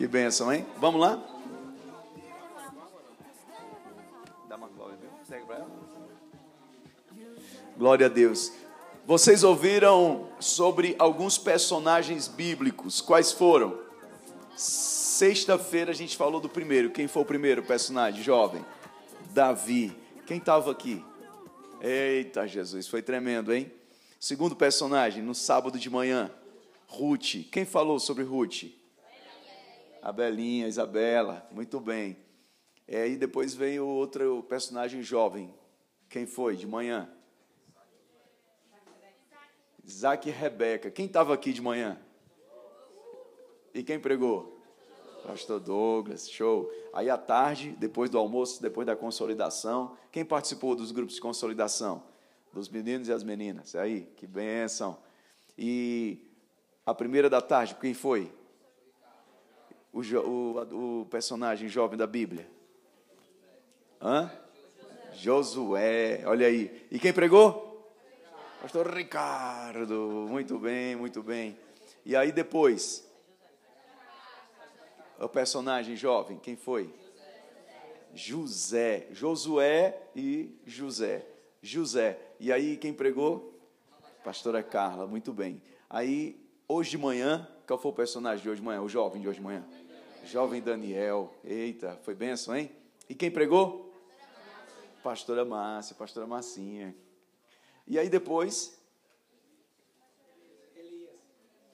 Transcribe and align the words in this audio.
Que 0.00 0.06
bênção, 0.06 0.50
hein? 0.50 0.64
Vamos 0.78 0.98
lá? 0.98 1.22
Dá 4.48 4.56
uma 4.56 4.68
glória? 4.68 4.96
Segue 5.28 5.44
ela. 5.52 5.68
Glória 7.76 8.06
a 8.06 8.08
Deus. 8.08 8.50
Vocês 9.04 9.44
ouviram 9.44 10.30
sobre 10.40 10.96
alguns 10.98 11.36
personagens 11.36 12.28
bíblicos. 12.28 13.02
Quais 13.02 13.30
foram? 13.30 13.78
Sexta-feira 14.56 15.90
a 15.90 15.94
gente 15.94 16.16
falou 16.16 16.40
do 16.40 16.48
primeiro. 16.48 16.88
Quem 16.88 17.06
foi 17.06 17.20
o 17.20 17.26
primeiro 17.26 17.62
personagem 17.62 18.22
jovem? 18.22 18.64
Davi. 19.34 19.94
Quem 20.26 20.38
estava 20.38 20.70
aqui? 20.70 21.04
Eita, 21.78 22.48
Jesus, 22.48 22.88
foi 22.88 23.02
tremendo, 23.02 23.52
hein? 23.52 23.70
Segundo 24.18 24.56
personagem, 24.56 25.22
no 25.22 25.34
sábado 25.34 25.78
de 25.78 25.90
manhã, 25.90 26.30
Ruth. 26.86 27.50
Quem 27.52 27.66
falou 27.66 28.00
sobre 28.00 28.24
Ruth? 28.24 28.79
A 30.02 30.12
Belinha, 30.12 30.66
Isabela. 30.66 31.46
Muito 31.50 31.78
bem. 31.78 32.16
É, 32.86 33.08
e 33.08 33.16
depois 33.16 33.54
veio 33.54 33.86
outro 33.86 34.42
personagem 34.44 35.02
jovem. 35.02 35.54
Quem 36.08 36.26
foi 36.26 36.56
de 36.56 36.66
manhã? 36.66 37.08
Isaac 39.84 40.28
e 40.28 40.32
Rebeca. 40.32 40.90
Quem 40.90 41.06
estava 41.06 41.34
aqui 41.34 41.52
de 41.52 41.60
manhã? 41.60 41.98
E 43.74 43.82
quem 43.82 43.98
pregou? 43.98 44.60
Pastor 45.24 45.60
Douglas, 45.60 46.28
show. 46.28 46.70
Aí 46.92 47.08
à 47.08 47.16
tarde, 47.16 47.76
depois 47.78 48.10
do 48.10 48.18
almoço, 48.18 48.60
depois 48.60 48.86
da 48.86 48.96
consolidação, 48.96 49.96
quem 50.10 50.24
participou 50.24 50.74
dos 50.74 50.90
grupos 50.90 51.14
de 51.14 51.20
consolidação? 51.20 52.02
Dos 52.52 52.68
meninos 52.68 53.08
e 53.08 53.12
as 53.12 53.22
meninas. 53.22 53.76
Aí, 53.76 54.08
que 54.16 54.26
benção. 54.26 54.98
E 55.56 56.26
a 56.84 56.92
primeira 56.94 57.30
da 57.30 57.40
tarde, 57.40 57.76
quem 57.76 57.94
foi? 57.94 58.32
O, 59.92 60.00
o, 60.00 61.00
o 61.00 61.06
personagem 61.06 61.68
jovem 61.68 61.98
da 61.98 62.06
Bíblia. 62.06 62.48
Hã? 64.00 64.30
Josué, 65.12 66.22
olha 66.24 66.46
aí. 66.46 66.86
E 66.90 66.98
quem 66.98 67.12
pregou? 67.12 67.92
Pastor 68.62 68.94
Ricardo. 68.94 70.26
Muito 70.28 70.58
bem, 70.58 70.96
muito 70.96 71.22
bem. 71.22 71.58
E 72.04 72.14
aí 72.14 72.32
depois? 72.32 73.06
O 75.18 75.28
personagem 75.28 75.96
jovem, 75.96 76.38
quem 76.38 76.56
foi? 76.56 76.92
José. 78.14 79.08
Josué 79.12 80.00
e 80.14 80.58
José. 80.64 81.26
José. 81.62 82.18
E 82.38 82.52
aí 82.52 82.76
quem 82.76 82.92
pregou? 82.92 83.58
Pastora 84.24 84.62
Carla, 84.62 85.06
muito 85.06 85.32
bem. 85.32 85.62
Aí, 85.88 86.38
hoje 86.68 86.90
de 86.90 86.98
manhã, 86.98 87.48
qual 87.66 87.78
foi 87.78 87.90
o 87.90 87.94
personagem 87.94 88.42
de 88.42 88.48
hoje 88.48 88.60
de 88.60 88.66
manhã? 88.66 88.82
O 88.82 88.88
jovem 88.88 89.20
de 89.20 89.28
hoje 89.28 89.38
de 89.38 89.44
manhã? 89.44 89.64
Jovem 90.24 90.60
Daniel. 90.60 91.32
Eita, 91.44 91.98
foi 92.02 92.14
benção, 92.14 92.56
hein? 92.56 92.70
E 93.08 93.14
quem 93.14 93.30
pregou? 93.30 93.92
Pastora 95.02 95.44
Márcia, 95.44 95.96
pastora 95.96 96.26
Marcinha. 96.26 96.94
E 97.86 97.98
aí 97.98 98.08
depois? 98.08 98.78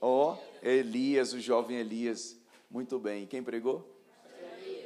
Ó, 0.01 0.35
oh, 0.35 0.67
Elias, 0.67 1.33
o 1.33 1.41
jovem 1.41 1.79
Elias. 1.79 2.39
Muito 2.71 2.99
bem. 2.99 3.27
Quem 3.27 3.43
pregou? 3.43 3.87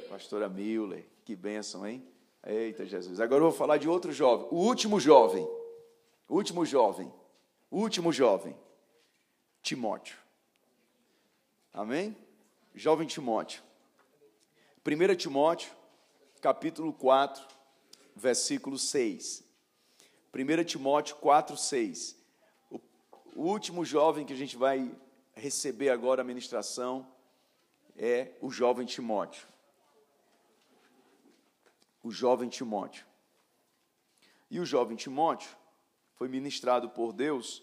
Pastora 0.09 0.49
Miller. 0.49 1.05
Que 1.23 1.35
bênção, 1.35 1.87
hein? 1.87 2.05
Eita, 2.43 2.85
Jesus. 2.85 3.19
Agora 3.19 3.43
eu 3.43 3.49
vou 3.49 3.57
falar 3.57 3.77
de 3.77 3.87
outro 3.87 4.11
jovem. 4.11 4.47
O 4.49 4.57
último 4.57 4.99
jovem. 4.99 5.47
O 6.27 6.35
último 6.35 6.65
jovem. 6.65 7.11
O 7.69 7.77
último 7.77 8.11
jovem. 8.11 8.55
Timóteo. 9.61 10.17
Amém? 11.73 12.15
Jovem 12.73 13.05
Timóteo. 13.05 13.61
1 14.85 15.15
Timóteo, 15.15 15.71
capítulo 16.41 16.93
4, 16.93 17.45
versículo 18.15 18.77
6. 18.77 19.43
1 20.33 20.63
Timóteo 20.63 21.17
4, 21.17 21.57
6. 21.57 22.15
O, 22.69 22.79
último 23.35 23.83
jovem 23.83 24.25
que 24.25 24.33
a 24.33 24.37
gente 24.37 24.55
vai 24.55 24.89
receber 25.33 25.89
agora 25.89 26.21
a 26.21 26.25
ministração 26.25 27.05
é 27.97 28.31
o 28.41 28.49
jovem 28.49 28.85
Timóteo. 28.85 29.45
O 32.01 32.09
jovem 32.09 32.47
Timóteo. 32.47 33.05
E 34.49 34.59
o 34.59 34.65
jovem 34.65 34.95
Timóteo 34.95 35.55
foi 36.13 36.29
ministrado 36.29 36.89
por 36.89 37.11
Deus 37.11 37.61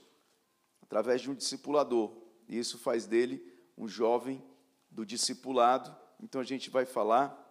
através 0.83 1.23
de 1.23 1.31
um 1.31 1.35
discipulador. 1.35 2.13
E 2.47 2.59
isso 2.59 2.79
faz 2.79 3.07
dele 3.07 3.43
um 3.77 3.89
jovem 3.89 4.43
do 4.91 5.05
discipulado. 5.05 5.95
Então 6.21 6.41
a 6.41 6.45
gente 6.45 6.71
vai 6.71 6.85
falar 6.85 7.45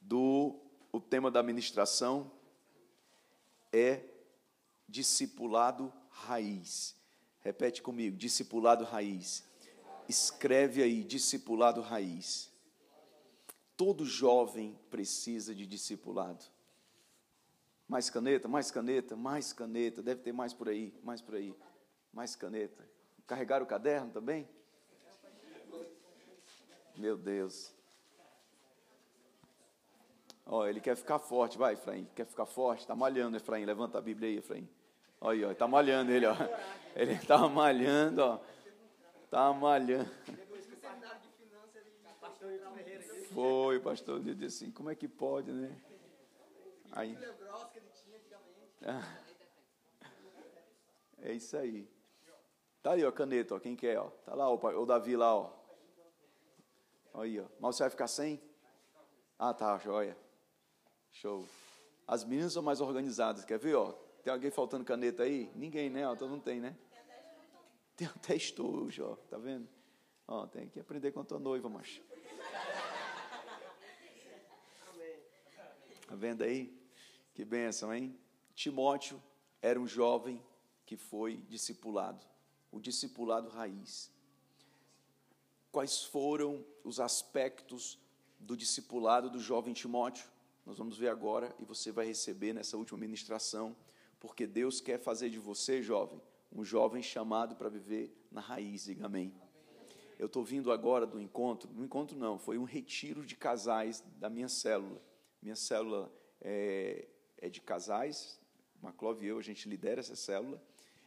do 0.00 0.60
o 0.92 1.00
tema 1.00 1.30
da 1.30 1.42
ministração 1.42 2.30
é 3.72 4.00
discipulado 4.88 5.92
raiz. 6.08 6.94
Repete 7.40 7.82
comigo, 7.82 8.16
discipulado 8.16 8.84
raiz. 8.84 9.44
Escreve 10.08 10.82
aí, 10.82 11.02
discipulado 11.02 11.80
raiz. 11.80 12.52
Todo 13.76 14.04
jovem 14.04 14.78
precisa 14.88 15.54
de 15.54 15.66
discipulado. 15.66 16.44
Mais 17.88 18.08
caneta, 18.08 18.46
mais 18.46 18.70
caneta, 18.70 19.16
mais 19.16 19.52
caneta. 19.52 20.02
Deve 20.02 20.22
ter 20.22 20.32
mais 20.32 20.52
por 20.52 20.68
aí, 20.68 20.94
mais 21.02 21.20
por 21.20 21.34
aí. 21.34 21.54
Mais 22.12 22.36
caneta. 22.36 22.88
Carregar 23.26 23.62
o 23.62 23.66
caderno 23.66 24.12
também? 24.12 24.48
Meu 26.96 27.16
Deus. 27.16 27.74
Ó, 30.46 30.66
ele 30.66 30.80
quer 30.80 30.96
ficar 30.96 31.18
forte, 31.18 31.56
vai, 31.56 31.74
Efraim. 31.74 32.08
Quer 32.14 32.26
ficar 32.26 32.46
forte? 32.46 32.80
Está 32.80 32.94
malhando, 32.94 33.36
Efraim. 33.36 33.64
Levanta 33.64 33.98
a 33.98 34.00
Bíblia 34.00 34.28
aí, 34.28 34.36
Efraim. 34.38 34.68
Olha 35.20 35.38
aí, 35.38 35.44
ó, 35.46 35.52
está 35.52 35.66
malhando 35.66 36.12
ele, 36.12 36.26
ó. 36.26 36.34
Ele 36.94 37.12
está 37.14 37.48
malhando, 37.48 38.22
ó. 38.22 38.40
Está 39.24 39.52
malhando. 39.52 40.10
Foi, 43.32 43.80
pastor, 43.80 44.20
ele 44.20 44.34
disse 44.34 44.64
assim, 44.64 44.72
como 44.72 44.90
é 44.90 44.94
que 44.94 45.08
pode, 45.08 45.50
né? 45.50 45.76
Aí. 46.92 47.18
É 51.22 51.32
isso 51.32 51.56
aí. 51.56 51.88
Tá 52.82 52.92
aí, 52.92 53.04
ó, 53.04 53.10
caneta, 53.10 53.54
ó, 53.54 53.58
quem 53.58 53.74
quer, 53.74 53.98
ó. 53.98 54.10
Tá 54.26 54.34
lá, 54.34 54.48
ó, 54.48 54.54
o 54.54 54.86
Davi 54.86 55.16
lá, 55.16 55.34
ó. 55.34 55.63
Aí, 57.14 57.40
ó. 57.40 57.46
Mas 57.60 57.76
você 57.76 57.84
vai 57.84 57.90
ficar 57.90 58.08
sem? 58.08 58.42
Ah, 59.38 59.54
tá, 59.54 59.78
joia. 59.78 60.16
Show. 61.12 61.46
As 62.06 62.24
meninas 62.24 62.52
são 62.52 62.62
mais 62.62 62.80
organizadas. 62.80 63.44
Quer 63.44 63.58
ver, 63.58 63.76
ó? 63.76 63.92
Tem 64.22 64.32
alguém 64.32 64.50
faltando 64.50 64.84
caneta 64.84 65.22
aí? 65.22 65.50
Ninguém, 65.54 65.88
né? 65.88 66.06
Ó, 66.08 66.16
todo 66.16 66.30
mundo 66.30 66.42
tem, 66.42 66.60
né? 66.60 66.76
Tem 67.96 68.08
até 68.08 68.34
estojo, 68.34 69.04
ó. 69.04 69.16
Tá 69.16 69.38
vendo? 69.38 69.68
Ó, 70.26 70.46
tem 70.46 70.68
que 70.68 70.80
aprender 70.80 71.12
com 71.12 71.20
a 71.20 71.24
tua 71.24 71.38
noiva, 71.38 71.68
macho. 71.68 72.02
Tá 76.06 76.14
vendo 76.16 76.42
aí? 76.42 76.76
Que 77.32 77.44
bênção, 77.44 77.94
hein? 77.94 78.18
Timóteo 78.54 79.22
era 79.60 79.80
um 79.80 79.86
jovem 79.86 80.44
que 80.86 80.96
foi 80.96 81.36
discipulado. 81.36 82.24
O 82.70 82.80
discipulado 82.80 83.48
raiz. 83.48 84.13
Quais 85.74 86.04
foram 86.04 86.64
os 86.84 87.00
aspectos 87.00 87.98
do 88.38 88.56
discipulado 88.56 89.28
do 89.28 89.40
jovem 89.40 89.74
Timóteo? 89.74 90.30
Nós 90.64 90.78
vamos 90.78 90.96
ver 90.96 91.08
agora 91.08 91.52
e 91.58 91.64
você 91.64 91.90
vai 91.90 92.06
receber 92.06 92.52
nessa 92.52 92.76
última 92.76 93.00
ministração, 93.00 93.74
porque 94.20 94.46
Deus 94.46 94.80
quer 94.80 95.00
fazer 95.00 95.30
de 95.30 95.40
você, 95.40 95.82
jovem, 95.82 96.22
um 96.52 96.64
jovem 96.64 97.02
chamado 97.02 97.56
para 97.56 97.68
viver 97.68 98.16
na 98.30 98.40
raiz, 98.40 98.84
diga 98.84 99.06
amém. 99.06 99.34
Eu 100.16 100.26
estou 100.26 100.44
vindo 100.44 100.70
agora 100.70 101.08
do 101.08 101.20
encontro, 101.20 101.68
no 101.72 101.84
encontro 101.84 102.16
não, 102.16 102.38
foi 102.38 102.56
um 102.56 102.62
retiro 102.62 103.26
de 103.26 103.34
casais 103.34 104.00
da 104.20 104.30
minha 104.30 104.48
célula. 104.48 105.02
Minha 105.42 105.56
célula 105.56 106.08
é, 106.40 107.08
é 107.36 107.50
de 107.50 107.60
casais, 107.60 108.40
Maclove 108.80 109.26
e 109.26 109.28
eu, 109.28 109.40
a 109.40 109.42
gente 109.42 109.68
lidera 109.68 109.98
essa 109.98 110.14
célula, 110.14 110.62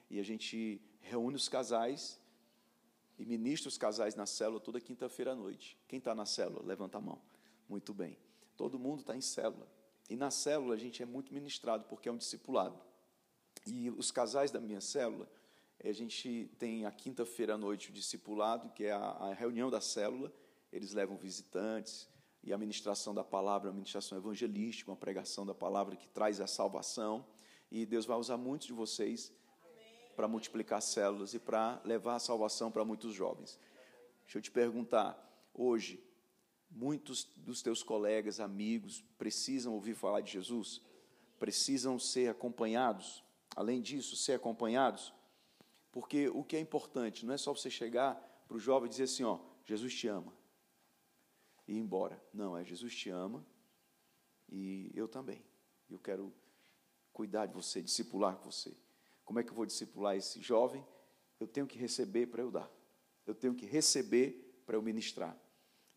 e 0.09 0.19
a 0.19 0.23
gente 0.23 0.81
reúne 0.99 1.37
os 1.37 1.47
casais 1.47 2.19
e 3.17 3.25
ministra 3.25 3.67
os 3.67 3.77
casais 3.77 4.15
na 4.15 4.25
célula 4.25 4.59
toda 4.59 4.79
quinta-feira 4.79 5.31
à 5.31 5.35
noite. 5.35 5.77
Quem 5.87 5.97
está 5.97 6.13
na 6.13 6.25
célula? 6.25 6.63
Levanta 6.63 6.99
a 6.99 7.01
mão. 7.01 7.21
Muito 7.67 7.93
bem. 7.93 8.17
Todo 8.55 8.77
mundo 8.77 9.01
está 9.01 9.15
em 9.15 9.21
célula. 9.21 9.67
E 10.09 10.15
na 10.15 10.31
célula 10.31 10.75
a 10.75 10.77
gente 10.77 11.01
é 11.01 11.05
muito 11.05 11.33
ministrado, 11.33 11.85
porque 11.85 12.07
é 12.07 12.11
um 12.11 12.17
discipulado. 12.17 12.79
E 13.65 13.89
os 13.89 14.11
casais 14.11 14.51
da 14.51 14.59
minha 14.59 14.79
célula, 14.79 15.29
a 15.83 15.91
gente 15.91 16.49
tem 16.57 16.85
a 16.85 16.91
quinta-feira 16.91 17.55
à 17.55 17.57
noite 17.57 17.89
o 17.89 17.93
discipulado, 17.93 18.69
que 18.69 18.85
é 18.85 18.91
a, 18.91 18.99
a, 18.99 19.33
reunião 19.33 19.69
da 19.69 19.81
célula. 19.81 20.31
Eles 20.71 20.93
levam 20.93 21.17
visitantes 21.17 22.07
e 22.43 22.53
a 22.53 22.57
ministração 22.57 23.13
da 23.13 23.23
palavra, 23.23 23.69
a 23.69 23.73
ministração 23.73 24.17
evangelística, 24.17 24.89
uma 24.89 24.97
pregação 24.97 25.45
da 25.45 25.53
palavra 25.53 25.95
que 25.95 26.07
traz 26.07 26.39
a 26.39 26.47
salvação. 26.47 27.25
E 27.69 27.85
Deus 27.85 28.05
vai 28.05 28.17
usar 28.17 28.37
muitos 28.37 28.67
de 28.67 28.73
vocês 28.73 29.33
para 30.17 30.27
multiplicar 30.27 30.81
células 30.81 31.35
e 31.35 31.39
para 31.39 31.79
levar 31.85 32.15
a 32.15 32.19
salvação 32.19 32.71
para 32.71 32.83
muitos 32.83 33.13
jovens. 33.13 33.59
Deixa 34.23 34.39
eu 34.39 34.41
te 34.41 34.49
perguntar: 34.49 35.15
hoje 35.53 36.03
muitos 36.71 37.23
dos 37.37 37.61
teus 37.61 37.83
colegas, 37.83 38.39
amigos 38.39 39.05
precisam 39.19 39.73
ouvir 39.73 39.93
falar 39.93 40.21
de 40.21 40.31
Jesus, 40.31 40.81
precisam 41.39 41.99
ser 41.99 42.31
acompanhados. 42.31 43.23
Além 43.55 43.79
disso, 43.79 44.15
ser 44.15 44.33
acompanhados, 44.33 45.13
porque 45.91 46.27
o 46.29 46.43
que 46.43 46.55
é 46.55 46.59
importante 46.59 47.23
não 47.25 47.35
é 47.35 47.37
só 47.37 47.53
você 47.53 47.69
chegar 47.69 48.15
para 48.47 48.57
o 48.57 48.59
jovem 48.59 48.87
e 48.87 48.89
dizer 48.89 49.03
assim, 49.03 49.23
ó, 49.23 49.39
Jesus 49.65 49.93
te 49.93 50.07
ama 50.07 50.33
e 51.67 51.73
ir 51.73 51.79
embora. 51.79 52.21
Não, 52.33 52.57
é 52.57 52.63
Jesus 52.63 52.95
te 52.95 53.09
ama 53.09 53.45
e 54.49 54.91
eu 54.95 55.07
também. 55.07 55.43
Eu 55.87 55.99
quero 55.99 56.33
cuidar 57.13 57.45
de 57.45 57.53
você, 57.53 57.81
discipular 57.81 58.35
você. 58.37 58.75
Como 59.27 59.39
é 59.39 59.43
que 59.43 59.49
eu 59.49 59.55
vou 59.55 59.65
discipular 59.65 60.15
esse 60.15 60.41
jovem? 60.41 60.81
Eu 61.37 61.47
tenho 61.47 61.67
que 61.67 61.77
receber 61.77 62.27
para 62.27 62.41
eu 62.41 62.49
dar. 62.49 62.71
Eu 63.25 63.35
tenho 63.35 63.53
que 63.53 63.65
receber 63.65 64.61
para 64.65 64.77
eu 64.77 64.81
ministrar. 64.81 65.37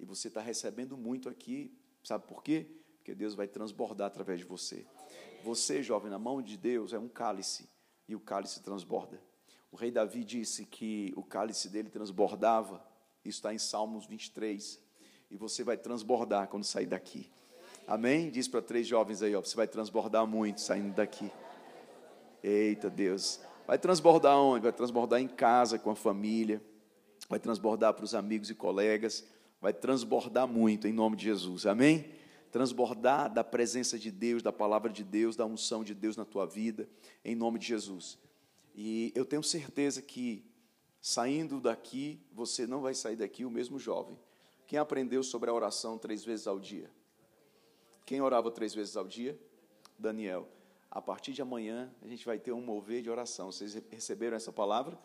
E 0.00 0.04
você 0.04 0.26
está 0.26 0.40
recebendo 0.40 0.96
muito 0.96 1.28
aqui, 1.28 1.72
sabe 2.02 2.26
por 2.26 2.42
quê? 2.42 2.66
Porque 2.96 3.14
Deus 3.14 3.36
vai 3.36 3.46
transbordar 3.46 4.08
através 4.08 4.40
de 4.40 4.44
você. 4.44 4.84
Você, 5.44 5.80
jovem, 5.80 6.10
na 6.10 6.18
mão 6.18 6.42
de 6.42 6.56
Deus, 6.56 6.92
é 6.92 6.98
um 6.98 7.08
cálice, 7.08 7.70
e 8.08 8.16
o 8.16 8.20
cálice 8.20 8.64
transborda. 8.64 9.22
O 9.70 9.76
rei 9.76 9.92
Davi 9.92 10.24
disse 10.24 10.66
que 10.66 11.12
o 11.14 11.22
cálice 11.22 11.68
dele 11.68 11.88
transbordava, 11.88 12.84
isso 13.24 13.38
está 13.38 13.54
em 13.54 13.58
Salmos 13.58 14.06
23, 14.06 14.82
e 15.30 15.36
você 15.36 15.62
vai 15.62 15.76
transbordar 15.76 16.48
quando 16.48 16.64
sair 16.64 16.86
daqui. 16.86 17.30
Amém? 17.86 18.28
Diz 18.28 18.48
para 18.48 18.60
três 18.60 18.88
jovens 18.88 19.22
aí, 19.22 19.36
ó, 19.36 19.40
você 19.40 19.54
vai 19.54 19.68
transbordar 19.68 20.26
muito 20.26 20.60
saindo 20.60 20.92
daqui. 20.96 21.30
Eita 22.42 22.88
Deus. 22.90 23.40
Vai 23.66 23.78
transbordar 23.78 24.36
onde? 24.36 24.62
Vai 24.62 24.72
transbordar 24.72 25.20
em 25.20 25.28
casa, 25.28 25.78
com 25.78 25.90
a 25.90 25.96
família, 25.96 26.62
vai 27.28 27.38
transbordar 27.38 27.94
para 27.94 28.04
os 28.04 28.14
amigos 28.14 28.50
e 28.50 28.54
colegas 28.54 29.24
vai 29.60 29.72
transbordar 29.72 30.48
muito 30.48 30.88
em 30.88 30.92
nome 30.92 31.16
de 31.16 31.24
Jesus. 31.24 31.66
Amém? 31.66 32.10
Transbordar 32.50 33.32
da 33.32 33.44
presença 33.44 33.98
de 33.98 34.10
Deus, 34.10 34.42
da 34.42 34.52
palavra 34.52 34.90
de 34.90 35.04
Deus, 35.04 35.36
da 35.36 35.44
unção 35.44 35.84
de 35.84 35.94
Deus 35.94 36.16
na 36.16 36.24
tua 36.24 36.46
vida, 36.46 36.88
em 37.24 37.34
nome 37.34 37.58
de 37.58 37.66
Jesus. 37.66 38.18
E 38.74 39.12
eu 39.14 39.24
tenho 39.24 39.42
certeza 39.42 40.00
que 40.00 40.44
saindo 41.00 41.60
daqui, 41.60 42.20
você 42.32 42.66
não 42.66 42.80
vai 42.80 42.94
sair 42.94 43.16
daqui 43.16 43.44
o 43.44 43.50
mesmo 43.50 43.78
jovem. 43.78 44.18
Quem 44.66 44.78
aprendeu 44.78 45.22
sobre 45.22 45.50
a 45.50 45.54
oração 45.54 45.98
três 45.98 46.24
vezes 46.24 46.46
ao 46.46 46.58
dia? 46.58 46.90
Quem 48.06 48.20
orava 48.20 48.50
três 48.50 48.74
vezes 48.74 48.96
ao 48.96 49.06
dia? 49.06 49.38
Daniel. 49.98 50.48
A 50.90 51.00
partir 51.00 51.32
de 51.32 51.40
amanhã, 51.40 51.94
a 52.02 52.08
gente 52.08 52.24
vai 52.26 52.38
ter 52.38 52.52
um 52.52 52.60
mover 52.60 53.02
de 53.02 53.08
oração. 53.08 53.52
Vocês 53.52 53.74
receberam 53.90 54.36
essa 54.36 54.52
palavra? 54.52 54.98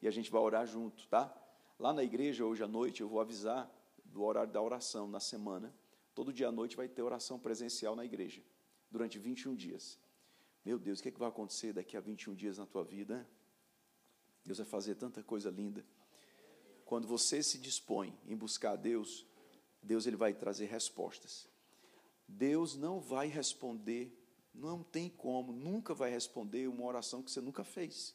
E 0.00 0.06
a 0.06 0.10
gente 0.10 0.30
vai 0.30 0.40
orar 0.40 0.66
junto, 0.66 1.06
tá? 1.08 1.34
Lá 1.78 1.92
na 1.92 2.04
igreja, 2.04 2.44
hoje 2.44 2.62
à 2.62 2.68
noite, 2.68 3.00
eu 3.00 3.08
vou 3.08 3.20
avisar 3.20 3.68
do 4.04 4.22
horário 4.22 4.52
da 4.52 4.62
oração 4.62 5.08
na 5.08 5.18
semana. 5.18 5.74
Todo 6.14 6.32
dia 6.32 6.48
à 6.48 6.52
noite 6.52 6.76
vai 6.76 6.88
ter 6.88 7.02
oração 7.02 7.38
presencial 7.38 7.96
na 7.96 8.04
igreja, 8.04 8.42
durante 8.90 9.18
21 9.18 9.54
dias. 9.54 9.98
Meu 10.64 10.78
Deus, 10.78 11.00
o 11.00 11.02
que, 11.02 11.08
é 11.08 11.12
que 11.12 11.18
vai 11.18 11.28
acontecer 11.28 11.72
daqui 11.72 11.96
a 11.96 12.00
21 12.00 12.34
dias 12.34 12.58
na 12.58 12.66
tua 12.66 12.84
vida? 12.84 13.26
Deus 14.44 14.58
vai 14.58 14.66
fazer 14.66 14.94
tanta 14.94 15.22
coisa 15.22 15.50
linda. 15.50 15.84
Quando 16.84 17.06
você 17.06 17.42
se 17.42 17.58
dispõe 17.58 18.16
em 18.26 18.36
buscar 18.36 18.72
a 18.72 18.76
Deus, 18.76 19.26
Deus 19.82 20.06
ele 20.06 20.16
vai 20.16 20.32
trazer 20.32 20.66
respostas. 20.66 21.48
Deus 22.26 22.76
não 22.76 23.00
vai 23.00 23.28
responder, 23.28 24.12
não 24.58 24.82
tem 24.82 25.08
como, 25.08 25.52
nunca 25.52 25.94
vai 25.94 26.10
responder 26.10 26.68
uma 26.68 26.84
oração 26.84 27.22
que 27.22 27.30
você 27.30 27.40
nunca 27.40 27.64
fez. 27.64 28.14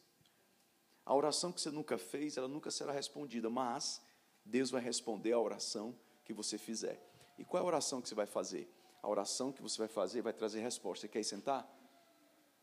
A 1.06 1.16
oração 1.16 1.52
que 1.52 1.62
você 1.62 1.72
nunca 1.72 1.98
fez, 1.98 2.38
ela 2.38 2.48
nunca 2.48 2.70
será 2.70 2.92
respondida, 2.92 3.50
mas 3.50 4.02
Deus 4.46 4.70
vai 4.70 4.82
responder 4.82 5.32
a 5.32 5.40
oração 5.40 5.96
que 6.24 6.34
você 6.34 6.58
fizer. 6.58 7.02
E 7.38 7.44
qual 7.44 7.62
é 7.62 7.64
a 7.64 7.68
oração 7.68 8.02
que 8.02 8.10
você 8.10 8.16
vai 8.16 8.26
fazer? 8.26 8.70
A 9.02 9.10
oração 9.10 9.52
que 9.52 9.62
você 9.62 9.78
vai 9.78 9.88
fazer 9.88 10.22
vai 10.22 10.34
trazer 10.34 10.62
resposta. 10.62 11.02
Você 11.02 11.08
quer 11.08 11.24
sentar? 11.24 11.68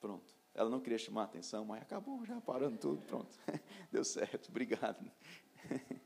Pronto. 0.00 0.34
Ela 0.54 0.70
não 0.70 0.80
queria 0.80 0.98
chamar 0.98 1.22
a 1.22 1.24
atenção, 1.24 1.64
mas 1.64 1.82
acabou 1.82 2.24
já 2.24 2.40
parando 2.40 2.78
tudo. 2.78 3.02
Pronto. 3.02 3.38
Deu 3.92 4.04
certo. 4.04 4.48
Obrigado. 4.48 5.10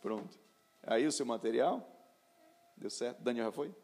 Pronto. 0.00 0.38
Aí 0.82 1.06
o 1.06 1.12
seu 1.12 1.26
material? 1.26 1.86
Deu 2.76 2.90
certo? 2.90 3.20
Daniel 3.20 3.46
já 3.46 3.52
foi? 3.52 3.74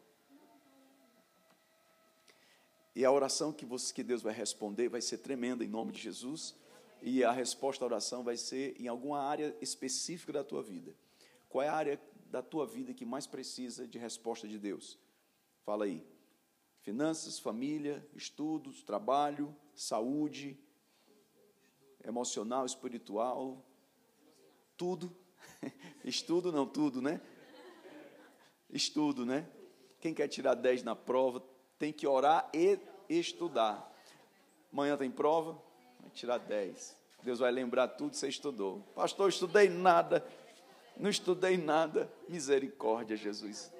E 2.95 3.03
a 3.03 3.11
oração 3.11 3.51
que, 3.51 3.65
você, 3.65 3.93
que 3.93 4.01
Deus 4.01 4.21
vai 4.21 4.33
responder 4.33 4.87
vai 4.87 5.01
ser 5.01 5.17
tremenda 5.17 5.65
em 5.65 5.67
nome 5.67 5.91
de 5.91 6.01
Jesus. 6.01 6.55
E 7.01 7.23
a 7.23 7.31
resposta 7.31 7.83
à 7.83 7.87
oração 7.87 8.23
vai 8.23 8.37
ser 8.37 8.79
em 8.79 8.87
alguma 8.87 9.19
área 9.19 9.55
específica 9.59 10.31
da 10.31 10.43
tua 10.43 10.63
vida. 10.63 10.95
Qual 11.49 11.61
é 11.61 11.67
a 11.67 11.75
área 11.75 12.01
da 12.31 12.41
tua 12.41 12.65
vida 12.65 12.93
que 12.93 13.05
mais 13.05 13.27
precisa 13.27 13.85
de 13.85 13.97
resposta 13.97 14.47
de 14.47 14.57
Deus? 14.57 14.97
Fala 15.65 15.85
aí. 15.85 16.07
Finanças, 16.81 17.37
família, 17.37 18.07
estudos, 18.15 18.81
trabalho, 18.81 19.53
saúde, 19.73 20.57
emocional, 22.03 22.65
espiritual, 22.65 23.65
tudo. 24.77 25.13
Estudo 26.03 26.51
não 26.51 26.65
tudo, 26.65 27.01
né? 27.01 27.19
Estudo, 28.69 29.25
né? 29.25 29.49
Quem 29.99 30.13
quer 30.13 30.27
tirar 30.27 30.53
10 30.53 30.83
na 30.83 30.95
prova 30.95 31.43
tem 31.77 31.91
que 31.91 32.07
orar 32.07 32.49
e 32.53 32.79
estudar. 33.09 33.91
Amanhã 34.71 34.97
tem 34.97 35.11
prova, 35.11 35.61
vai 35.99 36.09
tirar 36.11 36.37
10. 36.37 36.95
Deus 37.23 37.39
vai 37.39 37.51
lembrar 37.51 37.87
tudo 37.87 38.11
que 38.11 38.17
você 38.17 38.27
estudou. 38.27 38.81
Pastor, 38.93 39.29
estudei 39.29 39.69
nada. 39.69 40.25
Não 40.97 41.09
estudei 41.09 41.57
nada. 41.57 42.11
Misericórdia, 42.29 43.17
Jesus. 43.17 43.71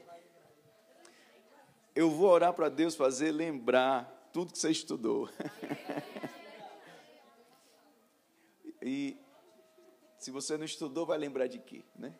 Eu 1.96 2.10
vou 2.10 2.30
orar 2.30 2.54
para 2.54 2.70
Deus 2.70 2.96
fazer 2.96 3.32
lembrar 3.32 4.30
tudo 4.34 4.52
que 4.52 4.60
você 4.60 4.72
estudou. 4.72 5.30
e 8.82 9.18
se 10.20 10.32
você 10.32 10.58
não 10.58 10.66
estudou, 10.66 11.06
vai 11.06 11.18
lembrar 11.18 11.48
de 11.48 11.60
quê, 11.60 11.84
né? 11.96 12.14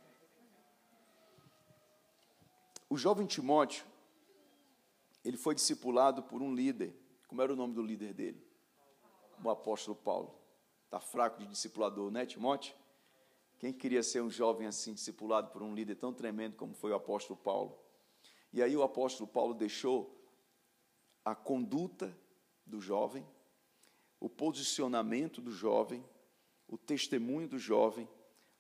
O 2.88 2.98
jovem 2.98 3.26
Timóteo, 3.26 3.84
ele 5.26 5.38
foi 5.38 5.56
discipulado 5.56 6.22
por 6.22 6.42
um 6.42 6.54
líder. 6.54 6.96
Como 7.28 7.42
era 7.42 7.52
o 7.52 7.56
nome 7.56 7.74
do 7.74 7.82
líder 7.82 8.14
dele? 8.14 8.46
O 9.44 9.50
apóstolo 9.50 9.96
Paulo. 9.96 10.40
Está 10.86 11.00
fraco 11.00 11.40
de 11.40 11.48
discipulador, 11.48 12.12
né, 12.12 12.26
Timóteo? 12.28 12.76
Quem 13.58 13.74
queria 13.74 14.04
ser 14.04 14.22
um 14.22 14.30
jovem 14.30 14.68
assim, 14.68 14.94
discipulado 14.94 15.50
por 15.50 15.64
um 15.64 15.74
líder 15.74 15.96
tão 15.96 16.14
tremendo 16.14 16.56
como 16.56 16.76
foi 16.76 16.92
o 16.92 16.96
apóstolo 16.96 17.40
Paulo? 17.40 17.76
E 18.54 18.62
aí 18.62 18.78
o 18.78 18.84
apóstolo 18.84 19.28
Paulo 19.28 19.56
deixou 19.56 20.16
a 21.24 21.34
conduta 21.34 22.16
do 22.64 22.80
jovem, 22.80 23.26
o 24.20 24.30
posicionamento 24.30 25.42
do 25.42 25.52
jovem, 25.52 26.06
o 26.68 26.78
testemunho 26.78 27.48
do 27.48 27.58
jovem, 27.58 28.08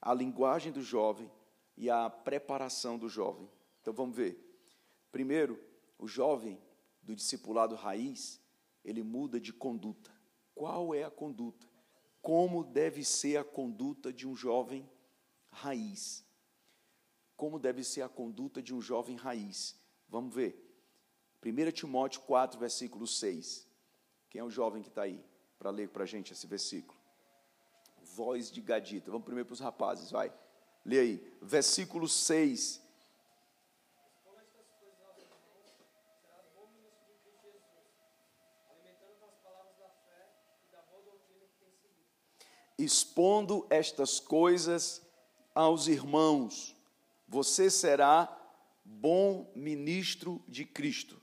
a 0.01 0.13
linguagem 0.13 0.71
do 0.71 0.81
jovem 0.81 1.31
e 1.77 1.89
a 1.89 2.09
preparação 2.09 2.97
do 2.97 3.07
jovem. 3.07 3.47
Então 3.81 3.93
vamos 3.93 4.15
ver. 4.15 4.41
Primeiro, 5.11 5.59
o 5.97 6.07
jovem 6.07 6.61
do 7.01 7.15
discipulado 7.15 7.75
raiz, 7.75 8.41
ele 8.83 9.03
muda 9.03 9.39
de 9.39 9.53
conduta. 9.53 10.11
Qual 10.53 10.93
é 10.93 11.03
a 11.03 11.11
conduta? 11.11 11.67
Como 12.21 12.63
deve 12.63 13.03
ser 13.03 13.37
a 13.37 13.43
conduta 13.43 14.11
de 14.11 14.27
um 14.27 14.35
jovem 14.35 14.89
raiz. 15.55 16.25
Como 17.35 17.59
deve 17.59 17.83
ser 17.83 18.01
a 18.01 18.09
conduta 18.09 18.61
de 18.61 18.73
um 18.73 18.81
jovem 18.81 19.15
raiz? 19.15 19.75
Vamos 20.07 20.33
ver. 20.33 20.61
1 21.43 21.71
Timóteo 21.71 22.21
4, 22.21 22.59
versículo 22.59 23.07
6. 23.07 23.67
Quem 24.29 24.39
é 24.39 24.43
o 24.43 24.49
jovem 24.49 24.81
que 24.81 24.89
está 24.89 25.03
aí 25.03 25.23
para 25.57 25.69
ler 25.69 25.89
para 25.89 26.03
a 26.03 26.07
gente 26.07 26.33
esse 26.33 26.47
versículo? 26.47 26.99
Voz 28.01 28.51
de 28.51 28.61
Gadita. 28.61 29.11
Vamos 29.11 29.25
primeiro 29.25 29.47
para 29.47 29.53
os 29.53 29.59
rapazes, 29.59 30.11
vai. 30.11 30.33
Lê 30.83 30.99
aí. 30.99 31.37
Versículo 31.41 32.07
6. 32.07 32.81
Expondo 42.77 43.65
estas 43.69 44.19
coisas 44.19 45.01
aos 45.53 45.87
irmãos, 45.87 46.75
você 47.27 47.69
será 47.69 48.31
bom 48.83 49.51
ministro 49.55 50.43
de 50.47 50.65
Cristo. 50.65 51.21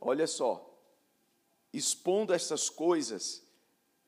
Olha 0.00 0.26
só, 0.26 0.74
expondo 1.72 2.32
essas 2.32 2.68
coisas, 2.68 3.42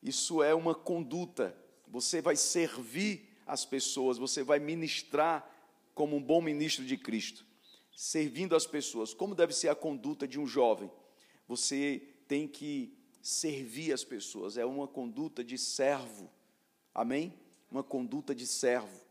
isso 0.02 0.42
é 0.42 0.54
uma 0.54 0.74
conduta. 0.74 1.56
Você 1.88 2.20
vai 2.20 2.36
servir 2.36 3.28
as 3.46 3.64
pessoas, 3.64 4.18
você 4.18 4.42
vai 4.42 4.58
ministrar 4.58 5.48
como 5.94 6.16
um 6.16 6.22
bom 6.22 6.42
ministro 6.42 6.84
de 6.84 6.96
Cristo, 6.96 7.46
servindo 7.94 8.54
as 8.56 8.66
pessoas. 8.66 9.14
Como 9.14 9.34
deve 9.34 9.52
ser 9.52 9.68
a 9.68 9.74
conduta 9.74 10.26
de 10.26 10.38
um 10.38 10.46
jovem? 10.46 10.90
Você 11.48 12.02
tem 12.26 12.46
que 12.48 12.92
servir 13.22 13.92
as 13.92 14.04
pessoas, 14.04 14.56
é 14.56 14.64
uma 14.64 14.86
conduta 14.86 15.42
de 15.42 15.56
servo. 15.56 16.30
Amém? 16.96 17.34
Uma 17.70 17.82
conduta 17.82 18.34
de 18.34 18.46
servo 18.46 19.06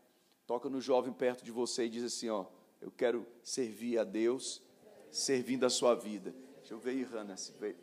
Toca 0.46 0.70
no 0.70 0.80
jovem 0.80 1.12
perto 1.12 1.44
de 1.44 1.50
você 1.50 1.86
e 1.86 1.88
diz 1.88 2.04
assim, 2.04 2.28
ó, 2.28 2.46
eu 2.80 2.90
quero 2.90 3.26
servir 3.42 3.98
a 3.98 4.04
Deus 4.04 4.62
servindo 5.10 5.66
a 5.66 5.70
sua 5.70 5.94
vida. 5.94 6.32
Deixa 6.58 6.72
eu 6.72 6.78
ver 6.78 6.90
aí, 6.90 7.02
Hanna, 7.02 7.34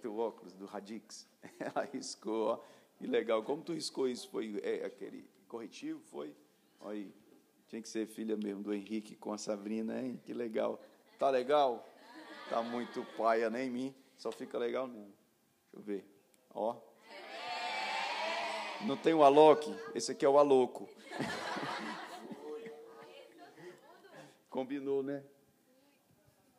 teu 0.02 0.18
óculos 0.18 0.54
do 0.54 0.66
Radix. 0.66 1.28
Ela 1.60 1.84
riscou, 1.92 2.48
ó. 2.48 2.60
Que 2.98 3.06
legal. 3.06 3.44
Como 3.44 3.62
tu 3.62 3.74
riscou 3.74 4.08
isso? 4.08 4.30
Foi 4.30 4.62
é, 4.64 4.86
aquele 4.86 5.30
corretivo? 5.48 6.00
Foi? 6.06 6.34
Olha 6.80 7.00
aí. 7.00 7.14
Tinha 7.68 7.82
que 7.82 7.90
ser 7.90 8.08
filha 8.08 8.38
mesmo 8.38 8.64
do 8.64 8.74
Henrique 8.74 9.16
com 9.16 9.34
a 9.34 9.38
Sabrina, 9.38 10.02
hein? 10.02 10.22
Que 10.24 10.34
legal. 10.34 10.80
Tá 11.20 11.30
legal? 11.30 11.86
Tá 12.50 12.62
muito 12.62 13.04
paia, 13.18 13.50
nem 13.50 13.66
né, 13.66 13.70
mim. 13.70 13.96
Só 14.16 14.32
fica 14.32 14.58
legal 14.58 14.88
não. 14.88 15.04
Deixa 15.04 15.76
eu 15.76 15.82
ver. 15.82 16.06
Ó. 16.54 16.78
Não 18.86 18.98
tem 18.98 19.14
o 19.14 19.24
Alok? 19.24 19.74
Esse 19.96 20.12
aqui 20.12 20.26
é 20.26 20.30
o 20.30 20.38
Aloco. 20.38 20.90
Combinou, 24.50 25.02
né? 25.02 25.24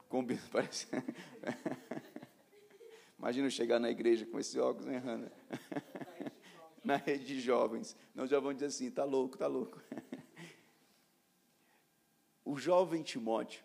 Combinou, 0.09 0.43
parece. 0.51 0.87
Imagina 3.19 3.47
eu 3.47 3.51
chegar 3.51 3.79
na 3.79 3.91
igreja 3.91 4.25
com 4.25 4.39
esse 4.39 4.59
óculos, 4.59 4.87
né, 4.87 4.99
Hanna? 4.99 5.31
na 6.83 6.97
rede 6.97 7.27
de 7.27 7.41
jovens. 7.41 7.97
Não, 8.15 8.27
já 8.27 8.41
vão 8.41 8.53
dizer 8.53 8.67
assim, 8.67 8.91
tá 8.91 9.05
louco, 9.05 9.37
tá 9.37 9.47
louco. 9.47 9.81
o 12.45 12.59
jovem 12.59 13.03
Timóteo, 13.03 13.63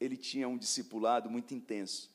ele 0.00 0.16
tinha 0.16 0.48
um 0.48 0.56
discipulado 0.56 1.28
muito 1.28 1.54
intenso. 1.54 2.10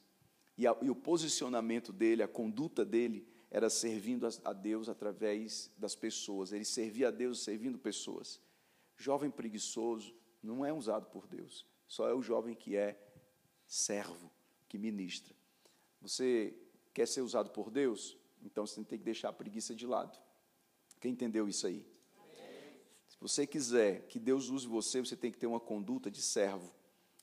E, 0.57 0.67
a, 0.67 0.75
e, 0.81 0.89
o 0.89 0.95
posicionamento 0.95 1.93
dele, 1.93 2.23
a 2.23 2.27
conduta 2.27 2.85
dele, 2.85 3.27
era 3.51 3.69
servindo 3.69 4.25
a, 4.45 4.53
Deus 4.53 4.87
através 4.87 5.69
das 5.77 5.93
pessoas. 5.93 6.53
Ele 6.53 6.63
servia 6.63 7.09
a 7.09 7.11
Deus 7.11 7.43
servindo 7.43 7.77
pessoas. 7.77 8.39
Jovem 8.95 9.29
preguiçoso 9.29 10.15
não 10.41 10.65
é 10.65 10.71
usado 10.71 11.07
por 11.07 11.27
Deus. 11.27 11.65
Só 11.85 12.07
é 12.07 12.13
o 12.13 12.21
jovem 12.21 12.55
que 12.55 12.77
é 12.77 12.97
servo, 13.67 14.31
que 14.69 14.77
ministra. 14.77 15.35
Você 15.99 16.55
quer 16.93 17.05
ser 17.05 17.21
usado 17.21 17.51
por 17.51 17.69
Deus? 17.69 18.17
Então 18.41 18.65
você 18.65 18.81
tem 18.85 18.97
que 18.97 19.03
deixar 19.03 19.29
a 19.29 19.33
preguiça 19.33 19.75
de 19.75 19.85
lado. 19.85 20.17
Quem 21.01 21.11
entendeu 21.11 21.49
isso 21.49 21.67
aí? 21.67 21.85
Se 23.09 23.17
você 23.19 23.45
quiser 23.45 24.07
que 24.07 24.17
Deus 24.17 24.49
use 24.49 24.65
você, 24.65 25.01
você 25.01 25.17
tem 25.17 25.29
que 25.29 25.37
ter 25.37 25.47
uma 25.47 25.59
conduta 25.59 26.09
de 26.09 26.21
servo. 26.21 26.73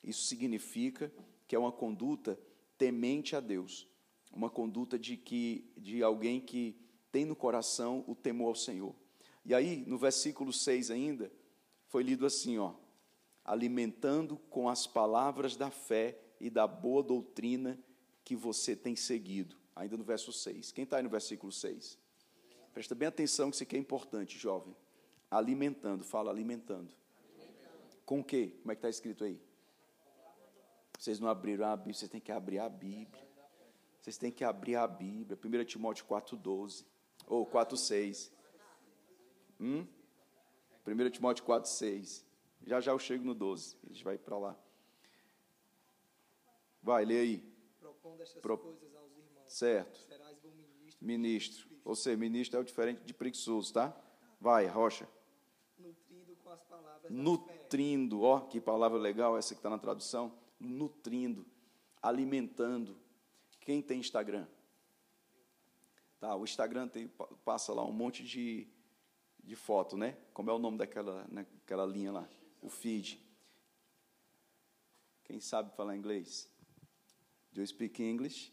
Isso 0.03 0.25
significa 0.25 1.11
que 1.47 1.55
é 1.55 1.59
uma 1.59 1.71
conduta 1.71 2.39
temente 2.77 3.35
a 3.35 3.39
Deus, 3.39 3.88
uma 4.31 4.49
conduta 4.49 4.97
de 4.97 5.17
que 5.17 5.71
de 5.77 6.03
alguém 6.03 6.39
que 6.39 6.75
tem 7.11 7.25
no 7.25 7.35
coração 7.35 8.03
o 8.07 8.15
temor 8.15 8.49
ao 8.49 8.55
Senhor. 8.55 8.95
E 9.45 9.53
aí, 9.53 9.83
no 9.87 9.97
versículo 9.97 10.53
6 10.53 10.91
ainda, 10.91 11.31
foi 11.87 12.03
lido 12.03 12.25
assim, 12.25 12.57
ó: 12.57 12.73
alimentando 13.43 14.37
com 14.49 14.69
as 14.69 14.85
palavras 14.85 15.55
da 15.55 15.71
fé 15.71 16.19
e 16.39 16.49
da 16.49 16.67
boa 16.67 17.01
doutrina 17.01 17.79
que 18.23 18.35
você 18.35 18.75
tem 18.75 18.95
seguido. 18.95 19.57
Ainda 19.75 19.97
no 19.97 20.03
verso 20.03 20.31
6. 20.31 20.71
Quem 20.71 20.83
está 20.83 20.97
aí 20.97 21.03
no 21.03 21.09
versículo 21.09 21.51
6? 21.51 21.97
Presta 22.73 22.93
bem 22.93 23.07
atenção 23.07 23.49
que 23.49 23.55
isso 23.55 23.63
aqui 23.63 23.75
é 23.75 23.79
importante, 23.79 24.37
jovem. 24.37 24.75
Alimentando, 25.31 26.03
fala 26.03 26.29
alimentando. 26.29 26.93
alimentando. 27.33 28.01
Com 28.05 28.19
o 28.19 28.23
quê? 28.23 28.55
Como 28.61 28.71
é 28.71 28.75
que 28.75 28.79
está 28.79 28.89
escrito 28.89 29.23
aí? 29.23 29.39
Vocês 30.97 31.19
não 31.19 31.29
abriram 31.29 31.65
a 31.65 31.75
Bíblia, 31.75 31.93
vocês 31.93 32.11
têm 32.11 32.19
que 32.19 32.31
abrir 32.31 32.59
a 32.59 32.67
Bíblia. 32.67 33.28
Vocês 34.09 34.17
têm 34.17 34.31
que 34.31 34.43
abrir 34.43 34.75
a 34.75 34.87
Bíblia. 34.87 35.37
1 35.37 35.65
Timóteo 35.65 36.03
4,12. 36.07 36.83
Ou 37.27 37.45
4,6. 37.45 38.31
Hum? 39.59 39.85
1 40.87 41.09
Timóteo 41.11 41.45
4,6. 41.45 42.25
Já 42.65 42.81
já 42.81 42.91
eu 42.91 42.97
chego 42.97 43.23
no 43.23 43.35
12. 43.35 43.77
A 43.83 43.93
gente 43.93 44.03
vai 44.03 44.17
para 44.17 44.35
lá. 44.35 44.59
Vai, 46.81 47.05
lê 47.05 47.19
aí. 47.19 47.53
Propondo 47.79 48.23
estas 48.23 48.41
Pro... 48.41 48.57
coisas 48.57 48.95
aos 48.95 49.15
irmãos. 49.15 49.43
Certo. 49.45 49.99
Serás 49.99 50.39
bom 50.39 50.49
ministro. 50.55 51.05
Ministro. 51.05 51.69
Ou 51.85 51.95
seja, 51.95 52.17
ministro 52.17 52.57
é 52.57 52.61
o 52.61 52.65
diferente 52.65 53.03
de 53.03 53.13
preguiçoso, 53.13 53.71
tá? 53.71 53.95
Vai, 54.41 54.65
Rocha. 54.65 55.07
Nutrindo 55.77 56.35
com 56.43 56.49
as 56.49 56.63
palavras. 56.63 57.11
Nutrindo, 57.11 58.23
ó, 58.23 58.39
que 58.39 58.59
palavra 58.59 58.97
legal 58.97 59.37
essa 59.37 59.53
que 59.53 59.59
está 59.59 59.69
na 59.69 59.77
tradução. 59.77 60.33
Nutrindo, 60.59 61.45
alimentando. 62.01 62.97
Quem 63.69 63.83
tem 63.83 63.99
Instagram? 63.99 64.47
Tá, 66.19 66.35
o 66.35 66.43
Instagram 66.43 66.87
tem, 66.87 67.07
passa 67.45 67.71
lá 67.71 67.85
um 67.85 67.91
monte 67.91 68.23
de, 68.23 68.67
de 69.43 69.55
foto, 69.55 69.95
né? 69.95 70.17
Como 70.33 70.49
é 70.49 70.53
o 70.53 70.57
nome 70.57 70.79
daquela, 70.79 71.27
naquela 71.27 71.85
linha 71.85 72.11
lá? 72.11 72.27
O 72.63 72.67
feed. 72.67 73.23
Quem 75.23 75.39
sabe 75.39 75.71
falar 75.75 75.95
inglês? 75.95 76.49
Do 77.51 77.61
you 77.61 77.67
speak 77.67 78.01
English? 78.01 78.51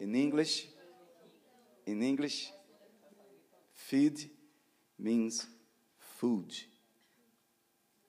In 0.00 0.12
English? 0.16 0.74
In 1.86 2.02
English, 2.02 2.52
feed 3.74 4.28
means 4.98 5.48
food. 6.00 6.68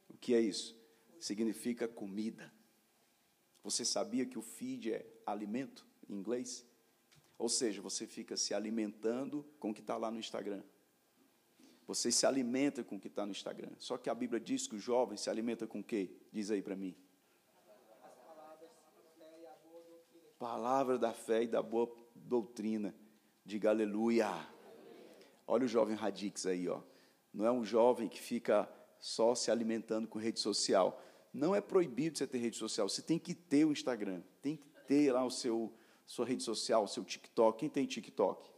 O 0.07 0.17
que 0.17 0.33
é 0.33 0.41
isso? 0.41 0.75
Significa 1.19 1.88
comida. 1.88 2.51
Você 3.61 3.85
sabia 3.85 4.25
que 4.25 4.39
o 4.39 4.41
feed 4.41 4.93
é 4.93 5.18
alimento 5.31 5.86
em 6.07 6.15
inglês? 6.15 6.65
Ou 7.38 7.48
seja, 7.48 7.81
você 7.81 8.05
fica 8.05 8.36
se 8.36 8.53
alimentando 8.53 9.45
com 9.59 9.71
o 9.71 9.74
que 9.74 9.81
está 9.81 9.95
lá 9.95 10.12
no 10.12 10.19
Instagram. 10.19 10.62
Você 11.88 12.12
se 12.12 12.25
alimenta 12.25 12.83
com 12.83 12.98
o 12.98 13.00
que 13.00 13.07
está 13.07 13.25
no 13.25 13.31
Instagram. 13.31 13.71
Só 13.79 13.98
que 13.98 14.09
a 14.09 14.13
Bíblia 14.13 14.39
diz 14.39 14.67
que 14.67 14.75
o 14.75 14.79
jovem 14.79 15.17
se 15.17 15.29
alimenta 15.29 15.65
com 15.65 15.79
o 15.79 15.83
quê? 15.83 16.15
Diz 16.31 16.51
aí 16.51 16.62
para 16.62 16.75
mim. 16.75 16.95
Palavra 20.38 21.00
da 21.00 21.13
fé 21.13 21.43
e 21.43 21.48
da 21.48 21.62
boa 21.62 21.91
doutrina. 22.13 22.95
Diga 23.43 23.71
aleluia. 23.71 24.29
Olha 25.48 25.65
o 25.65 25.67
jovem 25.67 25.95
Radix 25.95 26.45
aí, 26.45 26.69
ó. 26.69 26.81
Não 27.33 27.45
é 27.45 27.51
um 27.51 27.65
jovem 27.65 28.07
que 28.07 28.21
fica 28.21 28.71
só 29.00 29.33
se 29.33 29.50
alimentando 29.50 30.07
com 30.07 30.19
rede 30.19 30.39
social. 30.39 31.01
Não 31.33 31.55
é 31.55 31.62
proibido 31.62 32.17
você 32.17 32.27
ter 32.27 32.38
rede 32.38 32.57
social. 32.57 32.88
Você 32.88 33.01
tem 33.01 33.17
que 33.17 33.33
ter 33.33 33.65
o 33.65 33.71
Instagram. 33.71 34.21
Tem 34.41 34.55
que 34.55 34.68
ter 34.89 35.13
lá 35.13 35.24
o 35.24 35.29
seu 35.29 35.72
sua 36.08 36.25
rede 36.25 36.41
social, 36.41 36.84
o 36.84 36.88
seu 36.88 37.03
TikTok. 37.05 37.60
Quem 37.60 37.69
tem 37.69 37.86
TikTok? 37.86 38.50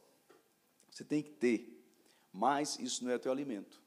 Você 0.90 1.04
tem 1.04 1.22
que 1.22 1.32
ter. 1.32 1.86
Mas 2.32 2.80
isso 2.80 3.04
não 3.04 3.12
é 3.12 3.18
teu 3.18 3.30
alimento. 3.30 3.84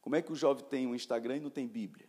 Como 0.00 0.14
é 0.14 0.22
que 0.22 0.30
o 0.30 0.36
jovem 0.36 0.64
tem 0.64 0.86
um 0.86 0.94
Instagram 0.94 1.38
e 1.38 1.40
não 1.40 1.50
tem 1.50 1.66
Bíblia? 1.66 2.08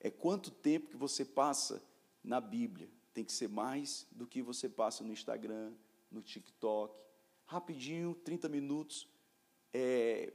É 0.00 0.10
quanto 0.10 0.50
tempo 0.50 0.90
que 0.90 0.96
você 0.96 1.24
passa 1.24 1.80
na 2.24 2.40
Bíblia 2.40 2.90
tem 3.14 3.24
que 3.24 3.32
ser 3.32 3.48
mais 3.48 4.04
do 4.10 4.26
que 4.26 4.42
você 4.42 4.68
passa 4.68 5.04
no 5.04 5.12
Instagram, 5.12 5.72
no 6.10 6.20
TikTok. 6.20 7.00
Rapidinho, 7.46 8.16
30 8.24 8.48
minutos, 8.48 9.08
é, 9.72 10.32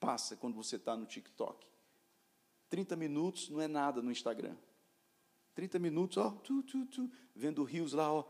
passa 0.00 0.34
quando 0.34 0.54
você 0.54 0.76
está 0.76 0.96
no 0.96 1.04
TikTok. 1.04 1.66
30 2.70 2.96
minutos 2.96 3.50
não 3.50 3.60
é 3.60 3.68
nada 3.68 4.00
no 4.00 4.10
Instagram. 4.10 4.56
30 5.54 5.78
minutos, 5.78 6.16
ó, 6.16 6.30
tu, 6.30 6.62
tu, 6.62 6.84
tu, 6.86 7.10
vendo 7.34 7.62
rios 7.64 7.92
lá, 7.92 8.12
ó, 8.12 8.24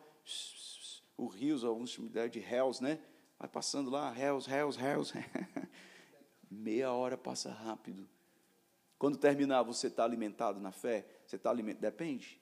o 1.16 1.26
rios, 1.26 1.64
alguns 1.64 1.90
chamam 1.90 2.10
de 2.28 2.38
réus, 2.38 2.80
né? 2.80 3.00
Vai 3.38 3.48
passando 3.48 3.90
lá, 3.90 4.10
réus, 4.10 4.46
réus, 4.46 4.76
réus. 4.76 5.12
Meia 6.50 6.92
hora 6.92 7.16
passa 7.16 7.52
rápido. 7.52 8.08
Quando 8.98 9.18
terminar, 9.18 9.62
você 9.62 9.88
está 9.88 10.04
alimentado 10.04 10.60
na 10.60 10.72
fé? 10.72 11.06
Você 11.26 11.36
está 11.36 11.50
alimentado? 11.50 11.82
Depende. 11.82 12.40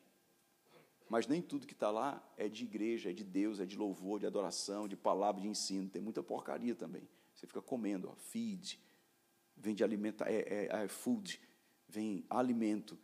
Mas 1.09 1.27
nem 1.27 1.43
tudo 1.43 1.67
que 1.67 1.73
está 1.73 1.91
lá 1.91 2.23
é 2.37 2.49
de 2.49 2.65
igreja, 2.65 3.11
é 3.11 3.13
de 3.13 3.25
Deus, 3.25 3.61
é 3.61 3.67
de 3.67 3.77
louvor, 3.77 4.21
de 4.21 4.27
adoração, 4.27 4.89
de 4.89 4.97
palavra, 4.97 5.41
de 5.41 5.49
ensino. 5.49 5.89
Tem 5.89 6.01
muita 6.01 6.23
porcaria 6.23 6.75
também. 6.75 7.09
Você 7.35 7.47
fica 7.47 7.61
comendo, 7.61 8.09
ó, 8.09 8.15
feed, 8.15 8.81
vem 9.57 9.75
de 9.75 9.85
alimentar, 9.85 10.31
é, 10.31 10.41
é, 10.41 10.85
é 10.85 10.89
food, 10.89 11.41
vem 11.89 12.25
alimento. 12.31 12.99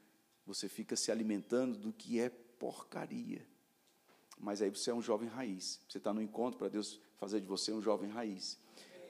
Você 0.49 0.67
fica 0.67 0.97
se 0.97 1.13
alimentando 1.13 1.77
do 1.77 1.93
que 1.93 2.19
é 2.19 2.31
porcaria. 2.31 3.47
Mas 4.41 4.63
aí 4.63 4.71
você 4.71 4.91
é 4.91 4.95
um 4.95 5.03
jovem 5.03 5.29
raiz. 5.29 5.79
Você 5.87 5.99
está 5.99 6.11
no 6.11 6.23
encontro 6.23 6.59
para 6.59 6.69
Deus 6.69 6.99
fazer 7.19 7.39
de 7.43 7.47
você 7.47 7.71
um 7.71 7.83
jovem 7.83 8.09
raiz. 8.09 8.59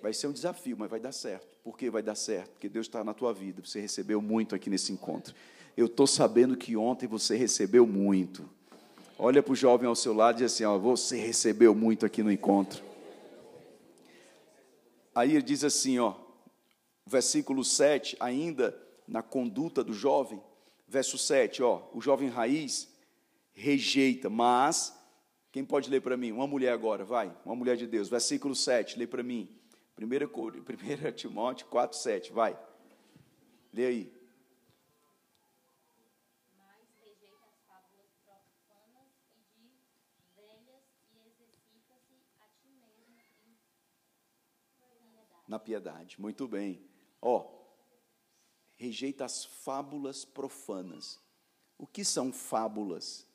Vai 0.03 0.13
ser 0.13 0.27
um 0.27 0.33
desafio, 0.33 0.77
mas 0.77 0.91
vai 0.91 0.99
dar 0.99 1.13
certo. 1.13 1.47
Por 1.63 1.79
que 1.79 1.89
vai 1.91 2.03
dar 2.03 2.17
certo? 2.17 2.51
Porque 2.51 2.69
Deus 2.69 2.87
está 2.87 3.05
na 3.05 3.15
tua 3.15 3.33
vida. 3.33 3.65
Você 3.65 3.81
recebeu 3.81 4.21
muito 4.21 4.57
aqui 4.57 4.69
nesse 4.69 4.91
encontro. 4.91 5.33
Eu 5.77 5.87
estou 5.87 6.09
sabendo 6.09 6.57
que 6.57 6.77
ontem 6.77 7.07
você 7.07 7.37
recebeu 7.37 7.87
muito. 7.87 8.51
Olha 9.17 9.41
para 9.41 9.53
o 9.53 9.57
jovem 9.57 9.87
ao 9.87 9.95
seu 9.95 10.13
lado 10.13 10.39
e 10.39 10.43
diz 10.43 10.53
assim: 10.53 10.65
ó, 10.65 10.77
Você 10.77 11.19
recebeu 11.19 11.73
muito 11.73 12.05
aqui 12.05 12.21
no 12.21 12.33
encontro. 12.33 12.83
Aí 15.15 15.37
ele 15.37 15.43
diz 15.43 15.63
assim: 15.63 16.01
ó, 16.01 16.17
versículo 17.07 17.65
7, 17.65 18.17
ainda 18.19 18.77
na 19.07 19.23
conduta 19.23 19.85
do 19.85 19.93
jovem, 19.95 20.43
verso 20.89 21.19
7, 21.19 21.63
ó, 21.63 21.89
o 21.93 22.01
jovem 22.01 22.29
raiz 22.29 22.89
rejeita, 23.53 24.31
mas, 24.31 24.97
quem 25.53 25.65
pode 25.65 25.91
ler 25.91 26.01
para 26.01 26.17
mim? 26.17 26.33
Uma 26.33 26.47
mulher 26.47 26.73
agora, 26.73 27.05
vai, 27.05 27.37
uma 27.45 27.55
mulher 27.55 27.77
de 27.77 27.87
Deus, 27.87 28.09
versículo 28.09 28.55
7, 28.55 28.99
lê 28.99 29.07
para 29.07 29.23
mim. 29.23 29.55
1, 30.01 30.05
1 30.05 31.13
Timóteo 31.13 31.67
4, 31.67 31.99
7, 31.99 32.33
vai. 32.33 32.59
Lê 33.73 33.87
aí. 33.87 34.19
Na 45.47 45.59
piedade. 45.59 46.21
Muito 46.21 46.47
bem. 46.47 46.79
Ó, 47.23 47.58
rejeita 48.79 49.25
as 49.25 49.45
fábulas 49.45 50.25
profanas. 50.25 51.21
O 51.77 51.87
que 51.87 52.05
são 52.05 52.33
fábulas? 52.33 53.27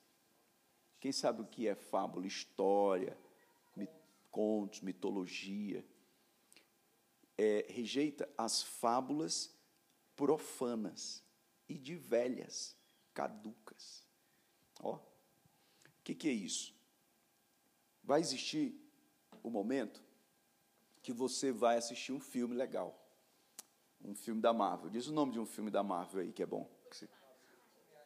Quem 1.00 1.12
sabe 1.12 1.41
o 1.41 1.45
que 1.45 1.67
é 1.67 1.75
fábula? 1.75 2.25
História, 2.25 3.17
contos, 4.31 4.81
mitologia. 4.81 5.85
É, 7.38 7.65
rejeita 7.69 8.27
as 8.38 8.63
fábulas 8.63 9.53
profanas 10.15 11.21
e 11.67 11.77
de 11.77 11.95
velhas, 11.95 12.75
caducas. 13.13 14.07
Ó, 14.79 14.95
o 14.95 15.01
que, 16.03 16.15
que 16.15 16.29
é 16.29 16.31
isso? 16.31 16.73
Vai 18.01 18.21
existir 18.21 18.79
o 19.41 19.50
momento 19.50 20.01
que 21.01 21.12
você 21.12 21.51
vai 21.51 21.77
assistir 21.77 22.13
um 22.13 22.19
filme 22.19 22.55
legal. 22.55 23.02
Um 24.03 24.15
filme 24.15 24.41
da 24.41 24.51
Marvel. 24.51 24.89
Diz 24.89 25.07
o 25.07 25.13
nome 25.13 25.31
de 25.31 25.39
um 25.39 25.45
filme 25.45 25.72
da 25.72 25.81
Marvel 25.81 26.22
aí 26.22 26.33
que 26.33 26.43
é 26.43 26.45
bom. 26.45 26.69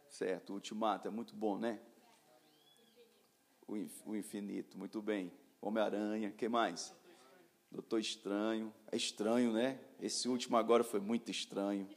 Certo, 0.10 0.52
o 0.52 0.54
Ultimato 0.54 1.08
é 1.08 1.12
muito 1.12 1.36
bom, 1.36 1.58
né? 1.58 1.80
O 3.68 4.16
Infinito, 4.16 4.78
muito 4.78 5.02
bem. 5.02 5.32
Homem-Aranha, 5.62 6.32
que 6.32 6.48
mais? 6.48 6.96
Doutor 7.70 8.00
Estranho. 8.00 8.74
É 8.90 8.96
estranho, 8.96 9.52
né? 9.52 9.80
Esse 10.00 10.30
último 10.30 10.56
agora 10.56 10.84
foi 10.84 11.02
muito 11.02 11.30
estranho. 11.30 11.88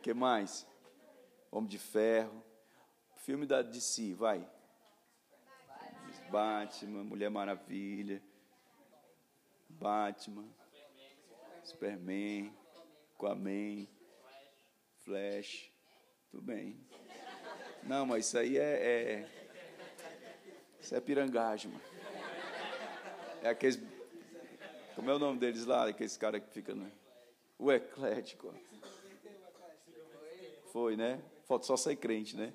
que 0.00 0.14
mais? 0.14 0.66
Homem 1.50 1.68
de 1.68 1.78
Ferro. 1.78 2.42
Filme 3.16 3.46
da 3.46 3.62
DC, 3.62 4.14
vai. 4.14 4.48
Batman, 6.30 7.02
Mulher 7.02 7.30
Maravilha. 7.30 8.22
Batman. 9.68 10.48
Superman. 11.64 12.54
Aquaman. 13.16 13.86
Flash. 15.04 15.70
Tudo 16.30 16.42
bem. 16.42 16.78
Não, 17.82 18.06
mas 18.06 18.26
isso 18.26 18.38
aí 18.38 18.58
é. 18.58 18.62
é 18.62 19.28
isso 20.80 20.94
é 20.94 21.00
pirangagem, 21.00 21.70
mano. 21.70 21.84
É 23.42 23.48
aqueles. 23.48 23.78
Como 24.94 25.10
é 25.10 25.14
o 25.14 25.18
nome 25.18 25.38
deles 25.38 25.64
lá? 25.64 25.86
Aqueles 25.88 26.16
caras 26.16 26.42
que 26.42 26.50
ficam. 26.50 26.74
Né? 26.74 26.90
O 27.58 27.70
eclético. 27.70 28.54
Foi, 30.72 30.96
né? 30.96 31.22
Falta 31.44 31.66
só 31.66 31.76
ser 31.76 31.96
crente, 31.96 32.36
né? 32.36 32.52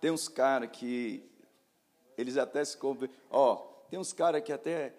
Tem 0.00 0.10
uns 0.10 0.28
caras 0.28 0.70
que. 0.70 1.30
Eles 2.16 2.36
até 2.36 2.64
se. 2.64 2.76
conver- 2.76 3.10
Ó, 3.30 3.56
tem 3.90 3.98
uns 3.98 4.12
caras 4.12 4.42
que 4.42 4.52
até 4.52 4.94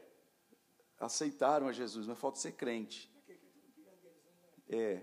aceitaram 1.00 1.68
a 1.68 1.72
Jesus, 1.72 2.08
mas 2.08 2.18
falta 2.18 2.40
ser 2.40 2.54
crente. 2.54 3.10
É. 4.70 5.02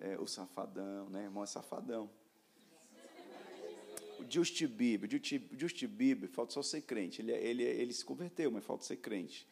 É, 0.00 0.18
o 0.18 0.26
safadão, 0.26 1.10
né? 1.10 1.24
Irmão 1.24 1.42
é 1.42 1.46
safadão. 1.46 2.10
O 4.18 4.30
Justin 4.30 4.66
Bieber, 4.66 5.08
Justin, 5.10 5.86
Bieber, 5.86 6.28
falta 6.28 6.52
só 6.52 6.62
ser 6.62 6.82
crente. 6.82 7.20
Ele, 7.20 7.32
ele, 7.32 7.62
ele 7.62 7.92
se 7.92 8.04
converteu, 8.04 8.50
mas 8.50 8.64
falta 8.64 8.84
ser 8.84 8.96
crente. 8.96 9.46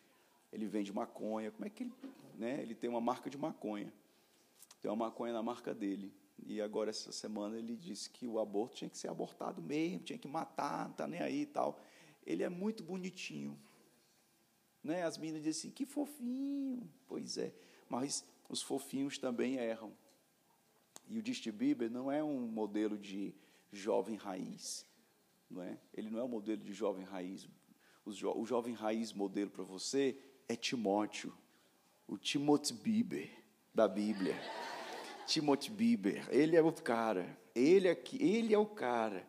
Ele 0.52 0.66
vende 0.66 0.92
maconha. 0.92 1.50
Como 1.50 1.66
é 1.66 1.70
que 1.70 1.84
ele. 1.84 1.92
Né? 2.34 2.62
Ele 2.62 2.74
tem 2.74 2.88
uma 2.88 3.00
marca 3.00 3.28
de 3.28 3.36
maconha. 3.36 3.92
Tem 4.80 4.90
uma 4.90 5.06
maconha 5.06 5.32
na 5.32 5.42
marca 5.42 5.74
dele. 5.74 6.12
E 6.46 6.60
agora, 6.60 6.90
essa 6.90 7.12
semana, 7.12 7.58
ele 7.58 7.76
disse 7.76 8.08
que 8.08 8.26
o 8.26 8.38
aborto 8.38 8.76
tinha 8.76 8.88
que 8.88 8.96
ser 8.96 9.08
abortado 9.08 9.60
mesmo, 9.60 10.00
tinha 10.00 10.18
que 10.18 10.28
matar, 10.28 10.84
não 10.84 10.92
está 10.92 11.06
nem 11.06 11.20
aí 11.20 11.42
e 11.42 11.46
tal. 11.46 11.80
Ele 12.24 12.42
é 12.42 12.48
muito 12.48 12.82
bonitinho. 12.82 13.58
Né? 14.82 15.02
As 15.02 15.18
meninas 15.18 15.42
dizem 15.42 15.68
assim, 15.68 15.70
que 15.70 15.84
fofinho. 15.84 16.88
Pois 17.06 17.38
é. 17.38 17.52
Mas 17.88 18.24
os 18.48 18.62
fofinhos 18.62 19.18
também 19.18 19.56
erram. 19.56 19.92
E 21.08 21.18
o 21.18 21.26
Justin 21.26 21.52
Bieber 21.52 21.90
não 21.90 22.10
é 22.12 22.22
um 22.22 22.46
modelo 22.46 22.98
de 22.98 23.34
jovem 23.72 24.16
raiz, 24.16 24.86
não 25.50 25.62
é? 25.62 25.78
Ele 25.94 26.10
não 26.10 26.18
é 26.18 26.24
um 26.24 26.28
modelo 26.28 26.62
de 26.62 26.72
jovem 26.72 27.04
raiz. 27.04 27.48
O, 28.04 28.12
jo 28.12 28.32
o 28.36 28.44
jovem 28.44 28.74
raiz 28.74 29.12
modelo 29.12 29.50
para 29.50 29.64
você 29.64 30.18
é 30.48 30.54
Timóteo, 30.54 31.32
o 32.06 32.18
Timothy 32.18 32.74
Bieber 32.74 33.30
da 33.74 33.88
Bíblia. 33.88 34.34
Timothy 35.26 35.70
Bieber, 35.70 36.26
ele 36.30 36.56
é 36.56 36.62
o 36.62 36.72
cara, 36.72 37.38
ele 37.54 37.88
é, 37.88 38.02
ele 38.18 38.54
é 38.54 38.58
o 38.58 38.66
cara. 38.66 39.26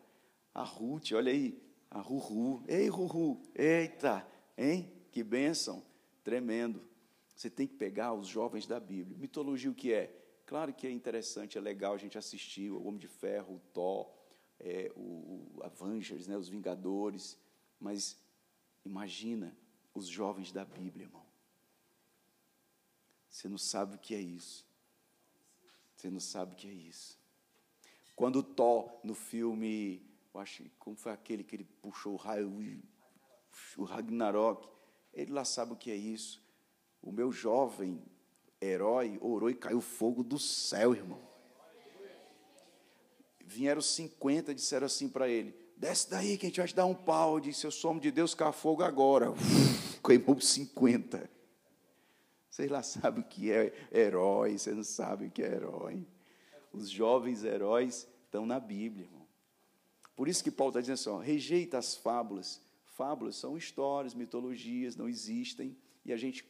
A 0.52 0.64
Ruth, 0.64 1.12
olha 1.12 1.30
aí, 1.30 1.62
a 1.90 2.00
Ruhu, 2.00 2.62
ei 2.66 2.88
Ruhu, 2.88 3.40
eita, 3.54 4.26
hein? 4.56 4.90
Que 5.10 5.22
bênção, 5.22 5.84
tremendo. 6.22 6.82
Você 7.34 7.48
tem 7.48 7.66
que 7.66 7.74
pegar 7.74 8.12
os 8.12 8.26
jovens 8.26 8.66
da 8.66 8.78
Bíblia. 8.78 9.16
Mitologia 9.18 9.70
o 9.70 9.74
que 9.74 9.92
é? 9.92 10.14
Claro 10.46 10.74
que 10.74 10.86
é 10.86 10.90
interessante, 10.90 11.56
é 11.56 11.60
legal 11.60 11.94
a 11.94 11.96
gente 11.96 12.18
assistir 12.18 12.70
o 12.70 12.84
Homem 12.84 12.98
de 12.98 13.08
Ferro, 13.08 13.54
o 13.54 13.60
Thor, 13.72 14.12
é, 14.58 14.92
o, 14.96 15.60
Avengers, 15.62 16.26
né, 16.26 16.36
os 16.36 16.48
Vingadores, 16.48 17.38
mas 17.78 18.16
imagina 18.84 19.56
os 19.94 20.06
jovens 20.06 20.52
da 20.52 20.64
Bíblia, 20.64 21.06
irmão. 21.06 21.24
Você 23.28 23.48
não 23.48 23.58
sabe 23.58 23.94
o 23.94 23.98
que 23.98 24.14
é 24.14 24.20
isso. 24.20 24.66
Você 25.96 26.10
não 26.10 26.20
sabe 26.20 26.52
o 26.52 26.56
que 26.56 26.68
é 26.68 26.72
isso. 26.72 27.18
Quando 28.16 28.40
o 28.40 28.42
Thor, 28.42 29.00
no 29.04 29.14
filme, 29.14 30.02
eu 30.34 30.40
acho, 30.40 30.64
como 30.78 30.96
foi 30.96 31.12
aquele 31.12 31.44
que 31.44 31.56
ele 31.56 31.64
puxou 31.80 32.14
o 32.14 32.16
raio, 32.16 32.52
o 33.76 33.84
Ragnarok, 33.84 34.68
ele 35.12 35.32
lá 35.32 35.44
sabe 35.44 35.72
o 35.72 35.76
que 35.76 35.90
é 35.90 35.96
isso. 35.96 36.42
O 37.02 37.10
meu 37.10 37.32
jovem 37.32 38.02
herói 38.60 39.18
orou 39.20 39.50
e 39.50 39.54
caiu 39.54 39.80
fogo 39.80 40.22
do 40.22 40.38
céu, 40.38 40.94
irmão. 40.94 41.20
Vieram 43.44 43.80
50 43.80 44.52
e 44.52 44.54
disseram 44.54 44.86
assim 44.86 45.08
para 45.08 45.28
ele: 45.28 45.54
desce 45.76 46.10
daí 46.10 46.38
que 46.38 46.46
a 46.46 46.48
gente 46.48 46.60
vai 46.60 46.68
te 46.68 46.74
dar 46.74 46.86
um 46.86 46.94
pau. 46.94 47.38
Ele 47.38 47.50
disse: 47.50 47.66
eu 47.66 47.70
sou 47.70 47.90
homem 47.90 48.02
de 48.02 48.10
Deus, 48.10 48.34
cá 48.34 48.52
fogo 48.52 48.82
agora. 48.82 49.32
Queimou 50.04 50.40
50. 50.40 51.28
Vocês 52.50 52.70
lá 52.70 52.82
sabem 52.82 53.22
o 53.22 53.26
que 53.26 53.50
é 53.50 53.72
herói, 53.92 54.58
vocês 54.58 54.76
não 54.76 54.84
sabem 54.84 55.28
o 55.28 55.30
que 55.30 55.42
é 55.42 55.46
herói. 55.46 56.06
Os 56.72 56.88
jovens 56.90 57.42
heróis 57.42 58.06
estão 58.24 58.44
na 58.44 58.60
Bíblia, 58.60 59.06
irmão. 59.06 59.26
Por 60.14 60.28
isso 60.28 60.44
que 60.44 60.50
Paulo 60.50 60.70
está 60.70 60.80
dizendo 60.80 60.94
assim: 60.94 61.10
ó, 61.10 61.18
rejeita 61.18 61.78
as 61.78 61.96
fábulas. 61.96 62.60
Fábulas 63.00 63.36
são 63.36 63.56
histórias, 63.56 64.12
mitologias, 64.12 64.94
não 64.94 65.08
existem, 65.08 65.74
e 66.04 66.12
a 66.12 66.18
gente 66.18 66.44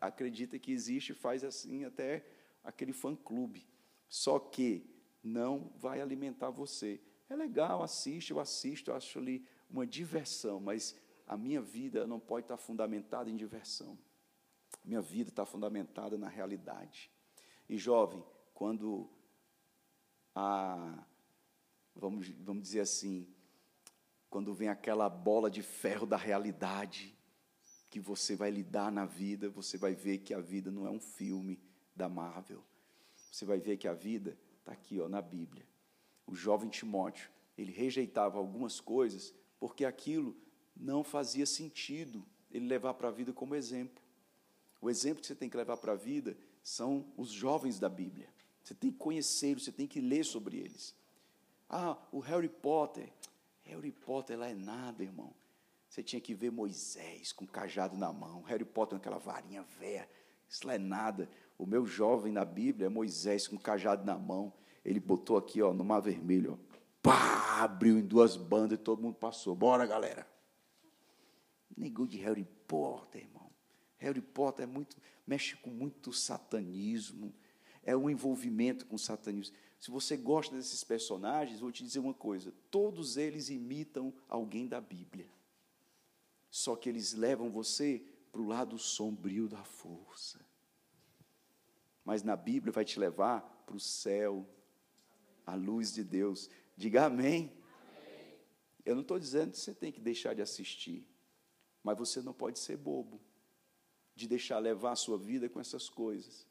acredita 0.00 0.58
que 0.58 0.72
existe 0.72 1.12
e 1.12 1.14
faz 1.14 1.44
assim 1.44 1.84
até 1.84 2.24
aquele 2.64 2.94
fã-clube. 2.94 3.68
Só 4.08 4.38
que 4.38 4.88
não 5.22 5.70
vai 5.76 6.00
alimentar 6.00 6.48
você. 6.48 6.98
É 7.28 7.36
legal, 7.36 7.82
assiste, 7.82 8.30
eu 8.30 8.40
assisto, 8.40 8.90
eu 8.90 8.94
acho 8.96 9.18
ali 9.18 9.46
uma 9.68 9.86
diversão, 9.86 10.58
mas 10.58 10.98
a 11.26 11.36
minha 11.36 11.60
vida 11.60 12.06
não 12.06 12.18
pode 12.18 12.44
estar 12.46 12.56
fundamentada 12.56 13.28
em 13.28 13.36
diversão. 13.36 13.98
Minha 14.82 15.02
vida 15.02 15.28
está 15.28 15.44
fundamentada 15.44 16.16
na 16.16 16.30
realidade. 16.30 17.10
E 17.68 17.76
jovem, 17.76 18.24
quando 18.54 19.06
a 20.34 21.04
vamos, 21.94 22.26
vamos 22.30 22.62
dizer 22.62 22.80
assim, 22.80 23.28
quando 24.30 24.54
vem 24.54 24.68
aquela 24.68 25.08
bola 25.08 25.50
de 25.50 25.62
ferro 25.62 26.06
da 26.06 26.16
realidade 26.16 27.16
que 27.90 27.98
você 27.98 28.36
vai 28.36 28.50
lidar 28.50 28.92
na 28.92 29.06
vida, 29.06 29.48
você 29.48 29.78
vai 29.78 29.94
ver 29.94 30.18
que 30.18 30.34
a 30.34 30.40
vida 30.40 30.70
não 30.70 30.86
é 30.86 30.90
um 30.90 31.00
filme 31.00 31.58
da 31.96 32.08
Marvel. 32.08 32.62
Você 33.30 33.44
vai 33.44 33.58
ver 33.58 33.76
que 33.76 33.88
a 33.88 33.94
vida 33.94 34.38
está 34.58 34.72
aqui, 34.72 35.00
ó, 35.00 35.08
na 35.08 35.22
Bíblia. 35.22 35.66
O 36.26 36.34
jovem 36.34 36.68
Timóteo, 36.68 37.30
ele 37.56 37.72
rejeitava 37.72 38.38
algumas 38.38 38.80
coisas 38.80 39.34
porque 39.58 39.84
aquilo 39.84 40.36
não 40.76 41.02
fazia 41.02 41.46
sentido 41.46 42.24
ele 42.50 42.66
levar 42.66 42.94
para 42.94 43.08
a 43.08 43.12
vida 43.12 43.32
como 43.32 43.54
exemplo. 43.54 44.02
O 44.80 44.88
exemplo 44.88 45.20
que 45.20 45.26
você 45.26 45.34
tem 45.34 45.48
que 45.48 45.56
levar 45.56 45.76
para 45.76 45.92
a 45.92 45.96
vida 45.96 46.36
são 46.62 47.06
os 47.16 47.30
jovens 47.30 47.78
da 47.78 47.88
Bíblia. 47.88 48.28
Você 48.62 48.74
tem 48.74 48.90
que 48.90 48.98
conhecê-los, 48.98 49.64
você 49.64 49.72
tem 49.72 49.86
que 49.86 50.00
ler 50.00 50.24
sobre 50.24 50.58
eles. 50.58 50.94
Ah, 51.68 51.96
o 52.12 52.20
Harry 52.20 52.48
Potter. 52.48 53.10
Harry 53.68 53.92
Potter 53.92 54.38
lá 54.38 54.48
é 54.48 54.54
nada, 54.54 55.02
irmão. 55.02 55.34
Você 55.88 56.02
tinha 56.02 56.20
que 56.20 56.34
ver 56.34 56.50
Moisés 56.50 57.32
com 57.32 57.46
cajado 57.46 57.96
na 57.96 58.12
mão, 58.12 58.42
Harry 58.42 58.64
Potter 58.64 58.98
com 58.98 59.02
aquela 59.02 59.18
varinha 59.18 59.62
velha. 59.62 60.08
Isso 60.48 60.66
lá 60.66 60.74
é 60.74 60.78
nada. 60.78 61.28
O 61.58 61.66
meu 61.66 61.84
jovem 61.84 62.32
na 62.32 62.44
Bíblia 62.44 62.86
é 62.86 62.88
Moisés 62.88 63.46
com 63.46 63.58
cajado 63.58 64.04
na 64.04 64.16
mão. 64.16 64.52
Ele 64.84 64.98
botou 64.98 65.36
aqui, 65.36 65.60
ó, 65.60 65.72
no 65.72 65.84
mar 65.84 66.00
vermelho, 66.00 66.58
ó. 66.58 66.78
Pá, 67.02 67.62
abriu 67.62 67.98
em 67.98 68.02
duas 68.02 68.36
bandas 68.36 68.78
e 68.78 68.82
todo 68.82 69.02
mundo 69.02 69.16
passou. 69.16 69.54
Bora, 69.54 69.86
galera. 69.86 70.26
Negou 71.76 72.06
de 72.06 72.16
Harry 72.18 72.46
Potter, 72.66 73.22
irmão. 73.22 73.50
Harry 73.98 74.22
Potter 74.22 74.64
é 74.64 74.66
muito, 74.66 74.96
mexe 75.26 75.56
com 75.56 75.70
muito 75.70 76.12
satanismo, 76.12 77.34
é 77.82 77.96
um 77.96 78.08
envolvimento 78.08 78.86
com 78.86 78.96
o 78.96 78.98
satanismo. 78.98 79.54
Se 79.78 79.90
você 79.90 80.16
gosta 80.16 80.56
desses 80.56 80.82
personagens, 80.82 81.60
vou 81.60 81.70
te 81.70 81.84
dizer 81.84 82.00
uma 82.00 82.14
coisa: 82.14 82.52
todos 82.70 83.16
eles 83.16 83.48
imitam 83.48 84.12
alguém 84.28 84.66
da 84.66 84.80
Bíblia. 84.80 85.28
Só 86.50 86.74
que 86.74 86.88
eles 86.88 87.12
levam 87.12 87.50
você 87.50 88.02
para 88.32 88.40
o 88.40 88.46
lado 88.46 88.78
sombrio 88.78 89.48
da 89.48 89.62
força. 89.62 90.40
Mas 92.04 92.22
na 92.22 92.34
Bíblia 92.34 92.72
vai 92.72 92.84
te 92.84 92.98
levar 92.98 93.42
para 93.66 93.76
o 93.76 93.80
céu, 93.80 94.48
a 95.46 95.54
luz 95.54 95.92
de 95.92 96.02
Deus. 96.02 96.48
Diga 96.76 97.04
amém. 97.04 97.52
amém. 97.96 98.38
Eu 98.84 98.94
não 98.94 99.02
estou 99.02 99.18
dizendo 99.18 99.52
que 99.52 99.58
você 99.58 99.74
tem 99.74 99.92
que 99.92 100.00
deixar 100.00 100.34
de 100.34 100.42
assistir, 100.42 101.06
mas 101.82 101.98
você 101.98 102.22
não 102.22 102.32
pode 102.32 102.58
ser 102.58 102.76
bobo 102.76 103.20
de 104.16 104.26
deixar 104.26 104.58
levar 104.58 104.92
a 104.92 104.96
sua 104.96 105.16
vida 105.16 105.48
com 105.48 105.60
essas 105.60 105.88
coisas. 105.88 106.47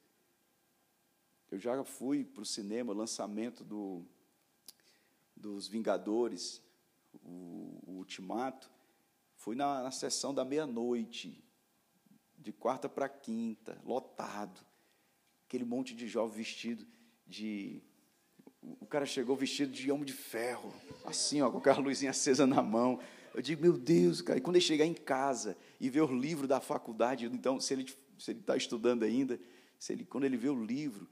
Eu 1.50 1.58
já 1.58 1.82
fui 1.84 2.26
para 2.26 2.42
o 2.42 2.46
cinema, 2.46 2.94
lançamento 2.94 3.64
do, 3.64 4.06
dos 5.36 5.68
Vingadores, 5.68 6.62
o, 7.14 7.80
o 7.88 7.92
Ultimato. 7.98 8.70
Fui 9.36 9.56
na, 9.56 9.84
na 9.84 9.92
sessão 9.92 10.34
da 10.34 10.44
meia-noite, 10.44 11.42
de 12.38 12.52
quarta 12.52 12.90
para 12.90 13.08
quinta, 13.08 13.82
lotado. 13.86 14.60
Aquele 15.46 15.64
monte 15.64 15.96
de 15.96 16.08
jovem 16.08 16.36
vestido 16.36 16.86
de. 17.26 17.82
O 18.62 18.86
cara 18.86 19.06
chegou 19.06 19.36
vestido 19.36 19.72
de 19.72 19.90
homem 19.90 20.04
de 20.04 20.14
ferro, 20.14 20.74
assim, 21.06 21.42
ó, 21.42 21.50
com 21.50 21.60
aquela 21.60 21.80
luzinha 21.80 22.12
acesa 22.12 22.46
na 22.46 22.62
mão. 22.62 23.00
Eu 23.34 23.42
digo, 23.42 23.62
meu 23.62 23.78
Deus, 23.78 24.22
cara. 24.22 24.40
E 24.40 24.42
quando 24.42 24.58
ele 24.58 24.66
chegar 24.66 24.86
em 24.86 24.94
casa 24.94 25.56
e 25.80 25.90
ver 25.90 26.02
o 26.02 26.14
livro 26.14 26.48
da 26.48 26.60
faculdade, 26.60 27.26
então, 27.26 27.60
se 27.62 27.74
ele 27.74 27.86
se 28.18 28.32
está 28.32 28.58
estudando 28.58 29.04
ainda, 29.04 29.40
se 29.80 29.94
ele, 29.94 30.04
quando 30.04 30.26
ele 30.26 30.36
vê 30.36 30.50
o 30.50 30.66
livro, 30.66 31.08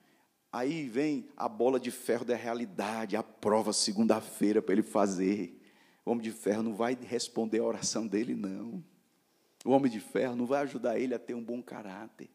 Aí 0.56 0.88
vem 0.88 1.28
a 1.36 1.50
bola 1.50 1.78
de 1.78 1.92
ferro 1.92 2.24
da 2.24 2.34
realidade, 2.34 3.18
a 3.18 3.22
prova 3.22 3.74
segunda-feira 3.74 4.62
para 4.62 4.72
ele 4.72 4.84
fazer. 4.84 5.62
O 6.06 6.12
homem 6.12 6.24
de 6.24 6.32
ferro 6.32 6.64
não 6.64 6.74
vai 6.74 6.96
responder 6.96 7.60
a 7.60 7.64
oração 7.66 8.08
dele, 8.08 8.34
não. 8.34 8.82
O 9.66 9.72
homem 9.72 9.92
de 9.92 10.00
ferro 10.00 10.34
não 10.34 10.46
vai 10.46 10.62
ajudar 10.62 10.98
ele 10.98 11.14
a 11.14 11.20
ter 11.20 11.34
um 11.34 11.44
bom 11.44 11.62
caráter. 11.62 12.30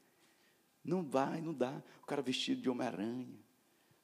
Não 0.85 1.03
vai, 1.03 1.41
não 1.41 1.55
dá. 1.55 1.83
O 2.03 2.07
cara 2.07 2.21
vestido 2.21 2.61
de 2.61 2.69
Homem-Aranha. 2.69 3.27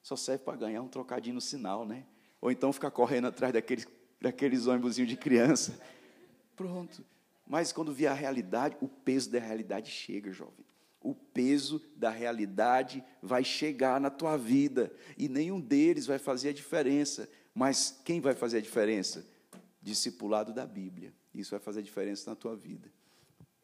Só 0.02 0.16
serve 0.16 0.44
para 0.44 0.56
ganhar 0.56 0.80
um 0.80 0.88
trocadinho 0.88 1.34
no 1.34 1.40
sinal, 1.42 1.84
né? 1.84 2.06
Ou 2.40 2.50
então 2.50 2.72
ficar 2.72 2.90
correndo 2.90 3.26
atrás 3.26 3.52
daqueles, 3.52 3.86
daqueles 4.18 4.66
ônibus 4.66 4.96
de 4.96 5.16
criança. 5.18 5.78
Pronto. 6.56 7.04
Mas 7.46 7.70
quando 7.70 7.92
vier 7.92 8.12
a 8.12 8.14
realidade, 8.14 8.78
o 8.80 8.88
peso 8.88 9.30
da 9.30 9.38
realidade 9.38 9.90
chega, 9.90 10.32
jovem 10.32 10.64
o 11.06 11.14
peso 11.14 11.80
da 11.94 12.10
realidade 12.10 13.04
vai 13.22 13.44
chegar 13.44 14.00
na 14.00 14.10
tua 14.10 14.36
vida 14.36 14.92
e 15.16 15.28
nenhum 15.28 15.60
deles 15.60 16.04
vai 16.04 16.18
fazer 16.18 16.48
a 16.48 16.52
diferença. 16.52 17.28
Mas 17.54 18.00
quem 18.04 18.20
vai 18.20 18.34
fazer 18.34 18.58
a 18.58 18.60
diferença? 18.60 19.24
Discipulado 19.80 20.52
da 20.52 20.66
Bíblia. 20.66 21.14
Isso 21.32 21.52
vai 21.52 21.60
fazer 21.60 21.78
a 21.78 21.82
diferença 21.84 22.28
na 22.28 22.34
tua 22.34 22.56
vida. 22.56 22.92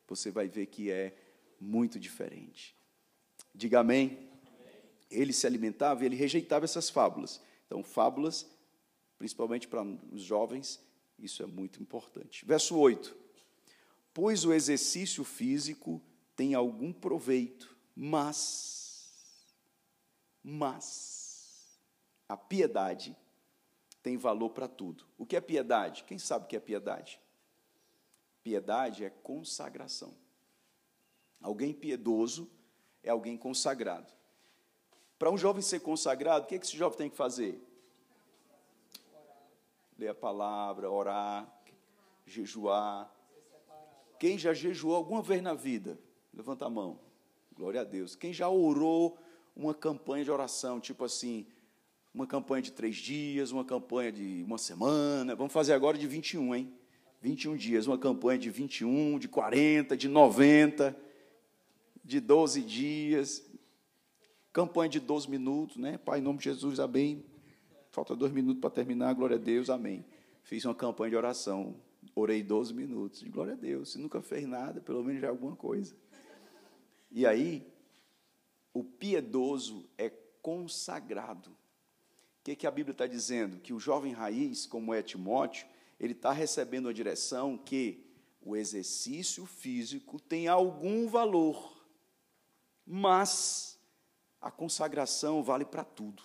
Você 0.07 0.31
vai 0.31 0.46
ver 0.46 0.66
que 0.66 0.88
é 0.88 1.16
muito 1.61 1.98
diferente. 1.98 2.76
Diga 3.52 3.81
amém. 3.81 4.31
Ele 5.11 5.33
se 5.33 5.44
alimentava 5.44 6.05
e 6.05 6.07
ele 6.07 6.16
rejeitava 6.16 6.64
essas 6.64 6.88
fábulas. 6.88 7.40
Então, 7.66 7.83
fábulas, 7.83 8.46
principalmente 9.18 9.66
para 9.66 9.83
os 10.12 10.22
jovens, 10.22 10.81
isso 11.18 11.42
é 11.42 11.46
muito 11.46 11.83
importante. 11.83 12.46
Verso 12.46 12.76
8: 12.76 13.16
Pois 14.14 14.44
o 14.44 14.52
exercício 14.52 15.24
físico 15.24 16.00
tem 16.37 16.55
algum 16.55 16.92
proveito, 16.92 17.77
mas, 17.95 19.55
mas, 20.42 21.79
a 22.29 22.37
piedade 22.37 23.16
tem 24.03 24.16
valor 24.16 24.51
para 24.51 24.66
tudo. 24.66 25.05
O 25.16 25.25
que 25.25 25.37
é 25.37 25.40
piedade? 25.40 26.05
Quem 26.05 26.18
sabe 26.18 26.45
o 26.45 26.49
que 26.49 26.57
é 26.57 26.61
piedade? 26.61 27.21
Piedade 28.42 29.05
é 29.05 29.11
consagração. 29.11 30.14
Alguém 31.40 31.73
piedoso 31.73 32.51
é 33.03 33.11
alguém 33.11 33.37
consagrado. 33.37 34.12
Para 35.18 35.31
um 35.31 35.38
jovem 35.38 35.62
ser 35.62 35.81
consagrado, 35.81 36.45
o 36.45 36.49
que, 36.49 36.57
é 36.57 36.59
que 36.59 36.66
esse 36.66 36.77
jovem 36.77 36.99
tem 36.99 37.11
que 37.11 37.16
fazer? 37.16 37.61
Ler 39.97 40.09
a 40.09 40.14
palavra, 40.14 40.90
orar, 40.90 41.49
jejuar. 42.27 43.12
Quem 44.18 44.37
já 44.37 44.53
jejuou 44.53 44.97
alguma 44.97 45.23
vez 45.23 45.42
na 45.42 45.55
vida? 45.55 45.99
Levanta 46.35 46.66
a 46.66 46.71
mão. 46.71 46.99
Glória 47.55 47.83
a 47.83 47.85
Deus. 47.85 48.16
Quem 48.16 48.33
já 48.33 48.49
orou 48.49 49.18
uma 49.55 49.75
campanha 49.75 50.25
de 50.25 50.31
oração, 50.31 50.81
tipo 50.81 51.05
assim, 51.05 51.47
uma 52.14 52.27
campanha 52.27 52.62
de 52.62 52.73
três 52.73 52.97
dias, 52.97 53.53
uma 53.53 53.64
campanha 53.64 54.12
de 54.12 54.42
uma 54.47 54.59
semana. 54.59 55.35
Vamos 55.35 55.53
fazer 55.53 55.73
agora 55.73 55.97
de 55.97 56.07
21, 56.07 56.55
hein? 56.55 56.73
21 57.21 57.57
dias, 57.57 57.87
uma 57.87 57.99
campanha 57.99 58.38
de 58.38 58.51
21, 58.51 59.18
de 59.18 59.29
40, 59.29 59.97
de 59.97 60.09
90, 60.09 60.97
de 62.05 62.21
12 62.21 62.62
dias. 62.62 63.45
Campanha 64.53 64.88
de 64.88 65.01
12 65.01 65.31
minutos, 65.31 65.77
né? 65.77 65.99
Pai, 65.99 66.18
em 66.18 66.23
nome 66.23 66.38
de 66.38 66.45
Jesus, 66.45 66.81
amém. 66.81 67.25
Falta 67.90 68.16
dois 68.16 68.33
minutos 68.33 68.61
para 68.61 68.71
terminar, 68.71 69.14
glória 69.14 69.37
a 69.37 69.38
Deus, 69.38 69.71
amém. 69.71 70.05
Fiz 70.42 70.64
uma 70.64 70.75
campanha 70.75 71.11
de 71.11 71.16
oração, 71.16 71.77
orei 72.14 72.42
12 72.42 72.75
minutos, 72.75 73.23
glória 73.25 73.53
a 73.53 73.57
Deus. 73.57 73.92
Se 73.92 73.99
nunca 73.99 74.21
fez 74.21 74.47
nada, 74.47 74.81
pelo 74.81 75.05
menos 75.05 75.21
já 75.21 75.29
é 75.29 75.31
alguma 75.31 75.55
coisa. 75.55 75.95
E 77.14 77.27
aí, 77.27 77.70
o 78.72 78.83
piedoso 78.83 79.87
é 79.98 80.09
consagrado. 80.40 81.51
O 81.51 81.57
que, 82.42 82.57
que 82.57 82.66
a 82.66 82.70
Bíblia 82.70 82.92
está 82.92 83.07
dizendo? 83.07 83.61
Que 83.61 83.75
o 83.75 83.79
jovem 83.79 84.12
raiz, 84.12 84.66
como 84.66 84.94
é 84.94 85.03
Timóteo, 85.03 85.66
ele 86.01 86.14
está 86.14 86.33
recebendo 86.33 86.88
a 86.88 86.92
direção 86.92 87.59
que 87.59 88.05
o 88.40 88.57
exercício 88.57 89.44
físico 89.44 90.18
tem 90.18 90.48
algum 90.48 91.07
valor, 91.07 91.87
mas 92.85 93.79
a 94.40 94.51
consagração 94.51 95.42
vale 95.42 95.66
para 95.66 95.85
tudo. 95.85 96.22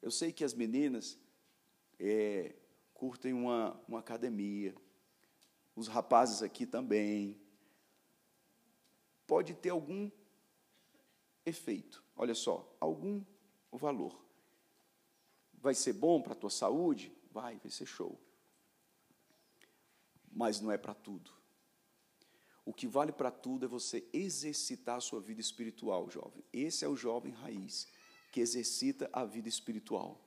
Eu 0.00 0.10
sei 0.10 0.32
que 0.32 0.44
as 0.44 0.54
meninas 0.54 1.18
é, 1.98 2.54
curtem 2.94 3.32
uma, 3.32 3.78
uma 3.86 3.98
academia, 3.98 4.74
os 5.74 5.88
rapazes 5.88 6.42
aqui 6.42 6.64
também, 6.64 7.41
pode 9.32 9.54
ter 9.54 9.70
algum 9.70 10.10
efeito. 11.46 12.04
Olha 12.14 12.34
só, 12.34 12.70
algum 12.78 13.24
valor. 13.72 14.22
Vai 15.54 15.74
ser 15.74 15.94
bom 15.94 16.20
para 16.20 16.34
a 16.34 16.36
tua 16.36 16.50
saúde? 16.50 17.10
Vai, 17.30 17.56
vai 17.56 17.70
ser 17.70 17.86
show. 17.86 18.20
Mas 20.30 20.60
não 20.60 20.70
é 20.70 20.76
para 20.76 20.92
tudo. 20.92 21.30
O 22.62 22.74
que 22.74 22.86
vale 22.86 23.10
para 23.10 23.30
tudo 23.30 23.64
é 23.64 23.68
você 23.68 24.06
exercitar 24.12 24.98
a 24.98 25.00
sua 25.00 25.18
vida 25.18 25.40
espiritual, 25.40 26.10
jovem. 26.10 26.44
Esse 26.52 26.84
é 26.84 26.88
o 26.88 26.94
jovem 26.94 27.32
raiz, 27.32 27.88
que 28.30 28.38
exercita 28.38 29.08
a 29.14 29.24
vida 29.24 29.48
espiritual. 29.48 30.20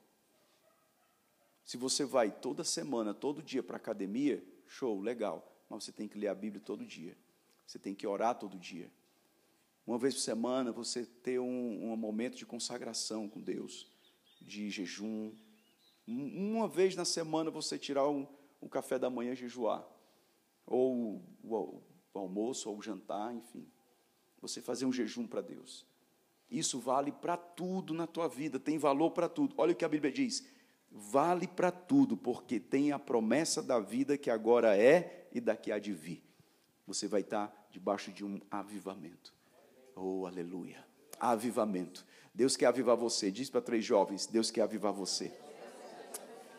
Se 1.64 1.76
você 1.76 2.04
vai 2.04 2.32
toda 2.32 2.64
semana, 2.64 3.14
todo 3.14 3.40
dia 3.40 3.62
para 3.62 3.76
a 3.76 3.78
academia, 3.78 4.44
show, 4.66 5.00
legal. 5.00 5.48
Mas 5.70 5.84
você 5.84 5.92
tem 5.92 6.08
que 6.08 6.18
ler 6.18 6.26
a 6.26 6.34
Bíblia 6.34 6.60
todo 6.60 6.84
dia. 6.84 7.16
Você 7.64 7.78
tem 7.78 7.94
que 7.94 8.04
orar 8.04 8.36
todo 8.36 8.58
dia. 8.58 8.90
Uma 9.86 9.98
vez 9.98 10.14
por 10.14 10.20
semana, 10.20 10.72
você 10.72 11.04
ter 11.04 11.38
um, 11.38 11.92
um 11.92 11.96
momento 11.96 12.36
de 12.36 12.44
consagração 12.44 13.28
com 13.28 13.40
Deus, 13.40 13.86
de 14.40 14.68
jejum. 14.68 15.32
Uma 16.06 16.66
vez 16.66 16.96
na 16.96 17.04
semana, 17.04 17.50
você 17.50 17.78
tirar 17.78 18.08
um, 18.08 18.26
café 18.70 18.98
da 18.98 19.08
manhã 19.08 19.32
e 19.32 19.36
jejuar. 19.36 19.86
Ou 20.66 21.22
o, 21.42 21.82
o 22.12 22.18
almoço, 22.18 22.68
ou 22.68 22.78
o 22.78 22.82
jantar, 22.82 23.32
enfim. 23.32 23.66
Você 24.40 24.60
fazer 24.60 24.86
um 24.86 24.92
jejum 24.92 25.26
para 25.26 25.40
Deus. 25.40 25.86
Isso 26.50 26.80
vale 26.80 27.12
para 27.12 27.36
tudo 27.36 27.94
na 27.94 28.06
tua 28.06 28.28
vida, 28.28 28.58
tem 28.58 28.78
valor 28.78 29.12
para 29.12 29.28
tudo. 29.28 29.54
Olha 29.56 29.72
o 29.72 29.76
que 29.76 29.84
a 29.84 29.88
Bíblia 29.88 30.12
diz: 30.12 30.46
vale 30.90 31.46
para 31.46 31.70
tudo, 31.70 32.16
porque 32.16 32.58
tem 32.58 32.92
a 32.92 32.98
promessa 32.98 33.62
da 33.62 33.78
vida 33.78 34.18
que 34.18 34.30
agora 34.30 34.76
é 34.76 35.28
e 35.32 35.40
daqui 35.40 35.70
há 35.70 35.78
de 35.78 35.92
vir 35.92 36.26
você 36.86 37.08
vai 37.08 37.22
estar 37.22 37.68
debaixo 37.70 38.12
de 38.12 38.24
um 38.24 38.40
avivamento. 38.50 39.34
Oh, 39.96 40.26
aleluia. 40.26 40.84
Avivamento. 41.18 42.04
Deus 42.34 42.54
quer 42.54 42.66
avivar 42.66 42.94
você. 42.94 43.30
Diz 43.30 43.48
para 43.48 43.62
três 43.62 43.82
jovens: 43.82 44.26
Deus 44.26 44.50
quer 44.50 44.60
avivar 44.60 44.92
você. 44.92 45.32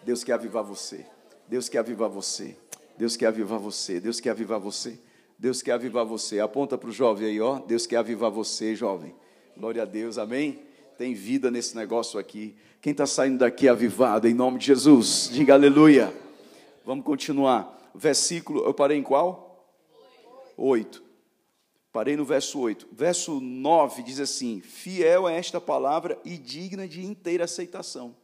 Deus 0.03 0.23
quer 0.23 0.33
avivar 0.33 0.63
você. 0.63 1.05
Deus 1.47 1.69
quer 1.69 1.77
avivar 1.77 2.09
você. 2.09 2.57
Deus 2.97 3.15
quer 3.15 3.27
avivar 3.27 3.59
você. 3.59 3.99
Deus 3.99 4.19
quer 4.19 4.31
avivar 4.31 4.59
você. 4.59 4.99
Deus 5.37 5.61
quer 5.61 5.73
avivar 5.73 6.03
você. 6.03 6.39
Aponta 6.39 6.77
para 6.79 6.89
o 6.89 6.91
jovem 6.91 7.27
aí, 7.27 7.39
ó. 7.39 7.59
Deus 7.59 7.85
quer 7.85 7.97
avivar 7.97 8.31
você, 8.31 8.75
jovem. 8.75 9.15
Glória 9.55 9.83
a 9.83 9.85
Deus, 9.85 10.17
amém? 10.17 10.63
Tem 10.97 11.13
vida 11.13 11.51
nesse 11.51 11.75
negócio 11.75 12.19
aqui. 12.19 12.55
Quem 12.81 12.91
está 12.91 13.05
saindo 13.05 13.37
daqui 13.37 13.67
avivado, 13.67 14.27
em 14.27 14.33
nome 14.33 14.57
de 14.57 14.65
Jesus, 14.65 15.29
diga 15.31 15.53
aleluia. 15.53 16.11
Vamos 16.83 17.05
continuar. 17.05 17.91
Versículo, 17.93 18.65
eu 18.65 18.73
parei 18.73 18.97
em 18.97 19.03
qual? 19.03 19.67
8. 20.57 21.06
Parei 21.97 22.15
no 22.15 22.23
verso 22.23 22.59
8. 22.59 22.89
Verso 22.91 23.41
9 23.41 24.03
diz 24.03 24.19
assim: 24.19 24.61
Fiel 24.61 25.27
é 25.27 25.35
esta 25.35 25.59
palavra 25.59 26.21
e 26.23 26.37
digna 26.37 26.87
de 26.87 27.03
inteira 27.03 27.45
aceitação. 27.45 28.15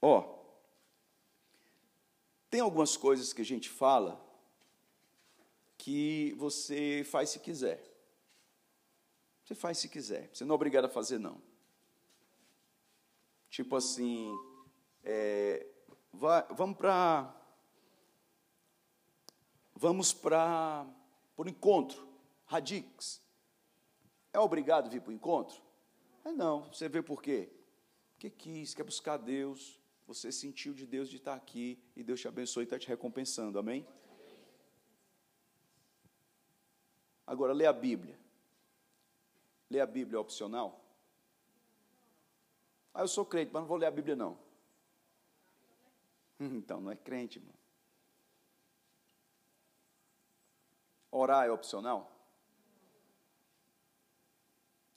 Ó, 0.00 0.38
tem 2.48 2.60
algumas 2.60 2.96
coisas 2.96 3.32
que 3.32 3.42
a 3.42 3.44
gente 3.44 3.68
fala 3.68 4.24
que 5.76 6.32
você 6.38 7.04
faz 7.10 7.30
se 7.30 7.40
quiser. 7.40 7.82
Você 9.44 9.56
faz 9.56 9.78
se 9.78 9.88
quiser. 9.88 10.30
Você 10.32 10.44
não 10.44 10.52
é 10.52 10.54
obrigado 10.54 10.84
a 10.84 10.88
fazer, 10.88 11.18
não. 11.18 11.42
Tipo 13.50 13.74
assim, 13.74 14.32
é, 15.02 15.66
vai, 16.12 16.46
vamos 16.54 16.78
para. 16.78 17.34
Vamos 19.80 20.12
para 20.12 20.84
o 21.36 21.48
encontro, 21.48 22.04
Radix. 22.46 23.22
É 24.32 24.40
obrigado 24.40 24.86
a 24.86 24.88
vir 24.88 25.00
para 25.00 25.10
o 25.10 25.14
encontro? 25.14 25.62
É 26.24 26.32
não. 26.32 26.64
Você 26.64 26.88
vê 26.88 27.00
por 27.00 27.22
quê? 27.22 27.48
Porque 28.10 28.28
quis, 28.28 28.74
quer 28.74 28.82
buscar 28.82 29.18
Deus. 29.18 29.80
Você 30.04 30.32
sentiu 30.32 30.74
de 30.74 30.84
Deus 30.84 31.08
de 31.08 31.18
estar 31.18 31.34
aqui 31.34 31.80
e 31.94 32.02
Deus 32.02 32.20
te 32.20 32.26
abençoe 32.26 32.64
e 32.64 32.64
está 32.64 32.76
te 32.76 32.88
recompensando. 32.88 33.56
Amém? 33.56 33.86
Agora, 37.24 37.52
lê 37.52 37.64
a 37.64 37.72
Bíblia. 37.72 38.18
Ler 39.70 39.80
a 39.80 39.86
Bíblia 39.86 40.16
é 40.16 40.20
opcional? 40.20 40.84
Ah, 42.92 43.02
eu 43.02 43.08
sou 43.08 43.24
crente, 43.24 43.52
mas 43.52 43.62
não 43.62 43.68
vou 43.68 43.76
ler 43.76 43.86
a 43.86 43.92
Bíblia, 43.92 44.16
não. 44.16 44.36
Então, 46.40 46.80
não 46.80 46.90
é 46.90 46.96
crente, 46.96 47.38
irmão. 47.38 47.54
Orar 51.10 51.46
é 51.46 51.50
opcional? 51.50 52.14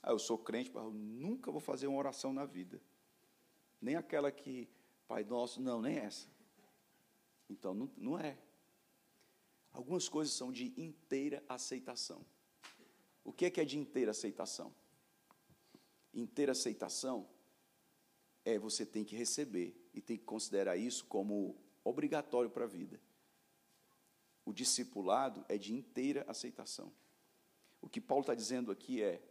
Ah, 0.04 0.12
eu 0.12 0.20
sou 0.20 0.38
crente, 0.38 0.72
mas 0.74 0.84
eu 0.84 0.92
nunca 0.92 1.52
vou 1.52 1.62
fazer 1.62 1.88
uma 1.88 1.98
oração 1.98 2.34
na 2.34 2.46
vida. 2.46 2.82
Nem 3.80 3.96
aquela 3.96 4.32
que, 4.32 4.68
Pai 5.08 5.24
Nosso, 5.24 5.62
não, 5.62 5.82
nem 5.82 5.98
essa. 5.98 6.28
Então, 7.50 7.74
não, 7.74 7.92
não 7.98 8.20
é. 8.20 8.38
Algumas 9.72 10.10
coisas 10.10 10.34
são 10.34 10.52
de 10.52 10.74
inteira 10.76 11.44
aceitação. 11.48 12.26
O 13.24 13.32
que 13.32 13.46
é, 13.46 13.50
que 13.50 13.62
é 13.62 13.66
de 13.66 13.78
inteira 13.78 14.12
aceitação? 14.12 14.74
Inteira 16.14 16.52
aceitação 16.52 17.30
é 18.44 18.58
você 18.58 18.86
tem 18.86 19.06
que 19.06 19.16
receber 19.16 19.76
e 19.94 20.02
tem 20.02 20.18
que 20.18 20.26
considerar 20.26 20.76
isso 20.76 21.06
como 21.06 21.56
obrigatório 21.84 22.50
para 22.50 22.66
a 22.66 22.68
vida. 22.68 23.00
O 24.46 24.54
discipulado 24.54 25.46
é 25.48 25.58
de 25.58 25.74
inteira 25.74 26.26
aceitação. 26.28 26.92
O 27.82 27.90
que 27.90 28.02
Paulo 28.02 28.22
está 28.22 28.36
dizendo 28.36 28.72
aqui 28.72 29.02
é: 29.02 29.22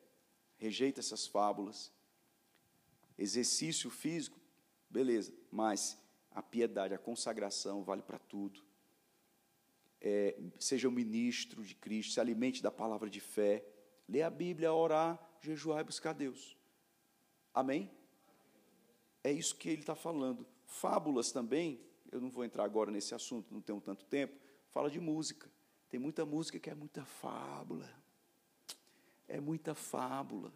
rejeita 0.57 1.01
essas 1.01 1.27
fábulas, 1.27 1.93
exercício 3.17 3.91
físico, 3.91 4.39
beleza, 4.89 5.33
mas 5.51 5.99
a 6.33 6.43
piedade, 6.43 6.95
a 6.95 6.99
consagração 6.99 7.83
vale 7.83 8.03
para 8.03 8.19
tudo. 8.19 8.63
É, 10.01 10.39
seja 10.59 10.89
um 10.89 10.93
ministro 10.93 11.63
de 11.63 11.75
Cristo, 11.75 12.15
se 12.15 12.21
alimente 12.21 12.63
da 12.63 12.71
palavra 12.71 13.11
de 13.11 13.21
fé, 13.21 13.65
ler 14.09 14.23
a 14.23 14.31
Bíblia, 14.31 14.73
orar, 14.73 15.19
jejuar 15.41 15.81
e 15.81 15.85
buscar 15.85 16.13
Deus. 16.13 16.57
Amém? 17.53 17.91
É 19.23 19.31
isso 19.31 19.57
que 19.57 19.69
ele 19.69 19.83
está 19.83 19.95
falando. 19.95 20.47
Fábulas 20.65 21.31
também, 21.31 21.81
eu 22.11 22.21
não 22.21 22.31
vou 22.31 22.45
entrar 22.45 22.65
agora 22.65 22.91
nesse 22.91 23.15
assunto, 23.15 23.53
não 23.53 23.61
tenho 23.61 23.81
tanto 23.81 24.05
tempo, 24.07 24.35
fala 24.73 24.91
de 24.91 25.01
música. 25.01 25.49
Tem 25.89 25.99
muita 25.99 26.25
música 26.25 26.59
que 26.59 26.71
é 26.71 26.75
muita 26.75 27.05
fábula. 27.05 27.89
É 29.27 29.41
muita 29.41 29.75
fábula. 29.75 30.53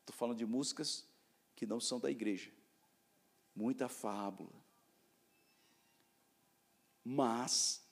Estou 0.00 0.16
falando 0.16 0.38
de 0.38 0.46
músicas 0.46 1.06
que 1.54 1.66
não 1.66 1.80
são 1.80 2.00
da 2.00 2.10
igreja. 2.10 2.50
Muita 3.54 3.88
fábula. 3.88 4.52
Mas, 7.04 7.82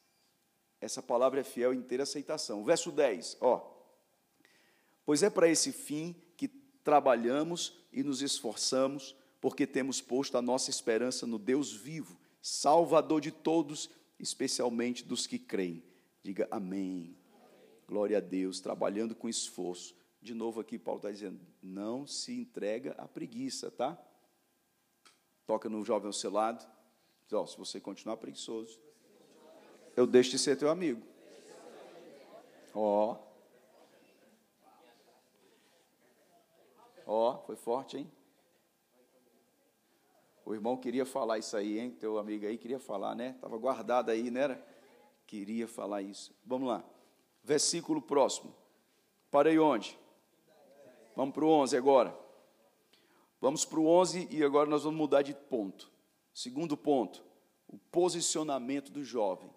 essa 0.80 1.02
palavra 1.02 1.40
é 1.40 1.44
fiel 1.44 1.74
em 1.74 1.83
ter 1.83 2.00
aceitação. 2.00 2.64
Verso 2.64 2.90
10, 2.90 3.38
ó. 3.40 3.70
Pois 5.04 5.22
é 5.22 5.30
para 5.30 5.48
esse 5.48 5.72
fim 5.72 6.14
que 6.37 6.48
trabalhamos 6.48 7.76
e 7.92 8.02
nos 8.02 8.22
esforçamos, 8.22 9.14
porque 9.40 9.66
temos 9.66 10.00
posto 10.00 10.38
a 10.38 10.42
nossa 10.42 10.70
esperança 10.70 11.26
no 11.26 11.38
Deus 11.38 11.72
vivo, 11.72 12.16
Salvador 12.40 13.20
de 13.20 13.30
todos, 13.30 13.90
especialmente 14.20 15.04
dos 15.04 15.26
que 15.26 15.38
creem. 15.38 15.83
Diga 16.22 16.46
amém. 16.50 17.16
Glória 17.87 18.18
a 18.18 18.20
Deus, 18.20 18.61
trabalhando 18.61 19.14
com 19.14 19.28
esforço. 19.28 19.96
De 20.22 20.35
novo 20.35 20.61
aqui, 20.61 20.78
Paulo 20.78 20.98
está 20.98 21.11
dizendo: 21.11 21.40
não 21.62 22.06
se 22.06 22.33
entrega 22.33 22.92
à 22.98 23.09
preguiça, 23.09 23.70
tá? 23.70 23.98
Toca 25.46 25.68
no 25.68 25.85
jovem 25.85 26.06
ao 26.06 26.12
seu 26.12 26.30
lado. 26.30 26.64
Diz, 27.24 27.33
ó, 27.33 27.46
se 27.46 27.56
você 27.56 27.80
continuar 27.80 28.16
preguiçoso, 28.18 28.78
eu 29.96 30.06
deixo 30.06 30.30
de 30.30 30.38
ser 30.38 30.56
teu 30.56 30.68
amigo. 30.68 31.02
Ó. 32.74 33.16
Ó, 37.06 37.38
foi 37.44 37.56
forte, 37.56 37.96
hein? 37.96 38.11
O 40.51 40.55
irmão 40.55 40.77
queria 40.77 41.07
falar 41.07 41.39
isso 41.39 41.57
aí, 41.57 41.79
hein? 41.79 41.93
Teu 41.93 42.19
amigo 42.19 42.45
aí 42.45 42.59
queria 42.59 42.81
falar, 42.81 43.15
né? 43.15 43.35
Estava 43.37 43.57
guardado 43.57 44.11
aí, 44.11 44.33
né? 44.33 44.61
Queria 45.25 45.69
falar 45.69 46.03
isso. 46.03 46.35
Vamos 46.45 46.67
lá. 46.67 46.85
Versículo 47.45 48.03
próximo. 48.03 48.53
Parei 49.31 49.61
onde? 49.61 49.97
Vamos 51.15 51.33
para 51.33 51.45
o 51.45 51.49
11 51.49 51.77
agora. 51.77 52.19
Vamos 53.41 53.65
para 53.65 53.79
o 53.79 53.87
11 53.87 54.27
e 54.29 54.43
agora 54.43 54.69
nós 54.69 54.83
vamos 54.83 54.99
mudar 54.99 55.23
de 55.23 55.33
ponto. 55.35 55.89
Segundo 56.35 56.77
ponto, 56.77 57.25
o 57.69 57.79
posicionamento 57.79 58.91
do 58.91 59.05
jovem. 59.05 59.55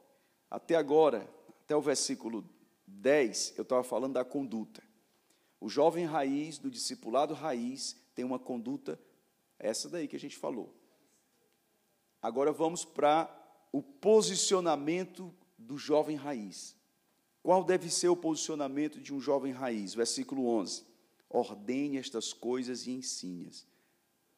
Até 0.47 0.75
agora, 0.75 1.27
até 1.63 1.75
o 1.75 1.81
versículo 1.81 2.47
10, 2.85 3.55
eu 3.57 3.63
estava 3.63 3.83
falando 3.83 4.13
da 4.13 4.23
conduta. 4.23 4.83
O 5.59 5.67
jovem 5.67 6.05
raiz, 6.05 6.59
do 6.59 6.69
discipulado 6.69 7.33
raiz, 7.33 7.99
tem 8.13 8.23
uma 8.23 8.37
conduta, 8.37 9.01
essa 9.57 9.89
daí 9.89 10.07
que 10.07 10.15
a 10.15 10.19
gente 10.19 10.37
falou. 10.37 10.82
Agora 12.23 12.53
vamos 12.53 12.85
para 12.85 13.29
o 13.69 13.83
posicionamento 13.83 15.35
do 15.57 15.77
jovem 15.77 16.15
raiz. 16.15 16.73
Qual 17.43 17.61
deve 17.65 17.89
ser 17.89 18.07
o 18.07 18.15
posicionamento 18.15 19.01
de 19.01 19.13
um 19.13 19.19
jovem 19.19 19.51
raiz? 19.51 19.93
Versículo 19.93 20.47
11. 20.47 20.85
Ordene 21.29 21.97
estas 21.97 22.31
coisas 22.31 22.87
e 22.87 22.91
ensine-as. 22.91 23.67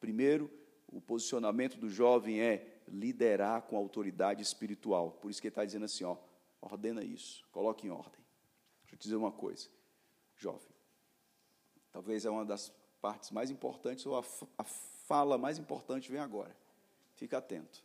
Primeiro, 0.00 0.50
o 0.88 1.00
posicionamento 1.00 1.76
do 1.76 1.88
jovem 1.88 2.40
é 2.40 2.82
liderar 2.88 3.62
com 3.62 3.76
autoridade 3.76 4.42
espiritual. 4.42 5.12
Por 5.12 5.30
isso 5.30 5.40
que 5.40 5.46
ele 5.46 5.52
está 5.52 5.64
dizendo 5.64 5.84
assim: 5.84 6.02
ó, 6.02 6.16
ordena 6.60 7.04
isso, 7.04 7.46
coloque 7.52 7.86
em 7.86 7.90
ordem. 7.90 8.20
Deixa 8.82 8.96
eu 8.96 8.98
te 8.98 9.02
dizer 9.02 9.16
uma 9.16 9.30
coisa, 9.30 9.68
jovem. 10.34 10.74
Talvez 11.92 12.24
é 12.24 12.30
uma 12.30 12.44
das 12.44 12.72
partes 13.00 13.30
mais 13.30 13.48
importantes, 13.48 14.04
ou 14.06 14.18
a, 14.18 14.24
a 14.58 14.64
fala 14.64 15.38
mais 15.38 15.56
importante 15.56 16.10
vem 16.10 16.20
agora. 16.20 16.65
Fica 17.16 17.38
atento. 17.38 17.84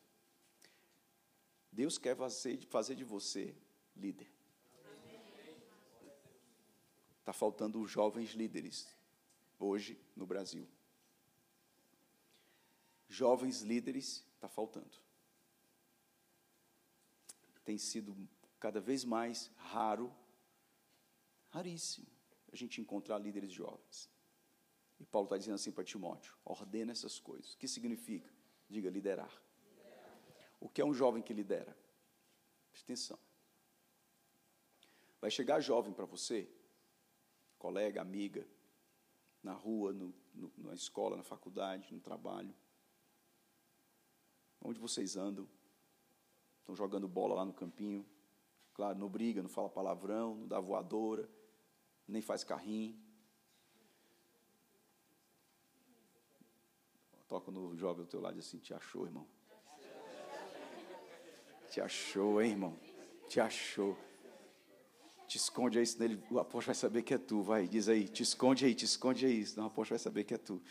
Deus 1.72 1.98
quer 1.98 2.16
fazer, 2.16 2.96
de 2.96 3.04
você 3.04 3.56
líder. 3.96 4.30
Está 7.20 7.34
faltando 7.34 7.86
jovens 7.88 8.32
líderes 8.32 8.88
hoje 9.58 10.00
no 10.16 10.26
Brasil. 10.26 10.68
Jovens 13.08 13.62
líderes 13.62 14.26
está 14.36 14.48
faltando. 14.48 14.98
Tem 17.64 17.78
sido 17.78 18.16
cada 18.60 18.80
vez 18.82 19.06
mais 19.06 19.52
raro, 19.56 20.14
raríssimo 21.50 22.08
a 22.52 22.56
gente 22.56 22.82
encontrar 22.82 23.18
líderes 23.18 23.52
jovens. 23.52 24.10
E 25.00 25.06
Paulo 25.06 25.26
está 25.26 25.38
dizendo 25.38 25.56
assim 25.56 25.72
para 25.72 25.84
Timóteo: 25.84 26.36
ordena 26.44 26.92
essas 26.92 27.18
coisas. 27.20 27.54
O 27.54 27.58
que 27.58 27.68
significa? 27.68 28.30
Diga 28.72 28.90
liderar. 28.90 29.32
O 30.60 30.70
que 30.70 30.82
é 30.82 30.86
um 30.86 30.94
jovem 30.94 31.22
que 31.22 31.34
lidera? 31.34 31.78
Presta 32.72 32.86
atenção. 32.86 33.20
Vai 35.20 35.30
chegar 35.30 35.60
jovem 35.60 35.94
para 35.94 36.06
você, 36.06 36.50
colega, 37.60 38.02
amiga, 38.02 38.48
na 39.44 39.54
rua, 39.54 39.92
no, 39.92 40.14
no, 40.34 40.52
na 40.58 40.74
escola, 40.74 41.18
na 41.18 41.24
faculdade, 41.24 41.94
no 41.94 42.00
trabalho. 42.00 42.56
Onde 44.64 44.80
vocês 44.80 45.18
andam? 45.18 45.48
Estão 46.62 46.74
jogando 46.74 47.08
bola 47.08 47.36
lá 47.36 47.46
no 47.46 47.54
campinho. 47.54 48.06
Claro, 48.74 48.98
não 48.98 49.10
briga, 49.10 49.44
não 49.44 49.50
fala 49.50 49.70
palavrão, 49.70 50.36
não 50.36 50.48
dá 50.48 50.60
voadora 50.60 51.30
nem 52.12 52.22
faz 52.22 52.44
carrinho. 52.44 53.00
Toca 57.32 57.50
no 57.50 57.74
jovem 57.78 58.04
do 58.04 58.10
teu 58.10 58.20
lado 58.20 58.38
assim, 58.38 58.58
te 58.58 58.74
achou, 58.74 59.06
irmão. 59.06 59.26
Te 61.70 61.80
achou, 61.80 62.42
hein, 62.42 62.52
irmão? 62.52 62.78
Te 63.30 63.40
achou. 63.40 63.98
Te 65.30 65.38
esconde 65.38 65.80
aí, 65.80 65.88
senão 65.88 66.08
ele, 66.08 66.22
o 66.30 66.40
apóstolo 66.40 66.66
vai 66.66 66.76
saber 66.76 67.04
que 67.04 67.14
é 67.14 67.18
tu. 67.18 67.42
Vai, 67.42 67.70
diz 67.70 67.88
aí, 67.88 68.10
te 68.10 68.22
esconde 68.22 68.66
aí, 68.66 68.76
te 68.76 68.84
esconde 68.84 69.26
aí, 69.26 69.46
senão 69.46 69.64
o 69.64 69.68
apóstolo 69.68 69.98
vai 69.98 70.04
saber 70.04 70.26
que 70.26 70.34
é 70.34 70.38
tu. 70.38 70.62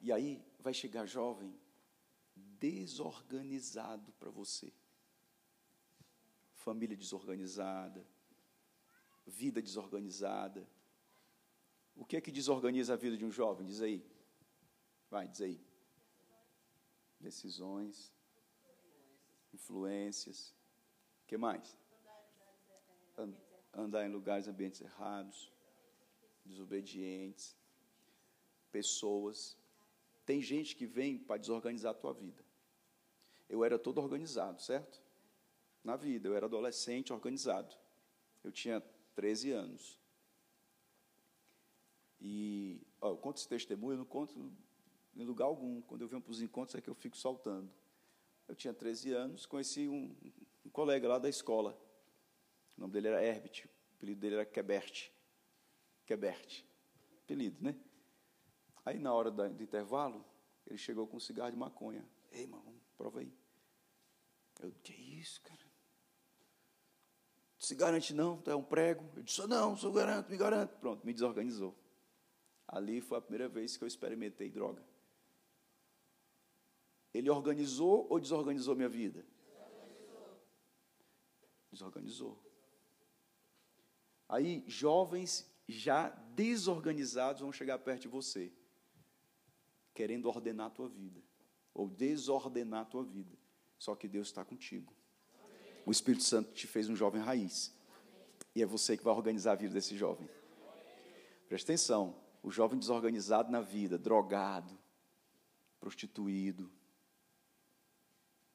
E 0.00 0.10
aí 0.10 0.44
vai 0.58 0.74
chegar 0.74 1.06
jovem 1.06 1.56
desorganizado 2.34 4.12
para 4.18 4.28
você. 4.28 4.72
Família 6.56 6.96
desorganizada, 6.96 8.04
vida 9.24 9.62
desorganizada. 9.62 10.68
O 11.98 12.04
que 12.04 12.16
é 12.16 12.20
que 12.20 12.30
desorganiza 12.30 12.94
a 12.94 12.96
vida 12.96 13.16
de 13.16 13.24
um 13.24 13.30
jovem? 13.30 13.66
Diz 13.66 13.82
aí. 13.82 14.06
Vai, 15.10 15.26
diz 15.26 15.40
aí. 15.40 15.60
Decisões, 17.18 18.14
influências. 19.52 20.54
O 21.24 21.26
que 21.26 21.36
mais? 21.36 21.76
Andar 23.74 24.06
em 24.06 24.12
lugares, 24.12 24.46
ambientes 24.46 24.80
errados, 24.80 25.52
desobedientes, 26.44 27.56
pessoas. 28.70 29.58
Tem 30.24 30.40
gente 30.40 30.76
que 30.76 30.86
vem 30.86 31.18
para 31.18 31.36
desorganizar 31.36 31.90
a 31.90 31.98
tua 31.98 32.14
vida. 32.14 32.44
Eu 33.48 33.64
era 33.64 33.76
todo 33.76 33.98
organizado, 33.98 34.62
certo? 34.62 35.02
Na 35.82 35.96
vida, 35.96 36.28
eu 36.28 36.36
era 36.36 36.46
adolescente 36.46 37.12
organizado. 37.12 37.74
Eu 38.44 38.52
tinha 38.52 38.80
13 39.16 39.50
anos. 39.50 39.97
E 42.20 42.80
ó, 43.00 43.10
eu 43.10 43.16
conto 43.16 43.38
esse 43.38 43.48
testemunho, 43.48 43.94
eu 43.94 43.98
não 43.98 44.04
conto 44.04 44.52
em 45.16 45.24
lugar 45.24 45.46
algum. 45.46 45.80
Quando 45.82 46.02
eu 46.02 46.08
venho 46.08 46.22
para 46.22 46.30
os 46.30 46.40
encontros 46.40 46.74
é 46.74 46.80
que 46.80 46.88
eu 46.88 46.94
fico 46.94 47.16
soltando. 47.16 47.70
Eu 48.46 48.54
tinha 48.54 48.72
13 48.72 49.12
anos, 49.12 49.46
conheci 49.46 49.88
um, 49.88 50.16
um 50.64 50.70
colega 50.70 51.06
lá 51.06 51.18
da 51.18 51.28
escola. 51.28 51.78
O 52.76 52.80
nome 52.80 52.92
dele 52.92 53.08
era 53.08 53.22
Herbert, 53.22 53.66
o 53.66 53.94
apelido 53.96 54.20
dele 54.20 54.34
era 54.36 54.46
Quebert. 54.46 55.10
Quebert. 56.06 56.64
Apelido, 57.24 57.62
né? 57.62 57.76
Aí, 58.84 58.98
na 58.98 59.12
hora 59.12 59.30
do 59.30 59.62
intervalo, 59.62 60.24
ele 60.66 60.78
chegou 60.78 61.06
com 61.06 61.18
um 61.18 61.20
cigarro 61.20 61.50
de 61.50 61.56
maconha. 61.56 62.08
Ei, 62.32 62.42
irmão, 62.42 62.62
prova 62.96 63.20
aí. 63.20 63.30
Eu, 64.60 64.72
que 64.82 64.92
isso, 64.92 65.42
cara? 65.42 65.60
Se 67.58 67.74
garante 67.74 68.14
não, 68.14 68.40
tu 68.40 68.50
é 68.50 68.56
um 68.56 68.62
prego. 68.62 69.04
Eu 69.16 69.22
disse, 69.22 69.46
não, 69.46 69.76
sou 69.76 69.92
garanto, 69.92 70.30
me 70.30 70.36
garanto. 70.36 70.76
Pronto, 70.78 71.04
me 71.04 71.12
desorganizou. 71.12 71.76
Ali 72.68 73.00
foi 73.00 73.16
a 73.16 73.22
primeira 73.22 73.48
vez 73.48 73.76
que 73.76 73.82
eu 73.82 73.88
experimentei 73.88 74.50
droga. 74.50 74.84
Ele 77.14 77.30
organizou 77.30 78.06
ou 78.10 78.20
desorganizou 78.20 78.76
minha 78.76 78.88
vida? 78.88 79.24
Desorganizou. 81.72 82.38
Aí, 84.28 84.62
jovens 84.66 85.50
já 85.66 86.10
desorganizados 86.34 87.40
vão 87.40 87.50
chegar 87.50 87.78
perto 87.78 88.02
de 88.02 88.08
você, 88.08 88.52
querendo 89.94 90.28
ordenar 90.28 90.66
a 90.66 90.70
tua 90.70 90.88
vida, 90.88 91.22
ou 91.72 91.88
desordenar 91.88 92.82
a 92.82 92.84
tua 92.84 93.04
vida. 93.04 93.36
Só 93.78 93.94
que 93.94 94.06
Deus 94.06 94.28
está 94.28 94.44
contigo. 94.44 94.92
O 95.86 95.90
Espírito 95.90 96.24
Santo 96.24 96.52
te 96.52 96.66
fez 96.66 96.88
um 96.90 96.96
jovem 96.96 97.22
raiz. 97.22 97.74
E 98.54 98.62
é 98.62 98.66
você 98.66 98.96
que 98.96 99.04
vai 99.04 99.14
organizar 99.14 99.52
a 99.52 99.56
vida 99.56 99.72
desse 99.72 99.96
jovem. 99.96 100.28
Presta 101.48 101.72
atenção: 101.72 102.14
o 102.42 102.50
jovem 102.50 102.78
desorganizado 102.78 103.50
na 103.50 103.60
vida, 103.60 103.98
drogado, 103.98 104.78
prostituído, 105.80 106.70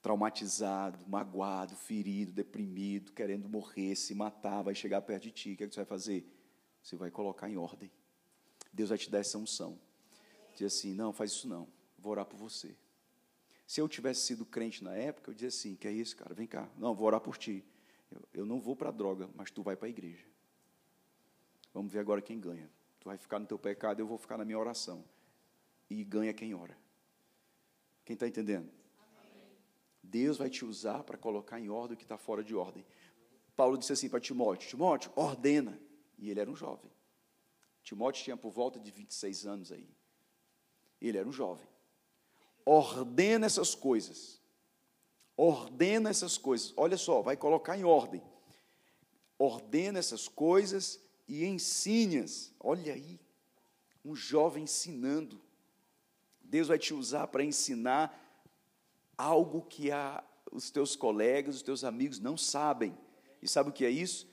traumatizado, 0.01 1.07
magoado, 1.07 1.75
ferido, 1.75 2.31
deprimido, 2.31 3.13
querendo 3.13 3.47
morrer, 3.47 3.95
se 3.95 4.13
matar, 4.13 4.61
vai 4.61 4.75
chegar 4.75 5.01
perto 5.01 5.23
de 5.23 5.31
ti. 5.31 5.53
O 5.53 5.57
que, 5.57 5.63
é 5.63 5.67
que 5.67 5.73
você 5.73 5.79
vai 5.79 5.85
fazer? 5.85 6.27
Você 6.81 6.97
vai 6.97 7.09
colocar 7.09 7.49
em 7.49 7.57
ordem. 7.57 7.89
Deus 8.71 8.89
vai 8.89 8.97
te 8.97 9.09
dar 9.09 9.19
essa 9.19 9.37
unção. 9.37 9.79
Diz 10.55 10.75
assim: 10.75 10.93
não, 10.93 11.13
faz 11.13 11.31
isso 11.31 11.47
não. 11.47 11.67
Vou 11.97 12.11
orar 12.11 12.25
por 12.25 12.37
você. 12.37 12.75
Se 13.65 13.79
eu 13.79 13.87
tivesse 13.87 14.21
sido 14.21 14.45
crente 14.45 14.83
na 14.83 14.93
época, 14.93 15.31
eu 15.31 15.33
dizia 15.33 15.47
assim: 15.47 15.75
que 15.75 15.87
é 15.87 15.91
isso, 15.91 16.17
cara? 16.17 16.33
Vem 16.33 16.47
cá. 16.47 16.69
Não, 16.77 16.93
vou 16.93 17.07
orar 17.07 17.21
por 17.21 17.37
ti. 17.37 17.65
Eu, 18.11 18.21
eu 18.33 18.45
não 18.45 18.59
vou 18.59 18.75
para 18.75 18.89
a 18.89 18.91
droga, 18.91 19.29
mas 19.35 19.51
tu 19.51 19.63
vai 19.63 19.77
para 19.77 19.87
a 19.87 19.89
igreja. 19.89 20.25
Vamos 21.73 21.91
ver 21.91 21.99
agora 21.99 22.21
quem 22.21 22.39
ganha. 22.39 22.69
Tu 23.03 23.09
vai 23.09 23.17
ficar 23.17 23.37
no 23.37 23.45
teu 23.45 23.59
pecado, 23.59 23.99
eu 23.99 24.07
vou 24.07 24.17
ficar 24.17 24.37
na 24.37 24.45
minha 24.45 24.57
oração. 24.57 25.03
E 25.89 26.05
ganha 26.05 26.33
quem 26.33 26.55
ora. 26.55 26.77
Quem 28.05 28.13
está 28.13 28.25
entendendo? 28.25 28.71
Deus 30.01 30.37
vai 30.37 30.49
te 30.49 30.63
usar 30.63 31.03
para 31.03 31.17
colocar 31.17 31.59
em 31.59 31.69
ordem 31.69 31.95
o 31.95 31.97
que 31.97 32.05
está 32.05 32.17
fora 32.17 32.41
de 32.41 32.55
ordem. 32.55 32.85
Paulo 33.57 33.77
disse 33.77 33.91
assim 33.91 34.07
para 34.07 34.21
Timóteo: 34.21 34.69
Timóteo, 34.69 35.11
ordena. 35.17 35.77
E 36.17 36.29
ele 36.29 36.39
era 36.39 36.49
um 36.49 36.55
jovem. 36.55 36.89
Timóteo 37.83 38.23
tinha 38.23 38.37
por 38.37 38.51
volta 38.51 38.79
de 38.79 38.89
26 38.89 39.45
anos 39.45 39.71
aí. 39.73 39.89
Ele 41.01 41.17
era 41.17 41.27
um 41.27 41.33
jovem. 41.33 41.67
Ordena 42.65 43.45
essas 43.45 43.75
coisas. 43.75 44.41
Ordena 45.35 46.09
essas 46.09 46.37
coisas. 46.37 46.73
Olha 46.77 46.97
só, 46.97 47.21
vai 47.21 47.35
colocar 47.35 47.77
em 47.77 47.83
ordem. 47.83 48.23
Ordena 49.37 49.99
essas 49.99 50.29
coisas 50.29 51.02
e 51.27 51.45
ensine-as. 51.45 52.53
Olha 52.59 52.93
aí, 52.93 53.19
um 54.03 54.15
jovem 54.15 54.63
ensinando. 54.63 55.39
Deus 56.43 56.67
vai 56.67 56.77
te 56.77 56.93
usar 56.93 57.27
para 57.27 57.43
ensinar 57.43 58.19
algo 59.17 59.61
que 59.61 59.91
a, 59.91 60.23
os 60.51 60.69
teus 60.69 60.95
colegas, 60.95 61.55
os 61.55 61.61
teus 61.61 61.83
amigos 61.83 62.19
não 62.19 62.37
sabem. 62.37 62.95
E 63.41 63.47
sabe 63.47 63.69
o 63.69 63.73
que 63.73 63.85
é 63.85 63.89
isso? 63.89 64.27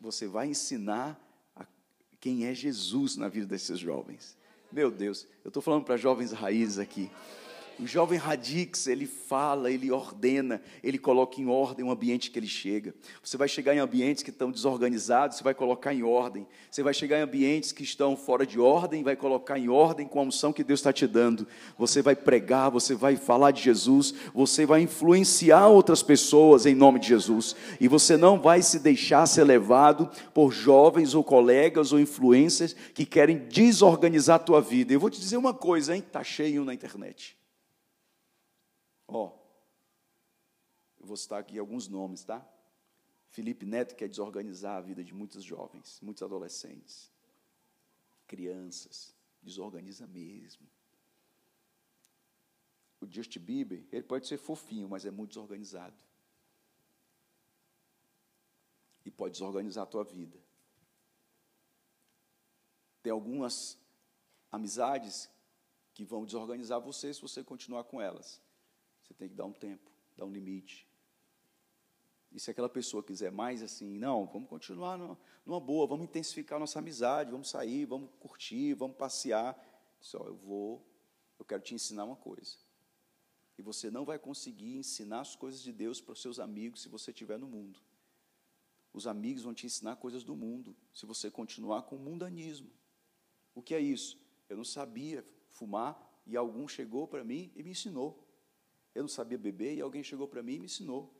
Você 0.00 0.26
vai 0.26 0.48
ensinar 0.48 1.20
a 1.54 1.66
quem 2.20 2.46
é 2.46 2.54
Jesus 2.54 3.16
na 3.16 3.28
vida 3.28 3.46
desses 3.46 3.78
jovens. 3.78 4.36
Meu 4.72 4.90
Deus, 4.90 5.26
eu 5.44 5.48
estou 5.48 5.62
falando 5.62 5.84
para 5.84 5.96
jovens 5.96 6.32
raízes 6.32 6.78
aqui. 6.78 7.10
O 7.80 7.86
jovem 7.86 8.18
Radix, 8.18 8.86
ele 8.86 9.06
fala, 9.06 9.70
ele 9.70 9.90
ordena, 9.90 10.60
ele 10.84 10.98
coloca 10.98 11.40
em 11.40 11.46
ordem 11.46 11.82
o 11.82 11.90
ambiente 11.90 12.30
que 12.30 12.38
ele 12.38 12.46
chega. 12.46 12.94
Você 13.24 13.38
vai 13.38 13.48
chegar 13.48 13.74
em 13.74 13.78
ambientes 13.78 14.22
que 14.22 14.28
estão 14.28 14.50
desorganizados, 14.50 15.38
você 15.38 15.42
vai 15.42 15.54
colocar 15.54 15.94
em 15.94 16.02
ordem. 16.02 16.46
Você 16.70 16.82
vai 16.82 16.92
chegar 16.92 17.18
em 17.18 17.22
ambientes 17.22 17.72
que 17.72 17.82
estão 17.82 18.18
fora 18.18 18.44
de 18.46 18.60
ordem, 18.60 19.02
vai 19.02 19.16
colocar 19.16 19.58
em 19.58 19.70
ordem 19.70 20.06
com 20.06 20.20
a 20.20 20.24
unção 20.24 20.52
que 20.52 20.62
Deus 20.62 20.80
está 20.80 20.92
te 20.92 21.06
dando. 21.06 21.46
Você 21.78 22.02
vai 22.02 22.14
pregar, 22.14 22.70
você 22.70 22.94
vai 22.94 23.16
falar 23.16 23.50
de 23.50 23.62
Jesus, 23.62 24.12
você 24.34 24.66
vai 24.66 24.82
influenciar 24.82 25.68
outras 25.68 26.02
pessoas 26.02 26.66
em 26.66 26.74
nome 26.74 26.98
de 26.98 27.08
Jesus. 27.08 27.56
E 27.80 27.88
você 27.88 28.14
não 28.14 28.38
vai 28.38 28.60
se 28.60 28.78
deixar 28.78 29.24
ser 29.24 29.44
levado 29.44 30.10
por 30.34 30.52
jovens 30.52 31.14
ou 31.14 31.24
colegas 31.24 31.94
ou 31.94 31.98
influências 31.98 32.76
que 32.92 33.06
querem 33.06 33.38
desorganizar 33.38 34.36
a 34.36 34.40
tua 34.40 34.60
vida. 34.60 34.92
Eu 34.92 35.00
vou 35.00 35.08
te 35.08 35.18
dizer 35.18 35.38
uma 35.38 35.54
coisa, 35.54 35.96
hein? 35.96 36.04
Está 36.06 36.22
cheio 36.22 36.62
na 36.62 36.74
internet. 36.74 37.39
Ó, 39.12 39.26
oh, 39.26 39.40
eu 41.00 41.06
vou 41.06 41.16
citar 41.16 41.40
aqui 41.40 41.58
alguns 41.58 41.88
nomes, 41.88 42.22
tá? 42.24 42.46
Felipe 43.30 43.66
Neto 43.66 43.96
quer 43.96 44.08
desorganizar 44.08 44.76
a 44.76 44.80
vida 44.80 45.02
de 45.02 45.12
muitos 45.12 45.42
jovens, 45.42 46.00
muitos 46.00 46.22
adolescentes, 46.22 47.10
crianças, 48.26 49.14
desorganiza 49.42 50.06
mesmo. 50.06 50.66
O 53.00 53.06
Justin 53.06 53.40
Bieber, 53.40 53.84
ele 53.90 54.02
pode 54.04 54.28
ser 54.28 54.36
fofinho, 54.36 54.88
mas 54.88 55.04
é 55.04 55.10
muito 55.10 55.30
desorganizado. 55.30 55.96
E 59.04 59.10
pode 59.10 59.32
desorganizar 59.32 59.84
a 59.84 59.86
tua 59.86 60.04
vida. 60.04 60.38
Tem 63.02 63.10
algumas 63.10 63.78
amizades 64.52 65.30
que 65.94 66.04
vão 66.04 66.24
desorganizar 66.24 66.80
você 66.80 67.12
se 67.12 67.20
você 67.20 67.42
continuar 67.42 67.84
com 67.84 68.00
elas. 68.00 68.40
Você 69.10 69.14
tem 69.14 69.28
que 69.28 69.34
dar 69.34 69.44
um 69.44 69.52
tempo, 69.52 69.90
dar 70.16 70.24
um 70.24 70.30
limite. 70.30 70.86
E 72.30 72.38
se 72.38 72.48
aquela 72.48 72.68
pessoa 72.68 73.02
quiser 73.02 73.32
mais 73.32 73.60
assim, 73.60 73.98
não, 73.98 74.24
vamos 74.24 74.48
continuar 74.48 74.96
numa, 75.44 75.58
boa, 75.58 75.84
vamos 75.84 76.04
intensificar 76.04 76.60
nossa 76.60 76.78
amizade, 76.78 77.32
vamos 77.32 77.50
sair, 77.50 77.84
vamos 77.86 78.08
curtir, 78.20 78.72
vamos 78.74 78.96
passear. 78.96 79.58
Só 80.00 80.18
eu 80.18 80.36
vou, 80.36 80.86
eu 81.40 81.44
quero 81.44 81.60
te 81.60 81.74
ensinar 81.74 82.04
uma 82.04 82.14
coisa. 82.14 82.56
E 83.58 83.62
você 83.62 83.90
não 83.90 84.04
vai 84.04 84.16
conseguir 84.16 84.76
ensinar 84.76 85.22
as 85.22 85.34
coisas 85.34 85.60
de 85.60 85.72
Deus 85.72 86.00
para 86.00 86.12
os 86.12 86.22
seus 86.22 86.38
amigos 86.38 86.80
se 86.80 86.88
você 86.88 87.10
estiver 87.10 87.36
no 87.36 87.48
mundo. 87.48 87.80
Os 88.92 89.08
amigos 89.08 89.42
vão 89.42 89.52
te 89.52 89.66
ensinar 89.66 89.96
coisas 89.96 90.22
do 90.22 90.36
mundo, 90.36 90.76
se 90.94 91.04
você 91.04 91.32
continuar 91.32 91.82
com 91.82 91.96
o 91.96 91.98
mundanismo. 91.98 92.70
O 93.56 93.60
que 93.60 93.74
é 93.74 93.80
isso? 93.80 94.16
Eu 94.48 94.56
não 94.56 94.64
sabia 94.64 95.26
fumar 95.48 96.00
e 96.24 96.36
algum 96.36 96.68
chegou 96.68 97.08
para 97.08 97.24
mim 97.24 97.50
e 97.56 97.62
me 97.64 97.70
ensinou. 97.70 98.29
Eu 98.94 99.02
não 99.02 99.08
sabia 99.08 99.38
beber 99.38 99.74
e 99.74 99.80
alguém 99.80 100.02
chegou 100.02 100.26
para 100.26 100.42
mim 100.42 100.54
e 100.54 100.58
me 100.60 100.64
ensinou. 100.66 101.14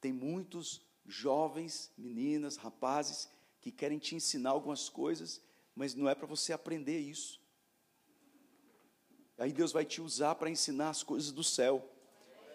Tem 0.00 0.12
muitos 0.12 0.82
jovens, 1.06 1.90
meninas, 1.96 2.56
rapazes 2.56 3.28
que 3.60 3.70
querem 3.70 3.98
te 3.98 4.14
ensinar 4.14 4.50
algumas 4.50 4.88
coisas, 4.88 5.40
mas 5.74 5.94
não 5.94 6.08
é 6.08 6.14
para 6.14 6.26
você 6.26 6.52
aprender 6.52 6.98
isso. 6.98 7.40
Aí 9.38 9.52
Deus 9.52 9.72
vai 9.72 9.84
te 9.84 10.00
usar 10.00 10.34
para 10.34 10.48
ensinar 10.48 10.90
as 10.90 11.02
coisas 11.02 11.30
do 11.30 11.44
céu. 11.44 11.86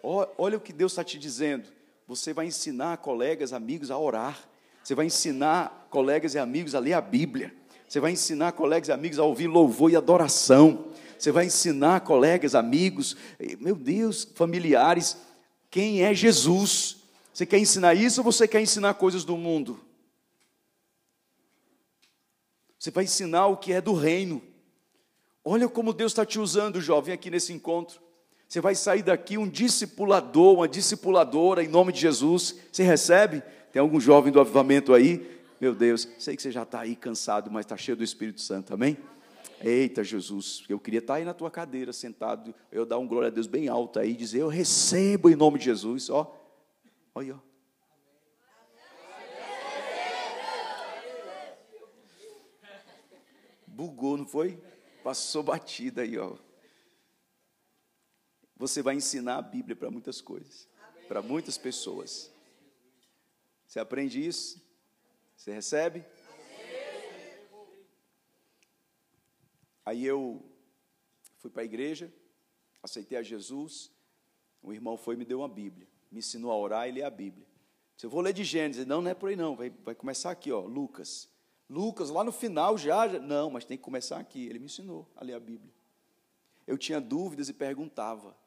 Olha 0.04 0.58
o 0.58 0.62
que 0.62 0.74
Deus 0.74 0.94
está 0.94 1.04
te 1.04 1.20
dizendo. 1.20 1.72
Você 2.08 2.34
vai 2.34 2.48
ensinar 2.48 2.98
colegas, 2.98 3.54
amigos 3.54 3.92
a 3.92 3.98
orar. 3.98 4.50
Você 4.84 4.96
vai 4.96 5.06
ensinar 5.06 5.88
colegas 5.92 6.34
e 6.34 6.40
amigos 6.40 6.74
a 6.74 6.80
ler 6.80 6.94
a 6.94 7.02
Bíblia. 7.02 7.56
Você 7.92 8.00
vai 8.00 8.14
ensinar 8.14 8.54
colegas 8.54 8.88
e 8.88 8.94
amigos 8.94 9.20
a 9.20 9.24
ouvir 9.26 9.48
louvor 9.48 9.92
e 9.92 9.98
adoração. 9.98 10.86
Você 11.20 11.30
vai 11.30 11.48
ensinar 11.48 12.00
colegas, 12.00 12.56
amigos, 12.56 13.18
meu 13.60 13.76
Deus, 13.76 14.26
familiares, 14.34 15.18
quem 15.70 16.02
é 16.02 16.14
Jesus. 16.14 17.00
Você 17.34 17.46
quer 17.46 17.58
ensinar 17.58 17.94
isso 17.94 18.22
ou 18.22 18.24
você 18.24 18.48
quer 18.48 18.62
ensinar 18.62 18.94
coisas 18.94 19.26
do 19.26 19.36
mundo? 19.36 19.78
Você 22.80 22.92
vai 22.92 23.04
ensinar 23.04 23.48
o 23.48 23.58
que 23.58 23.74
é 23.74 23.82
do 23.82 23.94
reino. 23.94 24.42
Olha 25.44 25.68
como 25.68 25.92
Deus 25.92 26.14
está 26.14 26.26
te 26.26 26.40
usando, 26.40 26.80
jovem, 26.80 27.14
aqui 27.14 27.30
nesse 27.30 27.52
encontro. 27.52 28.00
Você 28.48 28.62
vai 28.62 28.74
sair 28.74 29.04
daqui 29.04 29.38
um 29.38 29.50
discipulador, 29.50 30.54
uma 30.54 30.68
discipuladora, 30.70 31.62
em 31.62 31.68
nome 31.68 31.92
de 31.92 32.00
Jesus. 32.00 32.56
Você 32.72 32.84
recebe? 32.84 33.44
Tem 33.74 33.82
algum 33.82 34.00
jovem 34.00 34.32
do 34.32 34.40
avivamento 34.40 34.94
aí? 34.94 35.41
Meu 35.62 35.76
Deus, 35.76 36.08
sei 36.18 36.36
que 36.36 36.42
você 36.42 36.52
já 36.52 36.64
está 36.64 36.80
aí 36.80 36.96
cansado, 36.96 37.52
mas 37.52 37.68
está 37.68 37.78
cheio 37.78 37.96
do 37.96 38.04
Espírito 38.04 38.42
Santo, 38.42 38.74
amém? 38.74 38.98
Eita, 39.64 40.04
Jesus, 40.04 40.64
eu 40.68 40.80
queria 40.80 40.98
estar 40.98 41.14
aí 41.14 41.24
na 41.24 41.36
tua 41.36 41.52
cadeira, 41.52 41.94
sentado, 41.94 42.52
eu 42.72 42.84
dar 42.84 42.98
um 42.98 43.08
glória 43.08 43.28
a 43.28 43.30
Deus 43.30 43.46
bem 43.46 43.68
alto 43.68 44.00
aí, 44.00 44.16
dizer, 44.16 44.40
eu 44.40 44.48
recebo 44.48 45.30
em 45.30 45.36
nome 45.36 45.60
de 45.60 45.66
Jesus, 45.66 46.10
ó. 46.10 46.36
Olha, 47.14 47.36
ó. 47.36 47.40
Bugou, 53.68 54.18
não 54.18 54.26
foi? 54.26 54.60
Passou 55.04 55.44
batida 55.44 56.02
aí, 56.02 56.18
ó. 56.18 56.38
Você 58.58 58.82
vai 58.82 58.96
ensinar 58.96 59.38
a 59.38 59.44
Bíblia 59.44 59.76
para 59.76 59.92
muitas 59.92 60.22
coisas, 60.22 60.68
para 61.08 61.22
muitas 61.22 61.56
pessoas. 61.56 62.32
Você 63.68 63.80
aprende 63.80 64.26
isso? 64.26 64.71
Você 65.42 65.52
recebe? 65.52 66.06
Aí 69.84 70.06
eu 70.06 70.40
fui 71.40 71.50
para 71.50 71.64
a 71.64 71.66
igreja, 71.66 72.14
aceitei 72.84 73.18
a 73.18 73.24
Jesus. 73.24 73.92
Um 74.64 74.72
irmão 74.72 74.96
foi 74.98 75.16
e 75.16 75.18
me 75.18 75.26
deu 75.26 75.40
uma 75.40 75.50
Bíblia, 75.50 75.88
me 76.12 76.20
ensinou 76.20 76.52
a 76.52 76.56
orar 76.56 76.88
e 76.88 76.92
ler 76.92 77.02
a 77.02 77.10
Bíblia. 77.10 77.48
Se 77.98 78.06
eu 78.06 78.10
vou 78.12 78.22
ler 78.22 78.34
de 78.34 78.44
Gênesis, 78.44 78.86
não, 78.86 79.02
não 79.02 79.10
é 79.10 79.16
por 79.16 79.30
aí 79.30 79.36
não, 79.36 79.56
vai, 79.56 79.72
vai 79.72 79.96
começar 79.96 80.30
aqui, 80.30 80.52
ó, 80.52 80.60
Lucas. 80.60 81.28
Lucas, 81.68 82.12
lá 82.12 82.24
no 82.24 82.32
final 82.32 82.78
já, 82.78 83.08
já, 83.08 83.20
não, 83.20 83.50
mas 83.50 83.66
tem 83.66 83.80
que 83.80 83.84
começar 83.84 84.20
aqui. 84.20 84.46
Ele 84.46 84.60
me 84.60 84.66
ensinou 84.66 85.10
a 85.16 85.24
ler 85.24 85.34
a 85.34 85.40
Bíblia. 85.40 85.74
Eu 86.68 86.78
tinha 86.78 87.02
dúvidas 87.02 87.50
e 87.50 87.54
perguntava. 87.54 88.38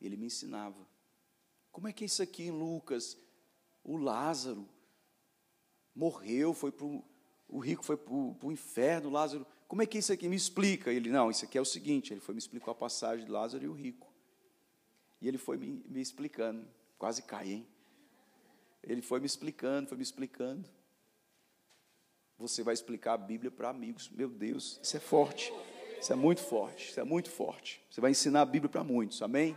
Ele 0.00 0.16
me 0.16 0.26
ensinava. 0.26 0.88
Como 1.70 1.86
é 1.86 1.92
que 1.92 2.02
é 2.02 2.06
isso 2.06 2.20
aqui 2.20 2.42
em 2.42 2.50
Lucas? 2.50 3.16
O 3.84 3.96
Lázaro 3.96 4.68
morreu, 5.94 6.54
foi 6.54 6.72
para 6.72 6.86
o 7.52 7.58
rico 7.58 7.84
foi 7.84 7.98
para 7.98 8.14
o 8.14 8.50
inferno, 8.50 9.10
Lázaro. 9.10 9.46
Como 9.68 9.82
é 9.82 9.86
que 9.86 9.98
é 9.98 10.00
isso 10.00 10.10
aqui? 10.10 10.26
Me 10.26 10.36
explica. 10.36 10.90
Ele, 10.90 11.10
não, 11.10 11.30
isso 11.30 11.44
aqui 11.44 11.58
é 11.58 11.60
o 11.60 11.66
seguinte. 11.66 12.12
Ele 12.12 12.20
foi 12.20 12.34
me 12.34 12.38
explicar 12.38 12.72
a 12.72 12.74
passagem 12.74 13.26
de 13.26 13.30
Lázaro 13.30 13.62
e 13.62 13.68
o 13.68 13.74
rico. 13.74 14.10
E 15.20 15.28
ele 15.28 15.36
foi 15.36 15.58
me, 15.58 15.84
me 15.86 16.00
explicando. 16.00 16.66
Quase 16.98 17.22
cai, 17.22 17.52
hein? 17.52 17.66
Ele 18.82 19.02
foi 19.02 19.20
me 19.20 19.26
explicando, 19.26 19.86
foi 19.86 19.98
me 19.98 20.02
explicando. 20.02 20.66
Você 22.38 22.62
vai 22.62 22.72
explicar 22.72 23.12
a 23.12 23.18
Bíblia 23.18 23.50
para 23.50 23.68
amigos. 23.68 24.08
Meu 24.08 24.30
Deus, 24.30 24.80
isso 24.82 24.96
é 24.96 25.00
forte. 25.00 25.52
Isso 26.00 26.12
é 26.12 26.16
muito 26.16 26.40
forte. 26.40 26.88
Isso 26.88 27.00
é 27.00 27.04
muito 27.04 27.30
forte. 27.30 27.84
Você 27.90 28.00
vai 28.00 28.12
ensinar 28.12 28.40
a 28.40 28.46
Bíblia 28.46 28.70
para 28.70 28.82
muitos. 28.82 29.20
Amém? 29.20 29.54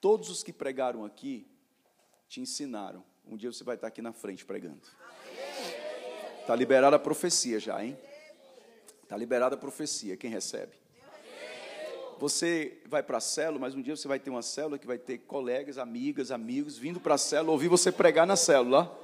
Todos 0.00 0.30
os 0.30 0.44
que 0.44 0.52
pregaram 0.52 1.04
aqui 1.04 1.44
te 2.28 2.40
ensinaram. 2.40 3.04
Um 3.26 3.36
dia 3.36 3.52
você 3.52 3.64
vai 3.64 3.74
estar 3.74 3.88
aqui 3.88 4.02
na 4.02 4.12
frente 4.12 4.44
pregando. 4.44 4.82
Está 6.40 6.54
liberada 6.54 6.96
a 6.96 6.98
profecia 6.98 7.58
já, 7.58 7.82
hein? 7.82 7.96
Está 9.02 9.16
liberada 9.16 9.54
a 9.54 9.58
profecia. 9.58 10.16
Quem 10.16 10.30
recebe? 10.30 10.72
Você 12.18 12.80
vai 12.86 13.02
para 13.02 13.18
a 13.18 13.20
célula, 13.20 13.58
mas 13.58 13.74
um 13.74 13.82
dia 13.82 13.96
você 13.96 14.06
vai 14.06 14.18
ter 14.18 14.30
uma 14.30 14.42
célula 14.42 14.78
que 14.78 14.86
vai 14.86 14.98
ter 14.98 15.18
colegas, 15.18 15.78
amigas, 15.78 16.30
amigos 16.30 16.78
vindo 16.78 17.00
para 17.00 17.14
a 17.14 17.18
célula 17.18 17.52
ouvir 17.52 17.68
você 17.68 17.90
pregar 17.90 18.26
na 18.26 18.36
célula. 18.36 18.96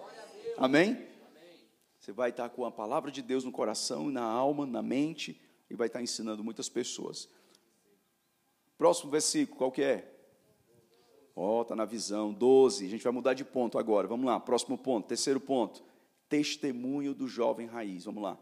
Amém? 0.56 1.06
Você 1.98 2.12
vai 2.12 2.30
estar 2.30 2.48
com 2.48 2.64
a 2.64 2.70
palavra 2.70 3.10
de 3.10 3.20
Deus 3.20 3.44
no 3.44 3.52
coração, 3.52 4.10
na 4.10 4.22
alma, 4.22 4.64
na 4.66 4.82
mente 4.82 5.40
e 5.68 5.74
vai 5.74 5.86
estar 5.86 6.02
ensinando 6.02 6.42
muitas 6.42 6.68
pessoas. 6.68 7.28
Próximo 8.76 9.10
versículo, 9.10 9.58
qual 9.58 9.72
que 9.72 9.82
é? 9.82 10.10
Ó, 11.34 11.58
oh, 11.58 11.62
está 11.62 11.76
na 11.76 11.84
visão, 11.84 12.32
12. 12.32 12.86
A 12.86 12.88
gente 12.88 13.04
vai 13.04 13.12
mudar 13.12 13.34
de 13.34 13.44
ponto 13.44 13.78
agora. 13.78 14.06
Vamos 14.08 14.26
lá, 14.26 14.38
próximo 14.38 14.76
ponto, 14.76 15.08
terceiro 15.08 15.40
ponto. 15.40 15.82
Testemunho 16.28 17.14
do 17.14 17.26
jovem 17.26 17.66
raiz. 17.66 18.04
Vamos 18.04 18.22
lá. 18.22 18.38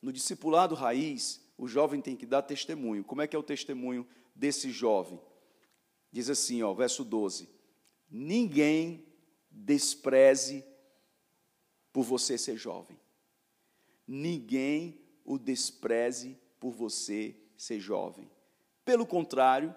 No 0.00 0.12
discipulado 0.12 0.74
raiz, 0.74 1.40
o 1.58 1.66
jovem 1.66 2.00
tem 2.00 2.16
que 2.16 2.26
dar 2.26 2.42
testemunho. 2.42 3.04
Como 3.04 3.22
é 3.22 3.26
que 3.26 3.34
é 3.34 3.38
o 3.38 3.42
testemunho 3.42 4.06
desse 4.34 4.70
jovem? 4.70 5.20
Diz 6.12 6.30
assim, 6.30 6.62
ó, 6.62 6.72
verso 6.72 7.04
12: 7.04 7.48
Ninguém 8.10 9.04
despreze 9.50 10.64
por 11.92 12.04
você 12.04 12.36
ser 12.36 12.56
jovem. 12.56 12.98
Ninguém 14.06 15.00
o 15.24 15.38
despreze 15.38 16.38
por 16.60 16.70
você 16.70 17.34
ser 17.56 17.80
jovem. 17.80 18.30
Pelo 18.84 19.04
contrário, 19.04 19.74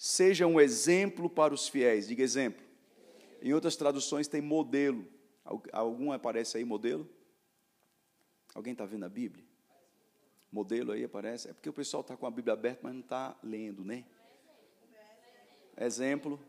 seja 0.00 0.46
um 0.46 0.58
exemplo 0.58 1.28
para 1.28 1.52
os 1.52 1.68
fiéis. 1.68 2.08
Diga 2.08 2.22
exemplo. 2.22 2.64
Em 3.42 3.52
outras 3.52 3.76
traduções 3.76 4.26
tem 4.26 4.40
modelo. 4.40 5.06
Algum 5.70 6.10
aparece 6.10 6.56
aí 6.56 6.64
modelo? 6.64 7.06
Alguém 8.54 8.72
está 8.72 8.86
vendo 8.86 9.04
a 9.04 9.10
Bíblia? 9.10 9.44
Modelo 10.50 10.92
aí 10.92 11.04
aparece? 11.04 11.50
É 11.50 11.52
porque 11.52 11.68
o 11.68 11.72
pessoal 11.72 12.00
está 12.00 12.16
com 12.16 12.26
a 12.26 12.30
Bíblia 12.30 12.54
aberta, 12.54 12.80
mas 12.82 12.94
não 12.94 13.02
está 13.02 13.38
lendo, 13.42 13.84
né? 13.84 14.06
Exemplo, 15.76 16.40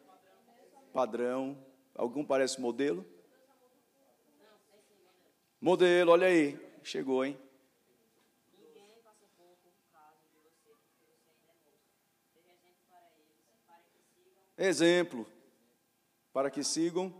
padrão. 0.93 1.61
Algum 1.93 2.23
parece 2.23 2.59
modelo? 2.59 3.05
Modelo, 5.59 6.11
olha 6.11 6.27
aí. 6.27 6.57
Chegou, 6.83 7.25
hein? 7.25 7.37
Exemplo. 14.61 15.25
Para 16.31 16.51
que 16.51 16.63
sigam. 16.63 17.11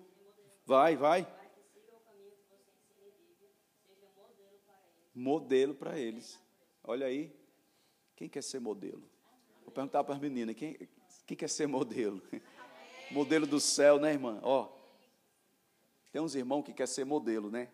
Vai, 0.64 0.96
vai. 0.96 1.28
Modelo 5.14 5.74
para 5.74 5.98
eles. 5.98 6.39
Olha 6.84 7.08
aí. 7.08 7.36
Quem 8.16 8.30
quer 8.30 8.44
ser 8.44 8.60
modelo? 8.60 9.02
Vou 9.64 9.72
perguntar 9.72 10.04
para 10.04 10.14
as 10.14 10.22
meninas. 10.22 10.56
Quem, 10.56 10.88
quem 11.26 11.36
quer 11.36 11.50
ser 11.50 11.68
modelo? 11.68 12.22
Modelo 13.10 13.46
do 13.46 13.60
céu, 13.60 14.00
né, 14.00 14.14
irmã? 14.14 14.39
Ó. 14.42 14.72
Tem 16.14 16.22
uns 16.22 16.34
irmãos 16.34 16.64
que 16.64 16.72
quer 16.72 16.88
ser 16.88 17.04
modelo, 17.04 17.52
né? 17.52 17.70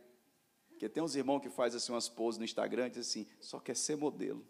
Porque 0.70 0.90
tem 0.90 1.04
uns 1.04 1.16
irmãos 1.16 1.42
que 1.42 1.50
faz 1.50 1.76
assim 1.76 1.92
umas 1.92 2.10
poses 2.10 2.40
no 2.40 2.46
Instagram 2.46 2.88
e 2.88 2.90
diz 2.90 3.08
assim, 3.08 3.28
só 3.40 3.60
quer 3.60 3.76
ser 3.76 3.98
modelo. 3.98 4.44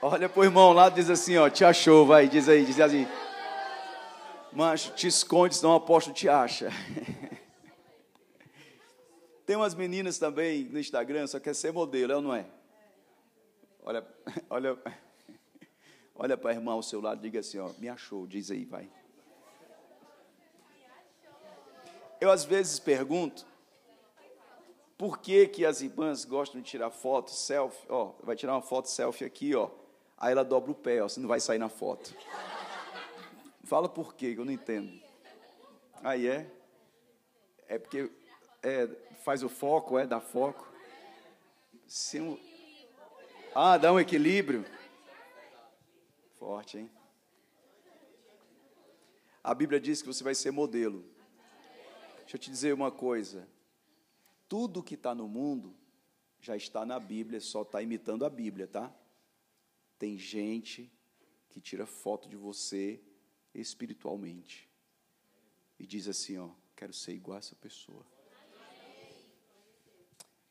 Olha 0.00 0.28
pro 0.28 0.44
irmão 0.44 0.72
lá, 0.72 0.88
diz 0.88 1.10
assim, 1.10 1.36
ó, 1.36 1.50
te 1.50 1.64
achou, 1.64 2.06
vai, 2.06 2.28
diz 2.28 2.48
aí, 2.48 2.64
diz 2.64 2.78
assim. 2.78 3.04
Mancho, 4.52 4.92
te 4.94 5.08
esconde, 5.08 5.56
senão 5.56 5.72
o 5.72 5.76
apóstolo 5.76 6.14
te 6.14 6.28
acha. 6.28 6.70
Tem 9.44 9.56
umas 9.56 9.74
meninas 9.74 10.16
também 10.16 10.62
no 10.64 10.78
Instagram, 10.78 11.26
só 11.26 11.40
quer 11.40 11.52
ser 11.52 11.72
modelo, 11.72 12.12
é 12.12 12.16
ou 12.16 12.22
não 12.22 12.32
é? 12.32 12.46
Olha, 13.82 14.06
olha, 14.48 14.78
olha 16.14 16.36
para 16.36 16.50
a 16.50 16.54
irmã 16.54 16.74
ao 16.74 16.82
seu 16.82 17.00
lado, 17.00 17.20
diga 17.20 17.40
assim, 17.40 17.58
ó, 17.58 17.70
me 17.78 17.88
achou, 17.88 18.24
diz 18.24 18.52
aí, 18.52 18.64
vai. 18.64 18.88
Eu 22.20 22.30
às 22.30 22.44
vezes 22.44 22.78
pergunto 22.78 23.44
por 24.96 25.18
que, 25.18 25.48
que 25.48 25.66
as 25.66 25.80
irmãs 25.80 26.24
gostam 26.24 26.60
de 26.60 26.68
tirar 26.68 26.90
foto, 26.90 27.32
selfie, 27.32 27.86
ó, 27.88 28.12
vai 28.22 28.36
tirar 28.36 28.54
uma 28.54 28.62
foto 28.62 28.88
selfie 28.88 29.24
aqui, 29.24 29.56
ó. 29.56 29.68
Aí 30.20 30.32
ela 30.32 30.44
dobra 30.44 30.72
o 30.72 30.74
pé, 30.74 31.02
ó, 31.02 31.08
você 31.08 31.20
não 31.20 31.28
vai 31.28 31.38
sair 31.38 31.58
na 31.58 31.68
foto. 31.68 32.14
Fala 33.62 33.88
por 33.88 34.14
quê, 34.14 34.34
que 34.34 34.40
eu 34.40 34.44
não 34.44 34.52
entendo. 34.52 35.00
Aí 36.02 36.26
é? 36.26 36.50
É 37.68 37.78
porque 37.78 38.10
é, 38.62 38.88
faz 39.22 39.42
o 39.42 39.48
foco, 39.48 39.98
é, 39.98 40.06
dá 40.06 40.20
foco. 40.20 40.66
Ah, 43.54 43.76
dá 43.78 43.92
um 43.92 44.00
equilíbrio. 44.00 44.64
Forte, 46.38 46.78
hein? 46.78 46.90
A 49.42 49.54
Bíblia 49.54 49.80
diz 49.80 50.02
que 50.02 50.08
você 50.08 50.24
vai 50.24 50.34
ser 50.34 50.50
modelo. 50.50 51.04
Deixa 52.18 52.36
eu 52.36 52.40
te 52.40 52.50
dizer 52.50 52.74
uma 52.74 52.90
coisa. 52.90 53.48
Tudo 54.48 54.82
que 54.82 54.94
está 54.94 55.14
no 55.14 55.28
mundo 55.28 55.76
já 56.40 56.56
está 56.56 56.84
na 56.84 56.98
Bíblia, 56.98 57.40
só 57.40 57.62
está 57.62 57.80
imitando 57.80 58.24
a 58.24 58.30
Bíblia, 58.30 58.66
tá? 58.66 58.92
Tem 59.98 60.16
gente 60.16 60.90
que 61.48 61.60
tira 61.60 61.86
foto 61.86 62.28
de 62.28 62.36
você 62.36 63.00
espiritualmente 63.54 64.68
e 65.78 65.86
diz 65.86 66.06
assim, 66.08 66.38
ó, 66.38 66.50
quero 66.76 66.92
ser 66.92 67.14
igual 67.14 67.36
a 67.36 67.38
essa 67.38 67.54
pessoa. 67.56 68.06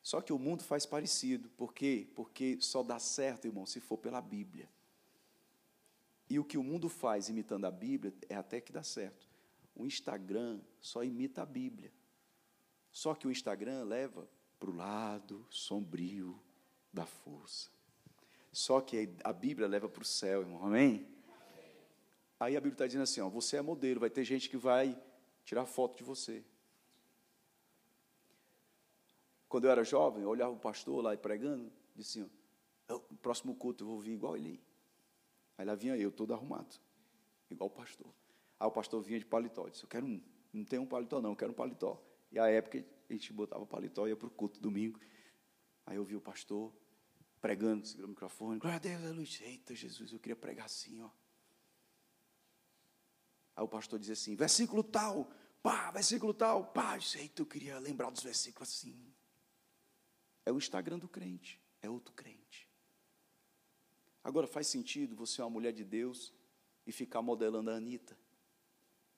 Só 0.01 0.21
que 0.21 0.31
o 0.31 0.39
mundo 0.39 0.63
faz 0.63 0.85
parecido. 0.85 1.49
Por 1.49 1.73
quê? 1.73 2.07
Porque 2.15 2.57
só 2.61 2.81
dá 2.81 2.97
certo, 2.97 3.45
irmão, 3.45 3.65
se 3.65 3.81
for 3.81 3.97
pela 3.97 4.21
Bíblia. 4.21 4.69
E 6.29 6.39
o 6.39 6.45
que 6.45 6.57
o 6.57 6.63
mundo 6.63 6.87
faz 6.89 7.29
imitando 7.29 7.65
a 7.65 7.71
Bíblia 7.71 8.13
é 8.29 8.35
até 8.35 8.61
que 8.61 8.71
dá 8.71 8.83
certo. 8.83 9.27
O 9.75 9.85
Instagram 9.85 10.61
só 10.79 11.03
imita 11.03 11.41
a 11.41 11.45
Bíblia. 11.45 11.91
Só 12.89 13.13
que 13.13 13.27
o 13.27 13.31
Instagram 13.31 13.83
leva 13.83 14.29
para 14.59 14.69
o 14.69 14.75
lado 14.75 15.45
sombrio 15.49 16.41
da 16.91 17.05
força. 17.05 17.69
Só 18.57 18.81
que 18.81 19.07
a 19.23 19.31
Bíblia 19.31 19.67
leva 19.67 19.87
para 19.87 20.01
o 20.01 20.05
céu, 20.05 20.41
irmão. 20.41 20.65
Amém? 20.65 21.07
Aí 22.39 22.57
a 22.57 22.59
Bíblia 22.59 22.73
está 22.73 22.87
dizendo 22.87 23.03
assim: 23.03 23.21
ó, 23.21 23.29
você 23.29 23.57
é 23.57 23.61
modelo, 23.61 23.99
vai 23.99 24.09
ter 24.09 24.23
gente 24.23 24.49
que 24.49 24.57
vai 24.57 24.99
tirar 25.45 25.67
foto 25.67 25.95
de 25.95 26.03
você. 26.03 26.43
Quando 29.47 29.65
eu 29.65 29.69
era 29.69 29.83
jovem, 29.83 30.23
eu 30.23 30.29
olhava 30.29 30.53
o 30.53 30.57
pastor 30.57 31.03
lá 31.03 31.15
pregando, 31.15 31.71
disse 31.95 32.19
assim, 32.19 32.31
ó, 32.89 32.97
próximo 33.21 33.53
culto 33.53 33.83
eu 33.83 33.89
vou 33.89 33.99
vir 33.99 34.13
igual 34.13 34.35
ele. 34.35 34.59
Aí 35.55 35.63
lá 35.63 35.75
vinha 35.75 35.95
eu, 35.95 36.11
todo 36.11 36.33
arrumado, 36.33 36.79
igual 37.51 37.67
o 37.67 37.71
pastor. 37.71 38.11
Aí 38.59 38.67
o 38.67 38.71
pastor 38.71 39.03
vinha 39.03 39.19
de 39.19 39.25
paletó, 39.27 39.69
disse, 39.69 39.83
eu 39.83 39.87
quero 39.87 40.07
um, 40.07 40.19
não 40.51 40.65
tem 40.65 40.79
um 40.79 40.87
paletó 40.87 41.21
não, 41.21 41.29
eu 41.29 41.35
quero 41.35 41.51
um 41.51 41.55
paletó. 41.55 42.01
E 42.31 42.39
a 42.39 42.47
época 42.47 42.83
a 43.07 43.13
gente 43.13 43.31
botava 43.31 43.63
paletó, 43.67 44.07
ia 44.07 44.15
para 44.15 44.25
o 44.27 44.31
culto 44.31 44.59
domingo. 44.59 44.99
Aí 45.85 45.95
eu 45.95 46.03
vi 46.03 46.15
o 46.15 46.21
pastor 46.21 46.73
pregando, 47.47 47.87
segurando 47.87 48.07
o 48.07 48.09
microfone, 48.09 48.59
glória 48.59 48.75
a 48.75 48.79
Deus, 48.79 49.01
aleluia. 49.01 49.27
Eita, 49.43 49.73
Jesus, 49.73 50.11
eu 50.11 50.19
queria 50.19 50.35
pregar 50.35 50.65
assim, 50.65 51.01
ó. 51.01 51.09
Aí 53.55 53.63
o 53.63 53.69
pastor 53.69 53.97
dizia 53.97 54.11
assim, 54.11 54.35
versículo 54.35 54.83
tal, 54.83 55.31
pá, 55.63 55.89
versículo 55.91 56.33
tal, 56.33 56.65
pá. 56.73 56.97
Eita, 57.15 57.41
eu 57.41 57.45
queria 57.45 57.79
lembrar 57.79 58.09
dos 58.09 58.21
versículos 58.21 58.67
assim. 58.67 59.13
É 60.45 60.51
o 60.51 60.57
Instagram 60.57 60.99
do 60.99 61.07
crente, 61.07 61.57
é 61.81 61.89
outro 61.89 62.13
crente. 62.13 62.67
Agora 64.21 64.45
faz 64.45 64.67
sentido 64.67 65.15
você 65.15 65.39
é 65.39 65.45
uma 65.45 65.49
mulher 65.49 65.71
de 65.71 65.85
Deus 65.85 66.33
e 66.85 66.91
ficar 66.91 67.21
modelando 67.21 67.71
a 67.71 67.75
Anitta, 67.75 68.19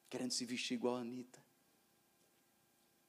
querendo 0.08 0.34
se 0.34 0.46
vestir 0.46 0.76
igual 0.76 0.98
a 0.98 1.00
Anitta, 1.00 1.44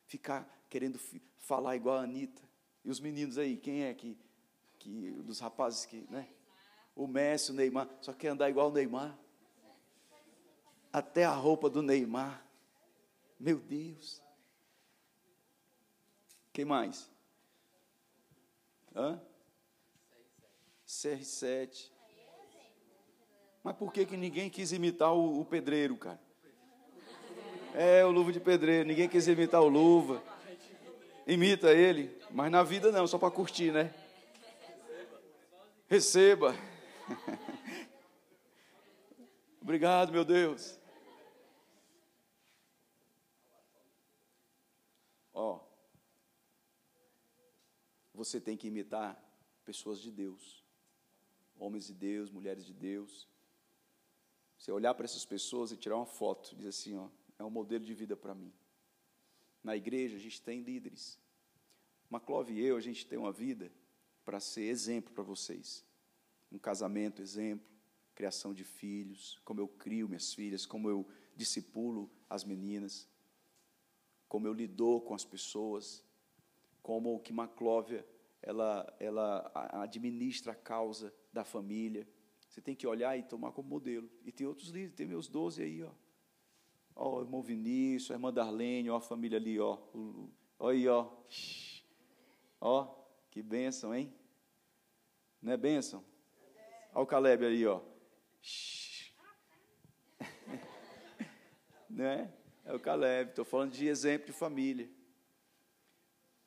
ficar 0.07 0.65
querendo 0.71 0.99
falar 1.41 1.77
igual 1.77 1.99
a 1.99 2.05
Anitta. 2.05 2.43
E 2.83 2.89
os 2.89 2.99
meninos 2.99 3.37
aí, 3.37 3.59
quem 3.59 3.83
é 3.83 3.93
que, 3.93 4.17
que 4.81 5.13
dos 5.23 5.39
rapazes 5.39 5.85
que, 5.85 6.07
né? 6.11 6.27
O 6.97 7.07
Messi, 7.07 7.53
o 7.53 7.55
Neymar, 7.55 7.89
só 8.01 8.13
quer 8.13 8.29
andar 8.29 8.51
igual 8.51 8.69
o 8.69 8.73
Neymar. 8.73 9.17
Até 10.93 11.25
a 11.25 11.33
roupa 11.33 11.71
do 11.71 11.83
Neymar. 11.83 12.45
Meu 13.39 13.59
Deus. 13.59 14.21
Quem 16.53 16.65
mais? 16.65 17.09
Hã? 18.95 19.21
CR7. 20.87 21.91
Mas 23.63 23.77
por 23.77 23.93
que, 23.93 24.05
que 24.05 24.17
ninguém 24.17 24.51
quis 24.51 24.73
imitar 24.73 25.15
o, 25.15 25.41
o 25.41 25.45
pedreiro, 25.45 25.97
cara? 25.97 26.21
É, 27.75 28.05
o 28.05 28.11
luva 28.11 28.33
de 28.33 28.41
pedreiro. 28.41 28.89
Ninguém 28.89 29.09
quis 29.09 29.29
imitar 29.29 29.63
o 29.63 29.69
luva. 29.69 30.23
Imita 31.27 31.71
ele. 31.71 32.19
Mas 32.31 32.51
na 32.51 32.63
vida 32.63 32.91
não, 32.91 33.07
só 33.07 33.17
para 33.17 33.31
curtir, 33.31 33.71
né? 33.71 33.95
Receba. 35.91 36.55
Obrigado, 39.61 40.13
meu 40.13 40.25
Deus. 40.25 40.79
Ó, 45.35 45.59
você 48.15 48.41
tem 48.41 48.57
que 48.57 48.69
imitar 48.69 49.21
pessoas 49.65 50.01
de 50.01 50.13
Deus, 50.13 50.65
homens 51.59 51.89
de 51.89 51.95
Deus, 51.95 52.31
mulheres 52.31 52.65
de 52.65 52.73
Deus. 52.73 53.29
Você 54.57 54.71
olhar 54.71 54.95
para 54.95 55.07
essas 55.07 55.25
pessoas 55.25 55.73
e 55.73 55.77
tirar 55.77 55.97
uma 55.97 56.07
foto, 56.07 56.55
diz 56.55 56.67
assim, 56.67 56.97
ó, 56.97 57.09
é 57.37 57.43
um 57.43 57.51
modelo 57.51 57.85
de 57.85 57.95
vida 57.95 58.17
para 58.17 58.33
mim. 58.33 58.53
Na 59.61 59.75
igreja 59.75 60.15
a 60.15 60.21
gente 60.21 60.41
tem 60.41 60.63
líderes. 60.63 61.19
Maclove 62.09 62.53
e 62.53 62.65
eu, 62.65 62.77
a 62.77 62.81
gente 62.81 63.05
tem 63.05 63.19
uma 63.19 63.33
vida 63.33 63.73
para 64.25 64.41
ser 64.41 64.63
exemplo 64.63 65.13
para 65.13 65.25
vocês. 65.25 65.85
Um 66.51 66.59
casamento, 66.59 67.23
exemplo, 67.23 67.67
criação 68.15 68.53
de 68.53 68.65
filhos, 68.65 69.41
como 69.45 69.61
eu 69.61 69.69
crio 69.69 70.09
minhas 70.09 70.35
filhas, 70.35 70.67
como 70.67 70.89
eu 70.89 71.07
discipulo 71.35 72.11
as 72.29 72.45
meninas, 72.45 73.09
como 74.29 74.47
eu 74.47 74.53
lido 74.53 75.01
com 75.01 75.15
as 75.15 75.25
pessoas, 75.25 76.05
como 76.83 77.21
que 77.21 77.33
Maclóvia 77.33 78.07
ela, 78.43 78.97
ela 78.99 79.51
administra 79.83 80.53
a 80.53 80.57
causa 80.57 81.15
da 81.33 81.45
família. 81.45 82.09
Você 82.49 82.61
tem 82.61 82.75
que 82.75 82.87
olhar 82.87 83.17
e 83.19 83.23
tomar 83.23 83.53
como 83.53 83.69
modelo. 83.69 84.11
E 84.25 84.33
tem 84.33 84.47
outros 84.47 84.71
líderes, 84.71 84.95
tem 84.95 85.07
meus 85.07 85.29
doze 85.29 85.63
aí, 85.63 85.83
ó. 85.83 85.93
Ó, 86.97 87.19
o 87.19 87.23
irmão 87.23 87.43
Vinícius, 87.43 88.11
a 88.11 88.15
irmã 88.15 88.33
Darlene, 88.33 88.91
ó, 88.91 88.97
a 88.97 89.01
família 89.01 89.39
ali, 89.39 89.59
ó. 89.59 89.79
Olha 90.59 90.77
aí, 90.77 90.89
ó. 90.89 91.11
Ó, 92.61 93.00
que 93.31 93.43
bênção, 93.43 93.95
hein? 93.95 94.13
Não 95.41 95.53
é 95.53 95.57
bênção? 95.57 96.05
Olha 96.93 97.05
o 97.05 97.07
Caleb 97.07 97.47
aí, 97.47 97.65
ó. 97.67 97.81
né? 101.89 102.33
É 102.65 102.75
o 102.75 102.81
Caleb. 102.81 103.31
Estou 103.31 103.45
falando 103.45 103.73
de 103.73 103.87
exemplo 103.87 104.27
de 104.27 104.33
família. 104.33 104.91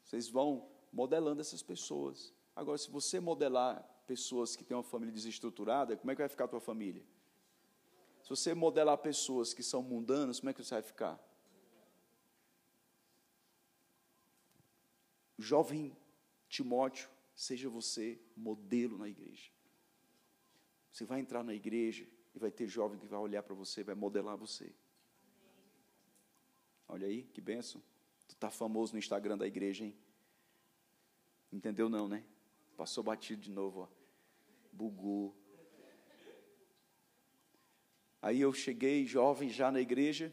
Vocês 0.04 0.30
vão 0.30 0.70
modelando 0.92 1.42
essas 1.42 1.64
pessoas. 1.64 2.34
Agora, 2.56 2.78
se 2.78 2.92
você 2.92 3.20
modelar 3.20 3.82
pessoas 4.06 4.56
que 4.56 4.64
têm 4.64 4.76
uma 4.76 4.84
família 4.84 5.14
desestruturada, 5.14 5.96
como 5.98 6.12
é 6.12 6.16
que 6.16 6.22
vai 6.22 6.30
ficar 6.30 6.46
a 6.46 6.50
tua 6.50 6.60
família? 6.60 7.04
Se 8.22 8.30
você 8.30 8.54
modelar 8.54 8.98
pessoas 8.98 9.54
que 9.54 9.64
são 9.64 9.82
mundanas, 9.82 10.40
como 10.40 10.50
é 10.50 10.54
que 10.54 10.64
você 10.64 10.76
vai 10.76 10.84
ficar? 10.84 11.20
Jovem 15.38 15.96
Timóteo, 16.54 17.10
seja 17.36 17.68
você 17.68 18.22
modelo 18.38 18.96
na 18.96 19.10
igreja. 19.10 19.50
Você 20.92 21.04
vai 21.04 21.20
entrar 21.20 21.44
na 21.44 21.52
igreja 21.52 22.08
e 22.36 22.38
vai 22.38 22.52
ter 22.52 22.68
jovem 22.68 23.00
que 23.00 23.08
vai 23.08 23.20
olhar 23.20 23.42
para 23.42 23.56
você, 23.56 23.84
vai 23.84 23.96
modelar 23.96 24.38
você. 24.38 24.72
Olha 26.88 27.08
aí, 27.08 27.24
que 27.24 27.42
benção. 27.42 27.82
Tu 28.28 28.36
está 28.36 28.52
famoso 28.52 28.94
no 28.94 29.00
Instagram 29.00 29.36
da 29.36 29.48
igreja, 29.48 29.84
hein? 29.84 29.98
Entendeu 31.52 31.90
não, 31.90 32.08
né? 32.08 32.24
Passou 32.78 33.04
batido 33.04 33.42
de 33.42 33.50
novo, 33.50 33.80
ó. 33.80 33.88
Bugou. 34.72 35.36
Aí 38.22 38.40
eu 38.40 38.54
cheguei 38.54 39.08
jovem 39.08 39.50
já 39.50 39.72
na 39.72 39.82
igreja, 39.82 40.32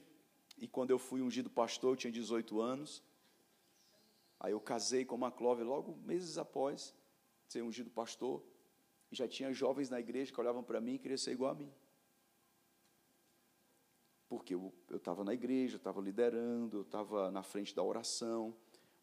e 0.58 0.68
quando 0.68 0.90
eu 0.90 0.98
fui 0.98 1.22
ungido 1.22 1.48
pastor, 1.48 1.92
eu 1.92 1.96
tinha 1.96 2.12
18 2.12 2.60
anos. 2.60 3.02
Aí 4.40 4.52
eu 4.52 4.60
casei 4.60 5.04
com 5.04 5.14
uma 5.14 5.30
Clove 5.30 5.62
logo 5.62 5.96
meses 5.98 6.38
após 6.38 6.96
ser 7.46 7.62
ungido 7.62 7.90
pastor. 7.90 8.42
E 9.12 9.14
já 9.14 9.28
tinha 9.28 9.52
jovens 9.52 9.90
na 9.90 10.00
igreja 10.00 10.32
que 10.32 10.40
olhavam 10.40 10.64
para 10.64 10.80
mim 10.80 10.94
e 10.94 10.98
queriam 10.98 11.18
ser 11.18 11.32
igual 11.32 11.52
a 11.52 11.54
mim 11.54 11.70
porque 14.30 14.54
eu 14.54 14.72
estava 14.94 15.24
na 15.24 15.34
igreja, 15.34 15.76
estava 15.76 16.00
liderando, 16.00 16.76
eu 16.76 16.82
estava 16.82 17.32
na 17.32 17.42
frente 17.42 17.74
da 17.74 17.82
oração, 17.82 18.54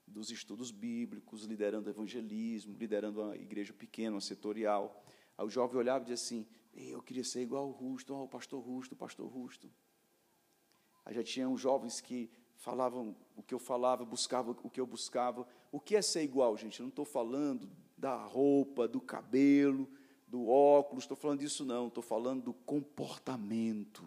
dos 0.07 0.31
estudos 0.31 0.71
bíblicos, 0.71 1.43
liderando 1.43 1.89
evangelismo, 1.89 2.77
liderando 2.77 3.21
uma 3.21 3.35
igreja 3.35 3.73
pequena, 3.73 4.15
uma 4.15 4.21
setorial. 4.21 5.03
Aí 5.37 5.45
o 5.45 5.49
jovem 5.49 5.77
olhava 5.77 6.05
e 6.05 6.07
dizia 6.07 6.13
assim: 6.13 6.47
Eu 6.73 7.01
queria 7.01 7.25
ser 7.25 7.41
igual 7.41 7.65
ao 7.65 7.71
Rusto, 7.71 8.15
oh, 8.15 8.23
o 8.23 8.27
pastor 8.29 8.63
Rusto, 8.63 8.95
pastor 8.95 9.27
Rusto. 9.27 9.69
Aí 11.03 11.13
já 11.13 11.21
tinham 11.21 11.57
jovens 11.57 11.99
que 11.99 12.31
falavam 12.57 13.15
o 13.35 13.43
que 13.43 13.53
eu 13.53 13.59
falava, 13.59 14.03
buscavam 14.03 14.55
o 14.63 14.69
que 14.69 14.81
eu 14.81 14.85
buscava. 14.85 15.47
O 15.71 15.79
que 15.79 15.95
é 15.95 16.01
ser 16.01 16.23
igual, 16.23 16.57
gente? 16.57 16.79
Eu 16.79 16.85
não 16.85 16.89
estou 16.89 17.05
falando 17.05 17.69
da 17.97 18.15
roupa, 18.25 18.87
do 18.87 18.99
cabelo, 18.99 19.87
do 20.27 20.47
óculos, 20.47 21.03
estou 21.03 21.17
falando 21.17 21.39
disso 21.39 21.63
não, 21.63 21.87
estou 21.87 22.03
falando 22.03 22.43
do 22.43 22.53
comportamento. 22.53 24.03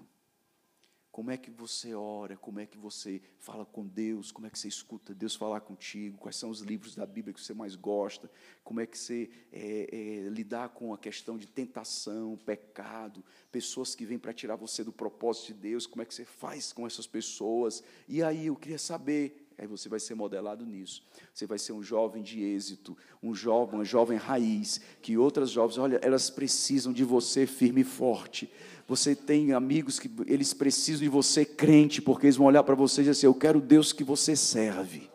Como 1.20 1.30
é 1.30 1.36
que 1.36 1.50
você 1.50 1.94
ora? 1.94 2.34
Como 2.34 2.60
é 2.60 2.64
que 2.64 2.78
você 2.78 3.20
fala 3.36 3.66
com 3.66 3.86
Deus? 3.86 4.32
Como 4.32 4.46
é 4.46 4.50
que 4.50 4.58
você 4.58 4.68
escuta 4.68 5.14
Deus 5.14 5.36
falar 5.36 5.60
contigo? 5.60 6.16
Quais 6.16 6.34
são 6.34 6.48
os 6.48 6.60
livros 6.60 6.94
da 6.94 7.04
Bíblia 7.04 7.34
que 7.34 7.42
você 7.42 7.52
mais 7.52 7.76
gosta? 7.76 8.30
Como 8.64 8.80
é 8.80 8.86
que 8.86 8.96
você 8.96 9.28
é, 9.52 9.90
é, 9.92 10.28
lidar 10.30 10.70
com 10.70 10.94
a 10.94 10.98
questão 10.98 11.36
de 11.36 11.46
tentação, 11.46 12.38
pecado, 12.38 13.22
pessoas 13.52 13.94
que 13.94 14.06
vêm 14.06 14.18
para 14.18 14.32
tirar 14.32 14.56
você 14.56 14.82
do 14.82 14.92
propósito 14.92 15.48
de 15.48 15.60
Deus? 15.60 15.86
Como 15.86 16.00
é 16.00 16.06
que 16.06 16.14
você 16.14 16.24
faz 16.24 16.72
com 16.72 16.86
essas 16.86 17.06
pessoas? 17.06 17.84
E 18.08 18.22
aí 18.22 18.46
eu 18.46 18.56
queria 18.56 18.78
saber, 18.78 19.49
Aí 19.60 19.66
você 19.66 19.90
vai 19.90 20.00
ser 20.00 20.14
modelado 20.14 20.64
nisso. 20.64 21.02
Você 21.34 21.46
vai 21.46 21.58
ser 21.58 21.74
um 21.74 21.82
jovem 21.82 22.22
de 22.22 22.42
êxito, 22.42 22.96
um 23.22 23.34
jovem, 23.34 23.74
uma 23.74 23.84
jovem 23.84 24.16
raiz, 24.16 24.80
que 25.02 25.18
outras 25.18 25.50
jovens, 25.50 25.76
olha, 25.76 26.00
elas 26.02 26.30
precisam 26.30 26.94
de 26.94 27.04
você 27.04 27.46
firme 27.46 27.82
e 27.82 27.84
forte. 27.84 28.50
Você 28.88 29.14
tem 29.14 29.52
amigos 29.52 29.98
que 29.98 30.10
eles 30.26 30.54
precisam 30.54 31.02
de 31.02 31.10
você 31.10 31.44
crente, 31.44 32.00
porque 32.00 32.24
eles 32.24 32.36
vão 32.36 32.46
olhar 32.46 32.62
para 32.62 32.74
você 32.74 33.02
e 33.02 33.04
dizer 33.04 33.10
assim: 33.10 33.26
Eu 33.26 33.34
quero 33.34 33.60
Deus 33.60 33.92
que 33.92 34.02
você 34.02 34.34
serve. 34.34 35.10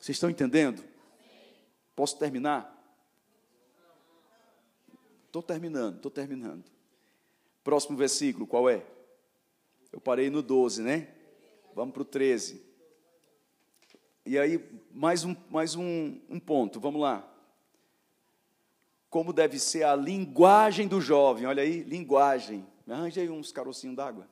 Vocês 0.00 0.14
estão 0.14 0.30
entendendo? 0.30 0.84
Posso 1.96 2.16
terminar? 2.16 2.70
Estou 5.26 5.42
terminando, 5.42 5.96
estou 5.96 6.10
terminando. 6.12 6.62
Próximo 7.64 7.96
versículo, 7.96 8.46
qual 8.46 8.70
é? 8.70 8.86
Eu 9.90 10.00
parei 10.00 10.30
no 10.30 10.40
12, 10.40 10.82
né? 10.82 11.08
Vamos 11.74 11.92
para 11.92 12.02
o 12.02 12.04
13. 12.04 12.73
E 14.26 14.38
aí, 14.38 14.58
mais 14.90 15.22
um, 15.24 15.36
mais 15.50 15.74
um, 15.74 16.18
um 16.30 16.40
ponto, 16.40 16.80
vamos 16.80 17.00
lá. 17.00 17.30
Como 19.10 19.32
deve 19.32 19.58
ser 19.58 19.82
a 19.82 19.94
linguagem 19.94 20.88
do 20.88 21.00
jovem, 21.00 21.46
olha 21.46 21.62
aí, 21.62 21.82
linguagem. 21.82 22.66
Me 22.86 22.94
arranje 22.94 23.20
aí 23.20 23.28
uns 23.28 23.52
carocinhos 23.52 23.96
d'água. 23.96 24.28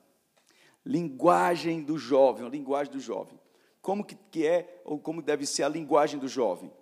Linguagem 0.84 1.82
do 1.82 1.98
jovem, 1.98 2.46
a 2.46 2.48
linguagem 2.48 2.92
do 2.92 3.00
jovem. 3.00 3.38
Como 3.82 4.02
que, 4.02 4.14
que 4.30 4.46
é, 4.46 4.80
ou 4.84 4.98
como 4.98 5.20
deve 5.20 5.44
ser 5.44 5.64
a 5.64 5.68
linguagem 5.68 6.18
do 6.18 6.26
jovem? 6.26 6.72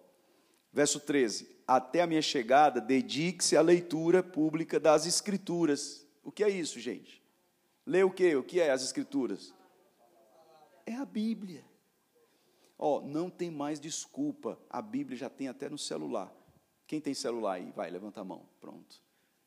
Verso 0.73 1.01
13. 1.01 1.51
Até 1.67 2.03
a 2.03 2.07
minha 2.07 2.23
chegada, 2.23 2.81
dedique-se 2.81 3.57
à 3.57 3.61
leitura 3.61 4.23
pública 4.23 4.79
das 4.79 5.05
Escrituras. 5.05 6.07
O 6.23 6.31
que 6.31 6.45
é 6.45 6.49
isso, 6.49 6.79
gente? 6.79 7.21
Lê 7.85 8.05
o 8.05 8.11
que? 8.11 8.37
O 8.37 8.43
que 8.43 8.61
é 8.61 8.71
as 8.71 8.83
Escrituras? 8.83 9.53
É 10.87 10.95
a 10.95 11.05
Bíblia. 11.05 11.70
Ó, 12.83 12.97
oh, 12.97 13.01
não 13.03 13.29
tem 13.29 13.51
mais 13.51 13.79
desculpa. 13.79 14.59
A 14.71 14.81
Bíblia 14.81 15.15
já 15.15 15.29
tem 15.29 15.49
até 15.49 15.69
no 15.69 15.77
celular. 15.77 16.35
Quem 16.87 16.99
tem 16.99 17.13
celular 17.13 17.57
aí? 17.57 17.71
Vai, 17.73 17.91
levanta 17.91 18.23
a 18.23 18.25
mão. 18.25 18.49
Pronto. 18.59 19.03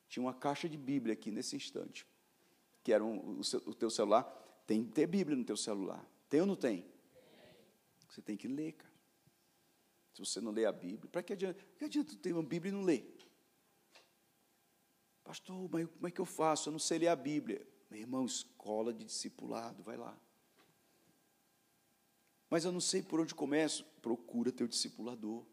Tinha 0.08 0.24
uma 0.24 0.36
caixa 0.36 0.70
de 0.70 0.78
Bíblia 0.78 1.14
aqui 1.14 1.32
nesse 1.32 1.56
instante. 1.56 2.06
Que 2.84 2.94
era 2.94 3.04
um, 3.04 3.40
o, 3.40 3.44
seu, 3.44 3.60
o 3.66 3.74
teu 3.74 3.90
celular. 3.90 4.24
Tem 4.68 4.86
que 4.86 4.92
ter 4.92 5.08
Bíblia 5.08 5.36
no 5.36 5.44
teu 5.44 5.58
celular. 5.58 6.08
Tem 6.30 6.42
ou 6.42 6.46
não 6.46 6.56
tem? 6.56 6.86
Você 8.08 8.22
tem 8.22 8.38
que 8.38 8.48
ler, 8.48 8.74
cara. 8.74 8.94
Se 10.14 10.20
você 10.20 10.40
não 10.40 10.52
lê 10.52 10.66
a 10.66 10.72
Bíblia, 10.72 11.10
para 11.12 11.24
que 11.24 11.34
adianta? 11.34 11.66
Que 11.76 11.86
adianta 11.86 12.16
ter 12.16 12.34
uma 12.34 12.44
Bíblia 12.44 12.70
e 12.70 12.76
não 12.76 12.84
ler? 12.84 13.18
Pastor, 15.24 15.68
mas 15.72 15.88
como 15.88 16.08
é 16.08 16.12
que 16.12 16.22
eu 16.22 16.26
faço? 16.26 16.70
Eu 16.70 16.74
não 16.74 16.80
sei 16.80 17.00
ler 17.00 17.08
a 17.08 17.16
Bíblia. 17.16 17.68
Meu 17.90 18.02
irmão, 18.02 18.26
escola 18.28 18.94
de 18.94 19.04
discipulado, 19.06 19.82
vai 19.82 19.98
lá. 19.98 20.16
Mas 22.54 22.66
eu 22.66 22.72
não 22.72 22.80
sei 22.80 23.02
por 23.02 23.20
onde 23.20 23.34
começo. 23.34 23.84
Procura 24.00 24.52
teu 24.52 24.68
discipulador. 24.68 25.44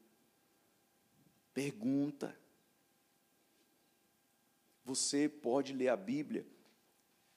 Pergunta. 1.55 2.39
Você 4.85 5.27
pode 5.27 5.73
ler 5.73 5.89
a 5.89 5.97
Bíblia 5.97 6.47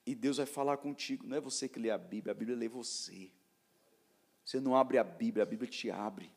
e 0.06 0.14
Deus 0.14 0.36
vai 0.36 0.46
falar 0.46 0.76
contigo. 0.76 1.26
Não 1.26 1.38
é 1.38 1.40
você 1.40 1.70
que 1.70 1.80
lê 1.80 1.90
a 1.92 1.98
Bíblia, 1.98 2.34
a 2.34 2.36
Bíblia 2.36 2.58
lê 2.58 2.68
você. 2.68 3.32
Você 4.44 4.60
não 4.60 4.76
abre 4.76 4.98
a 4.98 5.04
Bíblia, 5.06 5.44
a 5.44 5.46
Bíblia 5.46 5.72
te 5.72 5.90
abre. 5.90 6.30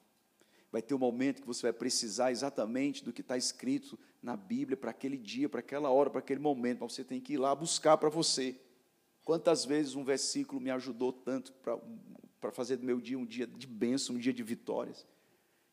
Vai 0.70 0.80
ter 0.80 0.94
um 0.94 0.98
momento 0.98 1.40
que 1.40 1.48
você 1.48 1.62
vai 1.62 1.72
precisar 1.72 2.30
exatamente 2.30 3.02
do 3.02 3.12
que 3.12 3.22
está 3.22 3.36
escrito 3.36 3.98
na 4.22 4.36
Bíblia 4.36 4.76
para 4.76 4.92
aquele 4.92 5.18
dia, 5.18 5.48
para 5.48 5.58
aquela 5.58 5.90
hora, 5.90 6.10
para 6.10 6.20
aquele 6.20 6.38
momento, 6.38 6.78
mas 6.82 6.92
você 6.92 7.02
tem 7.02 7.20
que 7.20 7.32
ir 7.32 7.38
lá 7.38 7.52
buscar 7.56 7.96
para 7.98 8.08
você. 8.08 8.56
Quantas 9.24 9.64
vezes 9.64 9.96
um 9.96 10.04
versículo 10.04 10.60
me 10.60 10.70
ajudou 10.70 11.12
tanto 11.12 11.52
para 11.54 11.76
para 12.40 12.50
fazer 12.50 12.76
do 12.76 12.84
meu 12.84 13.00
dia 13.00 13.18
um 13.18 13.24
dia 13.24 13.46
de 13.46 13.66
bênção, 13.66 14.16
um 14.16 14.18
dia 14.18 14.32
de 14.32 14.42
vitórias. 14.42 15.06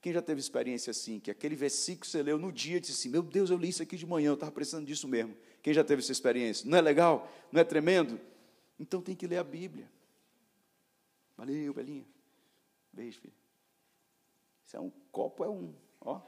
Quem 0.01 0.11
já 0.11 0.21
teve 0.21 0.39
experiência 0.39 0.91
assim, 0.91 1.19
que 1.19 1.31
aquele 1.31 1.55
versículo 1.55 2.01
que 2.01 2.07
você 2.07 2.21
leu 2.21 2.37
no 2.37 2.51
dia 2.51 2.79
disse 2.79 2.93
assim: 2.93 3.09
Meu 3.09 3.23
Deus, 3.23 3.49
eu 3.49 3.57
li 3.57 3.69
isso 3.69 3.81
aqui 3.81 3.95
de 3.95 4.05
manhã, 4.05 4.31
eu 4.31 4.33
estava 4.33 4.51
precisando 4.51 4.85
disso 4.85 5.07
mesmo. 5.07 5.35
Quem 5.61 5.73
já 5.73 5.83
teve 5.83 6.01
essa 6.01 6.11
experiência? 6.11 6.69
Não 6.69 6.77
é 6.77 6.81
legal? 6.81 7.31
Não 7.51 7.61
é 7.61 7.63
tremendo? 7.63 8.19
Então 8.77 9.01
tem 9.01 9.15
que 9.15 9.25
ler 9.25 9.37
a 9.37 9.43
Bíblia. 9.43 9.89
Valeu, 11.37 11.73
Belinha. 11.73 12.05
Beijo, 12.91 13.21
filho. 13.21 13.33
Isso 14.65 14.75
é 14.75 14.79
um 14.79 14.91
copo, 15.11 15.43
é 15.43 15.49
um. 15.49 15.73
Ó. 16.01 16.21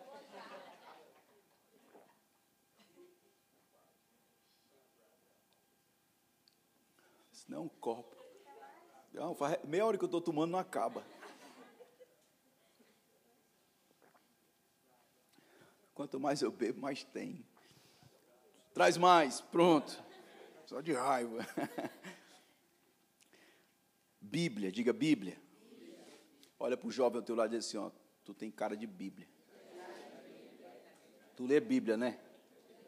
Isso 7.33 7.45
não 7.49 7.57
é 7.57 7.61
um 7.61 7.67
copo. 7.67 8.14
Não, 9.15 9.33
faz 9.33 9.63
meia 9.63 9.85
hora 9.85 9.97
que 9.97 10.03
eu 10.03 10.07
estou 10.07 10.19
tomando, 10.19 10.51
não 10.51 10.59
acaba. 10.59 11.01
Quanto 15.93 16.19
mais 16.19 16.41
eu 16.41 16.51
bebo, 16.51 16.81
mais 16.81 17.05
tem. 17.05 17.45
Traz 18.73 18.97
mais, 18.97 19.39
pronto. 19.39 20.03
Só 20.65 20.81
de 20.81 20.91
raiva. 20.91 21.47
Bíblia, 24.19 24.69
diga 24.69 24.91
Bíblia. 24.91 25.41
Olha 26.59 26.75
para 26.75 26.87
o 26.89 26.91
jovem 26.91 27.19
ao 27.19 27.23
teu 27.23 27.35
lado 27.35 27.55
e 27.55 27.57
diz 27.57 27.67
assim: 27.67 27.77
ó, 27.77 27.89
tu 28.25 28.33
tem 28.33 28.51
cara 28.51 28.75
de 28.75 28.85
Bíblia. 28.85 29.29
Tu 31.37 31.45
lê 31.45 31.61
Bíblia, 31.61 31.95
né? 31.95 32.19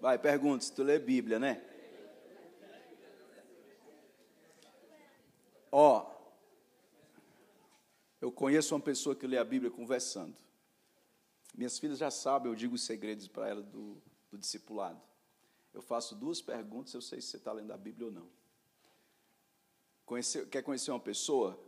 Vai, 0.01 0.19
pergunta 0.19 0.65
se 0.65 0.73
tu 0.73 0.83
lê 0.83 0.99
Bíblia, 0.99 1.39
né? 1.39 1.63
Ó, 5.71 6.17
eu 8.19 8.31
conheço 8.47 8.73
uma 8.73 8.79
pessoa 8.79 9.13
que 9.13 9.27
lê 9.27 9.37
a 9.37 9.43
Bíblia 9.43 9.69
conversando. 9.69 10.33
Minhas 11.53 11.77
filhas 11.77 11.97
já 11.97 12.09
sabem, 12.09 12.49
eu 12.49 12.55
digo 12.55 12.75
os 12.75 12.81
segredos 12.81 13.27
para 13.27 13.49
elas 13.49 13.65
do, 13.65 14.01
do 14.31 14.37
discipulado. 14.37 15.01
Eu 15.73 15.81
faço 15.81 16.15
duas 16.15 16.41
perguntas, 16.41 16.93
eu 16.93 17.01
sei 17.01 17.19
se 17.19 17.27
você 17.27 17.35
está 17.35 17.51
lendo 17.51 17.73
a 17.73 17.77
Bíblia 17.77 18.05
ou 18.05 18.11
não. 18.13 18.29
Conhecer, 20.05 20.47
quer 20.47 20.61
conhecer 20.61 20.91
uma 20.91 20.99
pessoa? 20.99 21.59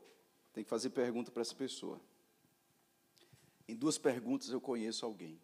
Tem 0.54 0.64
que 0.64 0.70
fazer 0.70 0.92
pergunta 0.92 1.30
para 1.30 1.42
essa 1.42 1.54
pessoa. 1.54 2.00
Em 3.68 3.76
duas 3.76 3.98
perguntas 3.98 4.48
eu 4.48 4.62
conheço 4.62 5.06
alguém. 5.06 5.38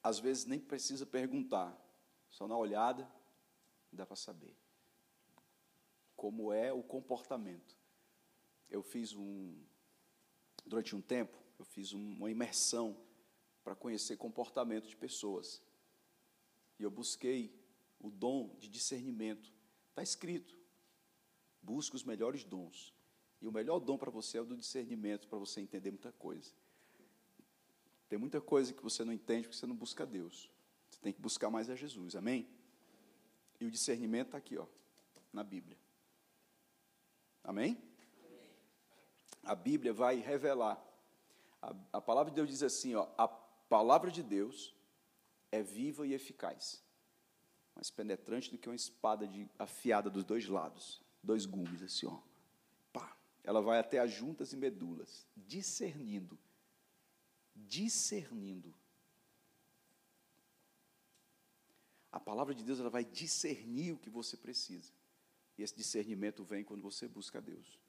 Às 0.00 0.20
vezes 0.20 0.44
nem 0.44 0.60
precisa 0.60 1.04
perguntar, 1.04 1.76
só 2.30 2.46
na 2.46 2.56
olhada 2.56 3.10
dá 3.90 4.06
para 4.06 4.14
saber 4.14 4.56
como 6.14 6.52
é 6.52 6.72
o 6.72 6.84
comportamento 6.84 7.79
eu 8.70 8.82
fiz 8.82 9.14
um, 9.14 9.54
durante 10.64 10.94
um 10.94 11.00
tempo, 11.00 11.36
eu 11.58 11.64
fiz 11.64 11.92
uma 11.92 12.30
imersão 12.30 12.96
para 13.64 13.74
conhecer 13.74 14.16
comportamento 14.16 14.88
de 14.88 14.96
pessoas. 14.96 15.62
E 16.78 16.82
eu 16.82 16.90
busquei 16.90 17.54
o 17.98 18.10
dom 18.10 18.56
de 18.58 18.68
discernimento. 18.68 19.52
Está 19.90 20.02
escrito: 20.02 20.56
busque 21.60 21.96
os 21.96 22.04
melhores 22.04 22.44
dons. 22.44 22.94
E 23.40 23.48
o 23.48 23.52
melhor 23.52 23.80
dom 23.80 23.98
para 23.98 24.10
você 24.10 24.38
é 24.38 24.40
o 24.40 24.44
do 24.44 24.56
discernimento, 24.56 25.26
para 25.26 25.38
você 25.38 25.60
entender 25.60 25.90
muita 25.90 26.12
coisa. 26.12 26.52
Tem 28.08 28.18
muita 28.18 28.40
coisa 28.40 28.72
que 28.72 28.82
você 28.82 29.04
não 29.04 29.12
entende 29.12 29.42
porque 29.42 29.56
você 29.56 29.66
não 29.66 29.76
busca 29.76 30.06
Deus. 30.06 30.50
Você 30.90 30.98
tem 31.00 31.12
que 31.12 31.20
buscar 31.20 31.48
mais 31.48 31.70
a 31.70 31.74
Jesus, 31.74 32.16
amém? 32.16 32.48
E 33.60 33.64
o 33.64 33.70
discernimento 33.70 34.28
está 34.28 34.38
aqui, 34.38 34.58
ó, 34.58 34.66
na 35.32 35.44
Bíblia. 35.44 35.78
Amém? 37.44 37.89
A 39.42 39.54
Bíblia 39.54 39.92
vai 39.92 40.16
revelar. 40.16 40.82
A, 41.60 41.74
a 41.94 42.00
palavra 42.00 42.30
de 42.30 42.36
Deus 42.36 42.48
diz 42.48 42.62
assim: 42.62 42.94
ó, 42.94 43.08
a 43.16 43.28
palavra 43.28 44.10
de 44.10 44.22
Deus 44.22 44.74
é 45.50 45.62
viva 45.62 46.06
e 46.06 46.14
eficaz, 46.14 46.82
mais 47.74 47.90
penetrante 47.90 48.50
do 48.50 48.58
que 48.58 48.68
uma 48.68 48.74
espada 48.74 49.26
de, 49.26 49.48
afiada 49.58 50.10
dos 50.10 50.24
dois 50.24 50.46
lados, 50.46 51.02
dois 51.22 51.46
gumes, 51.46 51.82
assim, 51.82 52.06
ó. 52.06 52.18
Pá. 52.92 53.16
Ela 53.42 53.60
vai 53.60 53.78
até 53.78 53.98
as 53.98 54.12
juntas 54.12 54.52
e 54.52 54.56
medulas, 54.56 55.26
discernindo. 55.36 56.38
Discernindo. 57.54 58.74
A 62.12 62.20
palavra 62.20 62.54
de 62.54 62.64
Deus 62.64 62.80
ela 62.80 62.90
vai 62.90 63.04
discernir 63.04 63.92
o 63.92 63.98
que 63.98 64.10
você 64.10 64.36
precisa. 64.36 64.92
E 65.56 65.62
esse 65.62 65.74
discernimento 65.74 66.42
vem 66.44 66.64
quando 66.64 66.82
você 66.82 67.06
busca 67.06 67.40
Deus. 67.40 67.79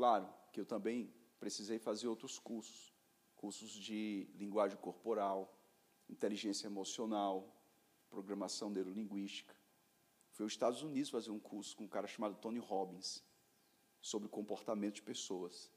Claro 0.00 0.32
que 0.50 0.58
eu 0.58 0.64
também 0.64 1.12
precisei 1.38 1.78
fazer 1.78 2.08
outros 2.08 2.38
cursos, 2.38 2.90
cursos 3.36 3.70
de 3.70 4.26
linguagem 4.34 4.78
corporal, 4.78 5.54
inteligência 6.08 6.66
emocional, 6.66 7.54
programação 8.08 8.70
neurolinguística. 8.70 9.54
Fui 10.30 10.44
aos 10.44 10.52
Estados 10.52 10.80
Unidos 10.82 11.10
fazer 11.10 11.30
um 11.30 11.38
curso 11.38 11.76
com 11.76 11.84
um 11.84 11.86
cara 11.86 12.06
chamado 12.06 12.34
Tony 12.36 12.58
Robbins 12.58 13.22
sobre 14.00 14.26
comportamento 14.26 14.94
de 14.94 15.02
pessoas. 15.02 15.70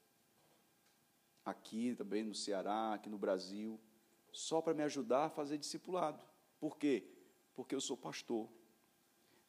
Aqui 1.43 1.93
também 1.93 2.23
no 2.23 2.33
Ceará, 2.33 2.93
aqui 2.93 3.09
no 3.09 3.17
Brasil, 3.17 3.77
só 4.31 4.61
para 4.61 4.73
me 4.73 4.83
ajudar 4.83 5.25
a 5.25 5.29
fazer 5.29 5.57
discipulado. 5.57 6.25
Por 6.61 6.77
quê? 6.77 7.13
Porque 7.53 7.75
eu 7.75 7.81
sou 7.81 7.97
pastor. 7.97 8.49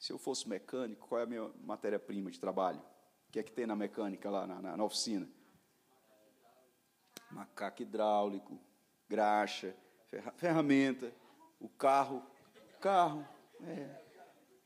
Se 0.01 0.13
eu 0.13 0.19
fosse 0.19 0.49
mecânico, 0.49 1.07
qual 1.07 1.21
é 1.21 1.23
a 1.23 1.27
minha 1.27 1.49
matéria-prima 1.63 2.29
de 2.29 2.41
trabalho? 2.41 2.85
Que 3.35 3.41
é 3.41 3.43
que 3.43 3.51
tem 3.51 3.67
na 3.67 3.75
mecânica 3.75 4.31
lá 4.31 4.47
na, 4.47 4.63
na, 4.63 4.77
na 4.77 4.85
oficina? 4.85 5.29
Macaco 7.33 7.83
hidráulico, 7.83 8.61
graxa, 9.09 9.75
ferra, 10.09 10.31
ferramenta, 10.37 11.13
o 11.59 11.69
carro. 11.69 12.25
Carro, 12.81 13.27
é. 13.61 14.03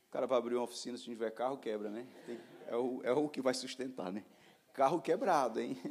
O 0.07 0.11
cara 0.11 0.27
vai 0.27 0.37
abrir 0.37 0.53
uma 0.53 0.65
oficina, 0.65 0.99
se 0.99 1.07
não 1.07 1.15
tiver 1.15 1.31
carro, 1.31 1.57
quebra, 1.57 1.89
né? 1.89 2.05
Tem, 2.27 2.39
é, 2.67 2.75
o, 2.75 3.01
é 3.03 3.11
o 3.11 3.27
que 3.27 3.41
vai 3.41 3.55
sustentar, 3.55 4.11
né? 4.11 4.23
Carro 4.71 5.01
quebrado, 5.01 5.59
hein? 5.59 5.75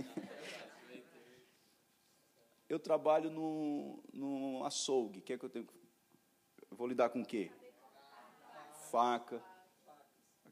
Eu 2.68 2.79
trabalho 2.79 3.29
no, 3.29 3.99
no 4.12 4.64
açougue. 4.64 5.18
O 5.18 5.22
que 5.22 5.33
é 5.33 5.39
que 5.39 5.45
eu 5.45 5.51
tenho? 5.51 5.66
Eu 6.70 6.76
vou 6.76 6.87
lidar 6.87 7.09
com 7.09 7.22
o 7.22 7.26
quê? 7.26 7.51
Faca, 8.91 9.43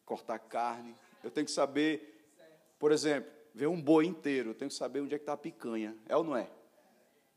cortar 0.04 0.38
carne. 0.38 0.96
Eu 1.22 1.30
tenho 1.30 1.44
que 1.44 1.52
saber, 1.52 2.15
por 2.78 2.92
exemplo, 2.92 3.30
ver 3.54 3.66
um 3.66 3.80
boi 3.80 4.06
inteiro. 4.06 4.50
Eu 4.50 4.54
tenho 4.54 4.68
que 4.70 4.76
saber 4.76 5.00
onde 5.00 5.14
é 5.14 5.18
que 5.18 5.22
está 5.22 5.32
a 5.32 5.36
picanha. 5.36 5.96
É 6.08 6.16
ou 6.16 6.22
não 6.22 6.36
é? 6.36 6.50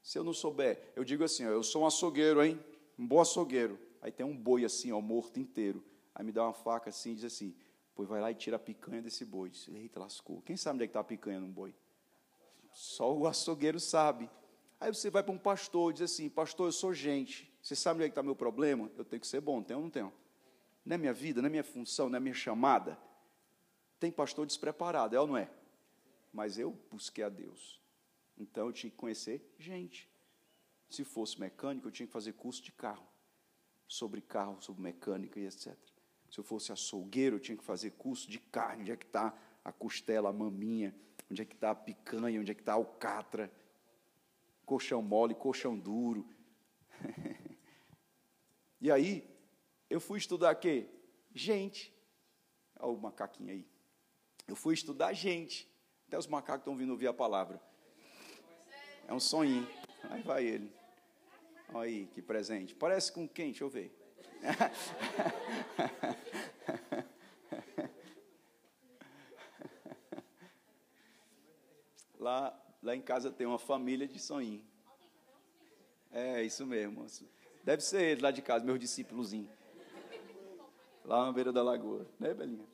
Se 0.02 0.18
eu 0.18 0.24
não 0.24 0.34
souber, 0.34 0.92
eu 0.96 1.04
digo 1.04 1.24
assim, 1.24 1.46
ó, 1.46 1.50
eu 1.50 1.64
sou 1.64 1.84
um 1.84 1.86
açougueiro, 1.86 2.44
hein? 2.44 2.60
Um 2.98 3.08
bom 3.08 3.22
açougueiro. 3.22 3.80
Aí 4.02 4.12
tem 4.12 4.26
um 4.26 4.36
boi 4.36 4.66
assim, 4.66 4.92
ó, 4.92 5.02
morto 5.02 5.40
inteiro. 5.40 5.84
Aí 6.14 6.24
me 6.24 6.32
dá 6.32 6.44
uma 6.44 6.54
faca 6.54 6.90
assim 6.90 7.12
e 7.12 7.16
diz 7.16 7.26
assim, 7.26 7.56
pois 7.96 8.08
vai 8.08 8.22
lá 8.22 8.32
e 8.32 8.36
tira 8.36 8.56
a 8.56 8.60
picanha 8.60 9.02
desse 9.02 9.26
boi. 9.26 9.50
Diz, 9.50 9.68
Eita, 9.70 10.00
lascou. 10.00 10.42
Quem 10.42 10.58
sabe 10.58 10.76
onde 10.76 10.84
é 10.84 10.88
que 10.88 10.92
está 10.92 11.02
a 11.02 11.04
picanha 11.04 11.40
num 11.40 11.52
boi? 11.52 11.76
Só 12.74 13.14
o 13.16 13.28
açougueiro 13.28 13.80
sabe. 13.80 14.30
Aí 14.80 14.94
você 14.94 15.10
vai 15.10 15.22
para 15.22 15.34
um 15.34 15.38
pastor 15.38 15.92
e 15.92 15.94
diz 15.96 16.04
assim, 16.04 16.30
pastor, 16.30 16.68
eu 16.68 16.72
sou 16.72 16.94
gente. 16.94 17.52
Você 17.62 17.76
sabe 17.76 17.98
onde 17.98 18.06
é 18.06 18.08
que 18.08 18.12
está 18.12 18.24
meu 18.24 18.36
problema? 18.36 18.90
Eu 18.98 19.04
tenho 19.04 19.20
que 19.20 19.28
ser 19.28 19.42
bom, 19.42 19.62
tenho 19.62 19.80
ou 19.80 19.84
não 19.84 19.92
tenho? 19.92 20.14
Não 20.86 20.96
é 20.96 20.98
minha 20.98 21.14
vida, 21.14 21.42
não 21.42 21.48
é 21.48 21.50
minha 21.50 21.64
função, 21.64 22.10
não 22.10 22.16
é 22.16 22.20
minha 22.20 22.34
chamada. 22.34 22.98
Tem 24.00 24.12
pastor 24.12 24.45
despreparado, 24.45 25.16
é 25.16 25.20
ou 25.20 25.28
não 25.28 25.38
é? 25.38 25.50
Mas 26.32 26.58
eu 26.58 26.72
busquei 26.89 27.24
a 27.24 27.30
Deus. 27.30 27.82
Então 28.38 28.68
eu 28.68 28.74
tinha 28.74 28.89
que 28.89 28.97
conhecer 28.97 29.54
gente. 29.58 30.10
Se 30.89 31.04
fosse 31.04 31.39
mecânico, 31.39 31.88
eu 31.88 31.91
tinha 31.91 32.08
que 32.08 32.14
fazer 32.14 32.34
curso 32.34 32.64
de 32.64 32.72
carro. 32.72 33.08
Sobre 33.88 34.22
carro, 34.22 34.62
sobre 34.62 34.82
mecânica 34.82 35.39
e 35.39 35.45
etc. 35.45 35.76
Se 36.30 36.39
eu 36.39 36.43
fosse 36.43 36.72
açougueiro, 36.72 37.36
eu 37.36 37.39
tinha 37.39 37.58
que 37.58 37.64
fazer 37.64 37.91
curso 37.91 38.30
de 38.30 38.39
carne. 38.39 38.84
Onde 38.84 38.91
é 38.91 38.95
que 38.95 39.06
está 39.06 39.38
a 39.64 39.72
costela, 39.72 40.30
a 40.30 40.34
maminha? 40.34 40.95
Onde 41.30 41.41
é 41.41 41.45
que 41.45 41.56
está 41.56 41.72
a 41.72 41.76
picanha? 41.76 42.39
Onde 42.39 42.52
é 42.52 42.56
que 42.56 42.62
está 42.62 42.74
a 42.74 42.76
alcatra? 42.76 43.52
colchão 44.70 45.02
mole, 45.02 45.34
colchão 45.34 45.76
duro. 45.76 46.30
e 48.80 48.91
aí, 48.91 49.28
eu 49.89 50.00
fui 50.00 50.20
estudar 50.20 50.54
quê? 50.54 50.88
Gente. 51.34 51.91
Olha 52.80 52.93
o 52.93 53.02
macaquinho 53.02 53.50
aí. 53.50 53.68
Eu 54.50 54.56
fui 54.56 54.74
estudar 54.74 55.14
gente. 55.14 55.70
Até 56.08 56.18
os 56.18 56.28
macacos 56.28 56.62
estão 56.62 56.76
vindo 56.76 56.91
ouvir 56.91 57.08
a 57.08 57.14
palavra. 57.14 57.62
É 59.08 59.14
um 59.14 59.20
sonhinho. 59.20 59.68
Aí 60.10 60.22
vai 60.22 60.45
ele. 60.45 60.72
Olha 61.74 61.88
aí, 61.88 62.08
que 62.08 62.22
presente. 62.22 62.76
Parece 62.76 63.12
com 63.12 63.28
quem? 63.28 63.52
Deixa 63.52 63.64
eu 63.64 63.70
ver. 63.70 63.95
Lá 72.20 72.60
Lá 72.82 72.95
em 72.95 73.02
casa 73.02 73.30
tem 73.30 73.45
uma 73.45 73.60
família 73.60 74.08
de 74.08 74.20
sonhinho. 74.20 74.64
É, 76.12 76.41
isso 76.43 76.66
mesmo. 76.66 77.06
Deve 77.64 77.84
ser 77.84 78.02
ele 78.02 78.22
lá 78.22 78.32
de 78.32 78.41
casa, 78.41 78.66
meu 78.66 78.78
discípulozinho. 78.78 79.50
Lá 81.04 81.26
na 81.26 81.32
beira 81.32 81.52
da 81.52 81.62
lagoa. 81.62 82.08
Né, 82.20 82.34
Belinha? 82.34 82.66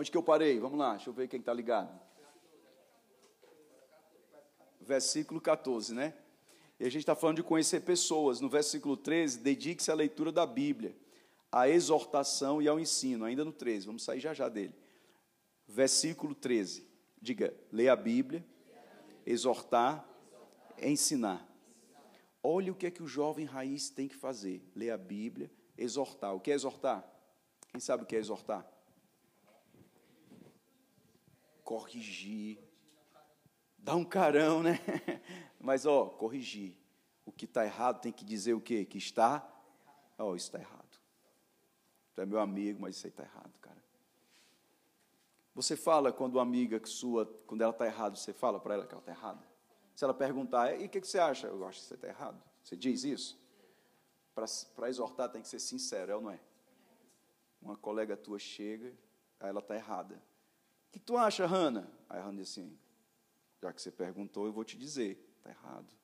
Onde 0.00 0.10
que 0.10 0.16
eu 0.16 0.22
parei? 0.22 0.58
Vamos 0.58 0.78
lá, 0.78 0.92
deixa 0.92 1.10
eu 1.10 1.12
ver 1.12 1.28
quem 1.28 1.40
está 1.40 1.52
ligado. 1.52 2.00
Versículo 4.80 5.42
14, 5.42 5.92
né? 5.92 6.14
E 6.78 6.86
a 6.86 6.88
gente 6.88 7.02
está 7.02 7.14
falando 7.14 7.36
de 7.36 7.42
conhecer 7.42 7.80
pessoas. 7.80 8.40
No 8.40 8.48
versículo 8.48 8.96
13, 8.96 9.40
dedique-se 9.40 9.90
à 9.90 9.94
leitura 9.94 10.32
da 10.32 10.46
Bíblia, 10.46 10.96
à 11.52 11.68
exortação 11.68 12.62
e 12.62 12.66
ao 12.66 12.80
ensino. 12.80 13.26
Ainda 13.26 13.44
no 13.44 13.52
13, 13.52 13.84
vamos 13.84 14.02
sair 14.02 14.20
já 14.20 14.32
já 14.32 14.48
dele. 14.48 14.74
Versículo 15.68 16.34
13. 16.34 16.88
Diga, 17.20 17.52
ler 17.70 17.90
a 17.90 17.96
Bíblia, 17.96 18.42
exortar, 19.26 20.08
ensinar. 20.80 21.46
Olha 22.42 22.72
o 22.72 22.74
que 22.74 22.86
é 22.86 22.90
que 22.90 23.02
o 23.02 23.06
jovem 23.06 23.44
raiz 23.44 23.90
tem 23.90 24.08
que 24.08 24.16
fazer: 24.16 24.66
ler 24.74 24.92
a 24.92 24.96
Bíblia, 24.96 25.50
exortar. 25.76 26.34
O 26.34 26.40
que 26.40 26.50
é 26.50 26.54
exortar? 26.54 27.06
Quem 27.68 27.82
sabe 27.82 28.04
o 28.04 28.06
que 28.06 28.16
é 28.16 28.18
exortar? 28.18 28.79
Corrigir. 31.70 32.58
Dá 33.78 33.94
um 33.94 34.04
carão, 34.04 34.60
né? 34.60 34.80
Mas, 35.60 35.86
ó, 35.86 36.06
corrigir. 36.06 36.76
O 37.24 37.30
que 37.30 37.44
está 37.44 37.64
errado 37.64 38.00
tem 38.00 38.10
que 38.10 38.24
dizer 38.24 38.54
o 38.54 38.60
quê? 38.60 38.84
Que 38.84 38.98
está. 38.98 39.48
Ó, 40.18 40.34
isso 40.34 40.46
está 40.46 40.58
errado. 40.58 40.98
Tu 42.12 42.22
é 42.22 42.26
meu 42.26 42.40
amigo, 42.40 42.82
mas 42.82 42.96
isso 42.96 43.06
aí 43.06 43.12
está 43.12 43.22
errado, 43.22 43.56
cara. 43.60 43.80
Você 45.54 45.76
fala 45.76 46.12
quando 46.12 46.34
uma 46.34 46.42
amiga 46.42 46.84
sua, 46.84 47.24
quando 47.46 47.62
ela 47.62 47.70
está 47.70 47.86
errada, 47.86 48.16
você 48.16 48.32
fala 48.32 48.58
para 48.58 48.74
ela 48.74 48.84
que 48.84 48.92
ela 48.92 49.00
está 49.00 49.12
errada? 49.12 49.46
Se 49.94 50.02
ela 50.02 50.12
perguntar, 50.12 50.74
e 50.80 50.86
o 50.86 50.88
que, 50.88 51.00
que 51.00 51.06
você 51.06 51.20
acha? 51.20 51.46
Eu 51.46 51.64
acho 51.68 51.78
que 51.78 51.86
você 51.86 51.94
está 51.94 52.08
errado. 52.08 52.42
Você 52.64 52.76
diz 52.76 53.04
isso? 53.04 53.40
Para 54.34 54.88
exortar 54.88 55.30
tem 55.30 55.40
que 55.40 55.46
ser 55.48 55.60
sincero, 55.60 56.10
é 56.10 56.16
ou 56.16 56.20
não 56.20 56.32
é? 56.32 56.40
Uma 57.62 57.76
colega 57.76 58.16
tua 58.16 58.40
chega, 58.40 58.92
aí 59.38 59.50
ela 59.50 59.60
está 59.60 59.76
errada. 59.76 60.20
O 60.90 60.92
que 60.92 60.98
tu 60.98 61.16
acha, 61.16 61.46
Hanna? 61.46 61.90
Aí 62.08 62.18
a 62.18 62.24
Hanna 62.24 62.42
diz 62.42 62.50
assim, 62.50 62.76
já 63.62 63.72
que 63.72 63.80
você 63.80 63.90
perguntou, 63.90 64.44
eu 64.44 64.52
vou 64.52 64.64
te 64.64 64.76
dizer, 64.76 65.18
está 65.38 65.50
errado. 65.50 65.94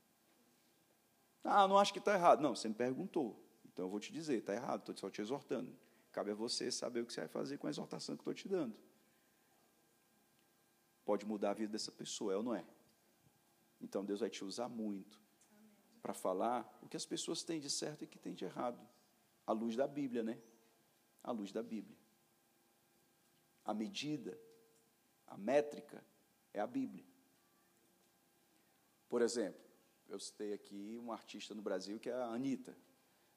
Ah, 1.45 1.67
não 1.69 1.79
acho 1.79 1.93
que 1.93 1.99
está 1.99 2.15
errado. 2.15 2.41
Não, 2.41 2.55
você 2.55 2.69
me 2.69 2.75
perguntou, 2.75 3.45
então 3.65 3.85
eu 3.85 3.89
vou 3.89 4.01
te 4.01 4.13
dizer, 4.13 4.39
está 4.39 4.55
errado, 4.55 4.81
estou 4.81 4.97
só 4.97 5.11
te 5.11 5.21
exortando. 5.21 5.77
Cabe 6.13 6.31
a 6.31 6.35
você 6.35 6.71
saber 6.71 7.03
o 7.03 7.07
que 7.07 7.13
você 7.13 7.21
vai 7.21 7.29
fazer 7.29 7.59
com 7.59 7.67
a 7.67 7.71
exortação 7.71 8.17
que 8.17 8.23
estou 8.23 8.35
te 8.35 8.49
dando 8.49 8.77
pode 11.07 11.25
mudar 11.25 11.53
a 11.53 11.55
vida 11.55 11.73
dessa 11.73 11.93
pessoa, 11.93 12.33
é 12.33 12.37
ou 12.37 12.43
não 12.43 12.55
é? 12.55 12.67
Então 13.81 14.05
Deus 14.05 14.21
vai 14.21 14.29
te 14.29 14.45
usar 14.45 14.69
muito 14.69 15.23
para 16.03 16.13
falar 16.13 16.79
o 16.83 16.89
que 16.89 16.97
as 16.97 17.07
pessoas 17.07 17.45
têm 17.45 17.61
de 17.61 17.71
certo 17.71 18.03
e 18.03 18.07
que 18.09 18.19
têm 18.19 18.35
de 18.35 18.45
errado, 18.45 18.85
à 19.47 19.53
luz 19.53 19.77
da 19.77 19.87
Bíblia, 19.87 20.25
né? 20.25 20.43
À 21.23 21.31
luz 21.31 21.53
da 21.53 21.63
Bíblia. 21.63 21.97
A 23.65 23.73
medida, 23.73 24.37
a 25.27 25.37
métrica 25.37 26.03
é 26.53 26.61
a 26.61 26.67
Bíblia. 26.67 27.05
Por 29.09 29.23
exemplo, 29.23 29.61
eu 30.09 30.19
citei 30.19 30.53
aqui 30.53 30.97
uma 30.99 31.15
artista 31.15 31.55
no 31.55 31.63
Brasil 31.63 31.99
que 31.99 32.09
é 32.09 32.15
a 32.15 32.27
Anitta. 32.27 32.77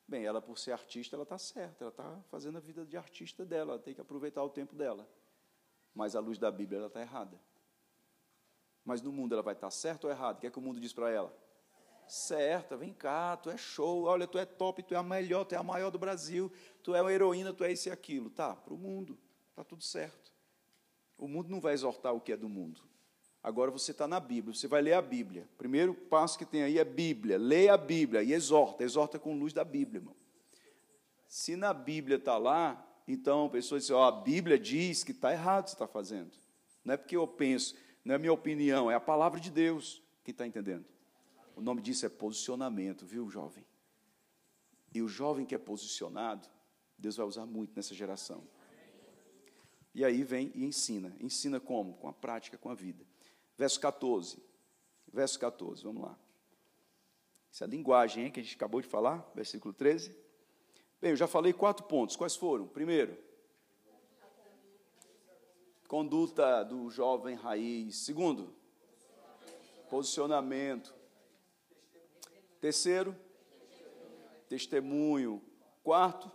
Bem, 0.07 0.25
ela 0.25 0.41
por 0.41 0.57
ser 0.57 0.71
artista, 0.71 1.15
ela 1.15 1.23
está 1.23 1.37
certa, 1.37 1.83
ela 1.83 1.91
está 1.91 2.21
fazendo 2.29 2.57
a 2.57 2.61
vida 2.61 2.85
de 2.85 2.97
artista 2.97 3.45
dela, 3.45 3.73
ela 3.73 3.81
tem 3.81 3.93
que 3.93 4.01
aproveitar 4.01 4.43
o 4.43 4.49
tempo 4.49 4.75
dela. 4.75 5.07
Mas 5.93 6.15
à 6.15 6.19
luz 6.19 6.37
da 6.37 6.51
Bíblia 6.51 6.79
ela 6.79 6.87
está 6.87 7.01
errada. 7.01 7.39
Mas 8.83 9.01
no 9.01 9.11
mundo 9.11 9.33
ela 9.33 9.43
vai 9.43 9.53
estar 9.53 9.69
certa 9.69 10.07
ou 10.07 10.11
errada? 10.11 10.37
O 10.37 10.41
que 10.41 10.47
é 10.47 10.49
que 10.49 10.57
o 10.57 10.61
mundo 10.61 10.79
diz 10.79 10.93
para 10.93 11.11
ela? 11.11 11.35
Certa, 12.07 12.75
vem 12.75 12.91
cá, 12.91 13.37
tu 13.37 13.51
é 13.51 13.57
show, 13.57 14.05
olha, 14.05 14.25
tu 14.25 14.39
é 14.39 14.45
top, 14.45 14.81
tu 14.81 14.95
é 14.95 14.97
a 14.97 15.03
melhor, 15.03 15.45
tu 15.45 15.53
é 15.53 15.59
a 15.59 15.63
maior 15.63 15.91
do 15.91 15.99
Brasil, 15.99 16.51
tu 16.81 16.95
é 16.95 17.01
uma 17.01 17.13
heroína, 17.13 17.53
tu 17.53 17.63
é 17.63 17.71
isso 17.71 17.87
e 17.87 17.91
aquilo. 17.91 18.31
Tá, 18.31 18.55
para 18.55 18.73
o 18.73 18.77
mundo, 18.77 19.15
está 19.51 19.63
tudo 19.63 19.83
certo. 19.83 20.33
O 21.19 21.27
mundo 21.27 21.49
não 21.49 21.59
vai 21.59 21.73
exortar 21.73 22.13
o 22.15 22.21
que 22.21 22.31
é 22.31 22.37
do 22.37 22.49
mundo. 22.49 22.81
Agora 23.43 23.69
você 23.69 23.91
está 23.91 24.07
na 24.07 24.19
Bíblia, 24.19 24.53
você 24.53 24.67
vai 24.67 24.81
ler 24.81 24.93
a 24.93 25.01
Bíblia. 25.01 25.47
Primeiro 25.57 25.93
passo 25.93 26.37
que 26.37 26.45
tem 26.45 26.63
aí 26.63 26.77
é 26.77 26.83
Bíblia. 26.83 27.37
Leia 27.37 27.73
a 27.73 27.77
Bíblia 27.77 28.23
e 28.23 28.33
exorta, 28.33 28.83
exorta 28.83 29.19
com 29.19 29.37
luz 29.37 29.53
da 29.53 29.63
Bíblia, 29.63 29.99
irmão. 29.99 30.15
Se 31.27 31.55
na 31.55 31.73
Bíblia 31.73 32.17
está 32.17 32.37
lá, 32.37 32.85
então 33.07 33.45
a 33.45 33.49
pessoa 33.49 33.79
diz, 33.79 33.89
ó, 33.91 34.03
a 34.07 34.11
Bíblia 34.11 34.57
diz 34.57 35.03
que 35.03 35.11
está 35.11 35.31
errado 35.31 35.61
o 35.61 35.65
que 35.65 35.69
está 35.71 35.87
fazendo. 35.87 36.31
Não 36.83 36.93
é 36.93 36.97
porque 36.97 37.15
eu 37.15 37.27
penso, 37.27 37.75
não 38.03 38.15
é 38.15 38.17
minha 38.17 38.33
opinião, 38.33 38.89
é 38.89 38.95
a 38.95 38.99
palavra 38.99 39.39
de 39.39 39.51
Deus. 39.51 40.01
Quem 40.23 40.31
está 40.31 40.47
entendendo? 40.47 40.85
O 41.55 41.61
nome 41.61 41.81
disso 41.81 42.05
é 42.05 42.09
posicionamento, 42.09 43.05
viu, 43.05 43.29
jovem? 43.29 43.65
E 44.93 45.01
o 45.01 45.07
jovem 45.07 45.45
que 45.45 45.53
é 45.53 45.57
posicionado, 45.57 46.49
Deus 46.97 47.17
vai 47.17 47.25
usar 47.25 47.45
muito 47.45 47.73
nessa 47.75 47.93
geração. 47.93 48.43
E 49.93 50.05
aí 50.05 50.23
vem 50.23 50.51
e 50.55 50.63
ensina. 50.63 51.15
Ensina 51.19 51.59
como? 51.59 51.95
Com 51.95 52.07
a 52.07 52.13
prática, 52.13 52.57
com 52.57 52.69
a 52.69 52.75
vida. 52.75 53.05
Verso 53.57 53.79
14. 53.79 54.41
Verso 55.11 55.39
14, 55.39 55.83
vamos 55.83 56.03
lá. 56.03 56.17
Essa 57.51 57.63
é 57.63 57.67
a 57.67 57.69
linguagem 57.69 58.25
hein, 58.25 58.31
que 58.31 58.39
a 58.39 58.43
gente 58.43 58.55
acabou 58.55 58.79
de 58.79 58.87
falar, 58.87 59.29
versículo 59.33 59.73
13. 59.73 60.15
Bem, 61.01 61.11
eu 61.11 61.15
já 61.15 61.27
falei 61.27 61.51
quatro 61.51 61.85
pontos. 61.85 62.15
Quais 62.15 62.35
foram? 62.35 62.67
Primeiro, 62.67 63.17
Conduta 65.89 66.61
do 66.61 66.91
jovem 66.91 67.33
raiz. 67.33 67.95
Segundo, 67.95 68.53
posicionamento. 69.89 70.93
Terceiro, 72.61 73.15
testemunho. 74.47 75.41
Quarto, 75.83 76.31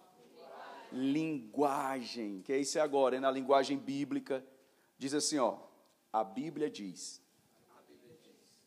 linguagem, 0.95 2.41
que 2.43 2.53
é 2.53 2.59
isso 2.59 2.81
agora, 2.81 3.21
na 3.21 3.31
linguagem 3.31 3.77
bíblica, 3.77 4.45
diz 4.97 5.13
assim, 5.13 5.39
ó, 5.39 5.59
a 6.13 6.23
Bíblia 6.23 6.71
diz. 6.71 7.21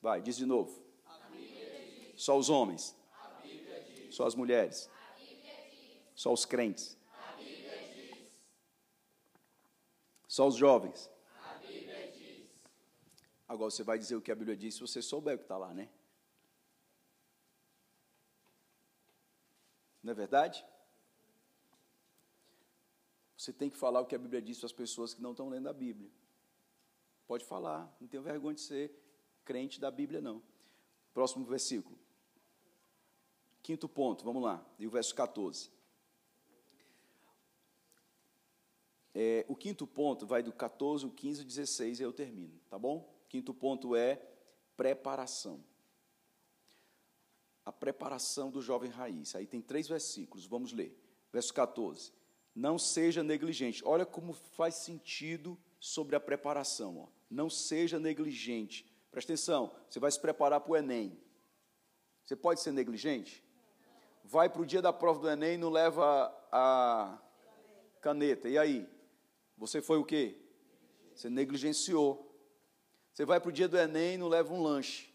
Vai, 0.01 0.21
diz 0.21 0.35
de 0.35 0.45
novo. 0.45 0.83
Só 2.15 2.37
os 2.37 2.49
homens. 2.49 2.95
Só 4.11 4.25
as 4.27 4.35
mulheres. 4.35 4.89
Só 6.13 6.33
os 6.33 6.45
crentes. 6.45 6.97
Só 10.27 10.47
os 10.47 10.55
jovens. 10.55 11.09
Agora 13.47 13.71
você 13.71 13.83
vai 13.83 13.97
dizer 13.97 14.15
o 14.15 14.21
que 14.21 14.31
a 14.31 14.35
Bíblia 14.35 14.57
diz 14.57 14.75
se 14.75 14.81
você 14.81 15.01
souber 15.01 15.35
o 15.35 15.37
que 15.37 15.45
está 15.45 15.57
lá, 15.57 15.73
né? 15.73 15.87
Não 20.03 20.11
é 20.11 20.13
verdade? 20.13 20.65
Você 23.37 23.53
tem 23.53 23.69
que 23.69 23.77
falar 23.77 24.01
o 24.01 24.05
que 24.05 24.15
a 24.15 24.17
Bíblia 24.17 24.41
diz 24.41 24.57
para 24.57 24.65
as 24.65 24.73
pessoas 24.73 25.13
que 25.13 25.21
não 25.21 25.31
estão 25.31 25.47
lendo 25.47 25.69
a 25.69 25.73
Bíblia. 25.73 26.09
Pode 27.27 27.45
falar, 27.45 27.95
não 28.01 28.07
tenho 28.07 28.23
vergonha 28.23 28.55
de 28.55 28.61
ser 28.61 28.91
crente 29.45 29.79
da 29.79 29.91
Bíblia, 29.91 30.19
não. 30.19 30.41
Próximo 31.13 31.45
versículo. 31.45 31.97
Quinto 33.61 33.87
ponto, 33.87 34.23
vamos 34.23 34.41
lá, 34.41 34.65
e 34.79 34.87
o 34.87 34.89
verso 34.89 35.13
14. 35.13 35.69
É, 39.13 39.45
o 39.47 39.55
quinto 39.55 39.85
ponto 39.85 40.25
vai 40.25 40.41
do 40.41 40.53
14, 40.53 41.05
o 41.05 41.11
15 41.11 41.41
e 41.41 41.43
o 41.43 41.47
16 41.47 41.99
e 41.99 42.03
eu 42.03 42.13
termino, 42.13 42.59
tá 42.69 42.79
bom? 42.79 43.13
Quinto 43.27 43.53
ponto 43.53 43.95
é 43.95 44.15
preparação. 44.75 45.63
A 47.65 47.71
preparação 47.71 48.49
do 48.49 48.61
jovem 48.61 48.89
raiz. 48.89 49.35
Aí 49.35 49.45
tem 49.45 49.61
três 49.61 49.87
versículos, 49.87 50.45
vamos 50.45 50.71
ler. 50.71 50.97
Verso 51.33 51.53
14. 51.53 52.13
Não 52.57 52.79
seja 52.79 53.21
negligente. 53.21 53.83
Olha 53.85 54.03
como 54.03 54.33
faz 54.33 54.73
sentido 54.73 55.55
sobre 55.79 56.15
a 56.15 56.19
preparação. 56.19 56.97
Ó. 56.97 57.07
Não 57.29 57.51
seja 57.51 57.99
negligente. 57.99 58.83
Presta 59.11 59.31
atenção, 59.31 59.71
você 59.87 59.99
vai 59.99 60.09
se 60.09 60.19
preparar 60.19 60.61
para 60.61 60.71
o 60.71 60.75
Enem. 60.75 61.15
Você 62.25 62.35
pode 62.35 62.59
ser 62.59 62.71
negligente? 62.71 63.43
Vai 64.23 64.49
para 64.49 64.63
o 64.63 64.65
dia 64.65 64.81
da 64.81 64.91
prova 64.91 65.19
do 65.19 65.29
Enem 65.29 65.53
e 65.53 65.57
não 65.59 65.69
leva 65.69 66.35
a 66.51 67.19
caneta. 68.01 68.49
E 68.49 68.57
aí? 68.57 68.89
Você 69.55 69.79
foi 69.79 69.99
o 69.99 70.03
quê? 70.03 70.35
Você 71.13 71.29
negligenciou. 71.29 72.27
Você 73.13 73.23
vai 73.23 73.39
para 73.39 73.49
o 73.49 73.53
dia 73.53 73.67
do 73.67 73.77
Enem 73.77 74.15
e 74.15 74.17
não 74.17 74.27
leva 74.27 74.51
um 74.51 74.63
lanche. 74.63 75.13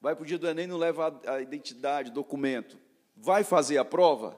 Vai 0.00 0.16
para 0.16 0.24
o 0.24 0.26
dia 0.26 0.38
do 0.38 0.48
Enem 0.48 0.64
e 0.64 0.68
não 0.68 0.78
leva 0.78 1.20
a, 1.26 1.40
identidade, 1.40 2.10
documento. 2.10 2.76
Vai 3.16 3.44
fazer 3.44 3.78
a 3.78 3.84
prova? 3.84 4.36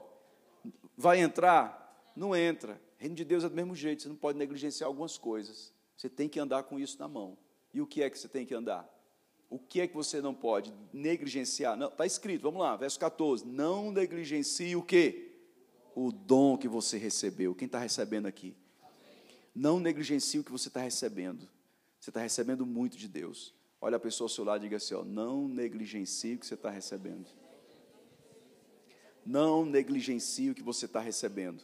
Vai 0.95 1.19
entrar? 1.19 1.82
Não 2.15 2.35
entra. 2.35 2.81
Reino 2.97 3.15
de 3.15 3.25
Deus 3.25 3.43
é 3.43 3.49
do 3.49 3.55
mesmo 3.55 3.75
jeito, 3.75 4.03
você 4.03 4.09
não 4.09 4.15
pode 4.15 4.37
negligenciar 4.37 4.87
algumas 4.87 5.17
coisas. 5.17 5.73
Você 5.97 6.09
tem 6.09 6.29
que 6.29 6.39
andar 6.39 6.63
com 6.63 6.79
isso 6.79 6.97
na 6.99 7.07
mão. 7.07 7.37
E 7.73 7.81
o 7.81 7.87
que 7.87 8.03
é 8.03 8.09
que 8.09 8.17
você 8.17 8.27
tem 8.27 8.45
que 8.45 8.53
andar? 8.53 8.89
O 9.49 9.59
que 9.59 9.81
é 9.81 9.87
que 9.87 9.93
você 9.93 10.21
não 10.21 10.33
pode 10.33 10.73
negligenciar? 10.91 11.79
Está 11.79 12.05
escrito, 12.05 12.41
vamos 12.41 12.61
lá, 12.61 12.75
verso 12.75 12.99
14. 12.99 13.45
Não 13.45 13.91
negligencie 13.91 14.75
o 14.75 14.81
quê? 14.81 15.31
O 15.95 16.11
dom 16.11 16.57
que 16.57 16.67
você 16.67 16.97
recebeu. 16.97 17.53
Quem 17.53 17.67
está 17.67 17.77
recebendo 17.77 18.25
aqui? 18.25 18.55
Não 19.53 19.79
negligencie 19.79 20.39
o 20.39 20.43
que 20.43 20.51
você 20.51 20.69
está 20.69 20.81
recebendo. 20.81 21.47
Você 21.99 22.09
está 22.09 22.19
recebendo 22.19 22.65
muito 22.65 22.97
de 22.97 23.07
Deus. 23.07 23.53
Olha 23.79 23.97
a 23.97 23.99
pessoa 23.99 24.25
ao 24.25 24.29
seu 24.29 24.43
lado 24.43 24.61
e 24.61 24.63
diga 24.63 24.77
assim: 24.77 24.95
ó, 24.95 25.03
não 25.03 25.47
negligencie 25.47 26.35
o 26.35 26.39
que 26.39 26.47
você 26.47 26.55
está 26.55 26.69
recebendo. 26.69 27.27
Não 29.25 29.65
negligencie 29.65 30.49
o 30.49 30.55
que 30.55 30.63
você 30.63 30.85
está 30.85 30.99
recebendo, 30.99 31.63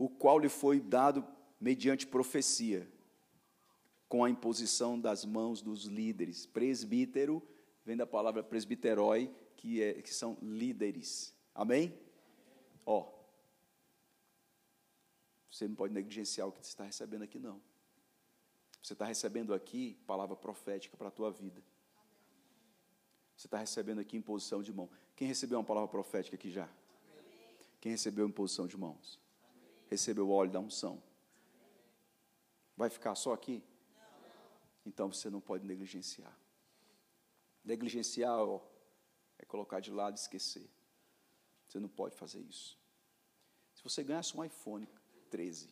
o 0.00 0.08
qual 0.08 0.38
lhe 0.38 0.48
foi 0.48 0.80
dado 0.80 1.22
mediante 1.60 2.06
profecia, 2.06 2.90
com 4.08 4.24
a 4.24 4.30
imposição 4.30 4.98
das 4.98 5.26
mãos 5.26 5.60
dos 5.60 5.84
líderes. 5.84 6.46
Presbítero 6.46 7.46
vem 7.84 7.98
da 7.98 8.06
palavra 8.06 8.42
presbiterói, 8.42 9.30
que, 9.58 9.82
é, 9.82 10.00
que 10.00 10.12
são 10.12 10.38
líderes. 10.40 11.34
Amém? 11.54 11.94
Ó, 12.86 13.12
você 15.50 15.68
não 15.68 15.74
pode 15.74 15.92
negligenciar 15.92 16.48
o 16.48 16.52
que 16.52 16.64
você 16.64 16.70
está 16.70 16.84
recebendo 16.84 17.22
aqui, 17.24 17.38
não. 17.38 17.60
Você 18.82 18.94
está 18.94 19.04
recebendo 19.04 19.52
aqui 19.52 19.98
palavra 20.06 20.34
profética 20.34 20.96
para 20.96 21.08
a 21.08 21.10
tua 21.10 21.30
vida. 21.30 21.62
Você 23.36 23.46
está 23.46 23.58
recebendo 23.58 23.98
aqui 23.98 24.16
imposição 24.16 24.62
de 24.62 24.72
mão. 24.72 24.88
Quem 25.14 25.28
recebeu 25.28 25.58
uma 25.58 25.64
palavra 25.64 25.90
profética 25.90 26.36
aqui 26.36 26.50
já? 26.50 26.70
Quem 27.82 27.92
recebeu 27.92 28.26
imposição 28.26 28.66
de 28.66 28.78
mãos? 28.78 29.20
Recebeu 29.90 30.28
o 30.28 30.32
óleo 30.32 30.52
da 30.52 30.60
unção. 30.60 31.02
Vai 32.76 32.88
ficar 32.88 33.14
só 33.14 33.32
aqui? 33.32 33.62
Então 34.86 35.12
você 35.12 35.28
não 35.28 35.40
pode 35.40 35.66
negligenciar. 35.66 36.34
Negligenciar 37.64 38.38
ó, 38.38 38.60
é 39.38 39.44
colocar 39.44 39.80
de 39.80 39.90
lado 39.90 40.16
e 40.16 40.20
esquecer. 40.20 40.70
Você 41.68 41.78
não 41.78 41.88
pode 41.88 42.16
fazer 42.16 42.40
isso. 42.40 42.78
Se 43.74 43.82
você 43.82 44.02
ganhasse 44.02 44.36
um 44.36 44.44
iPhone 44.44 44.88
13, 45.28 45.68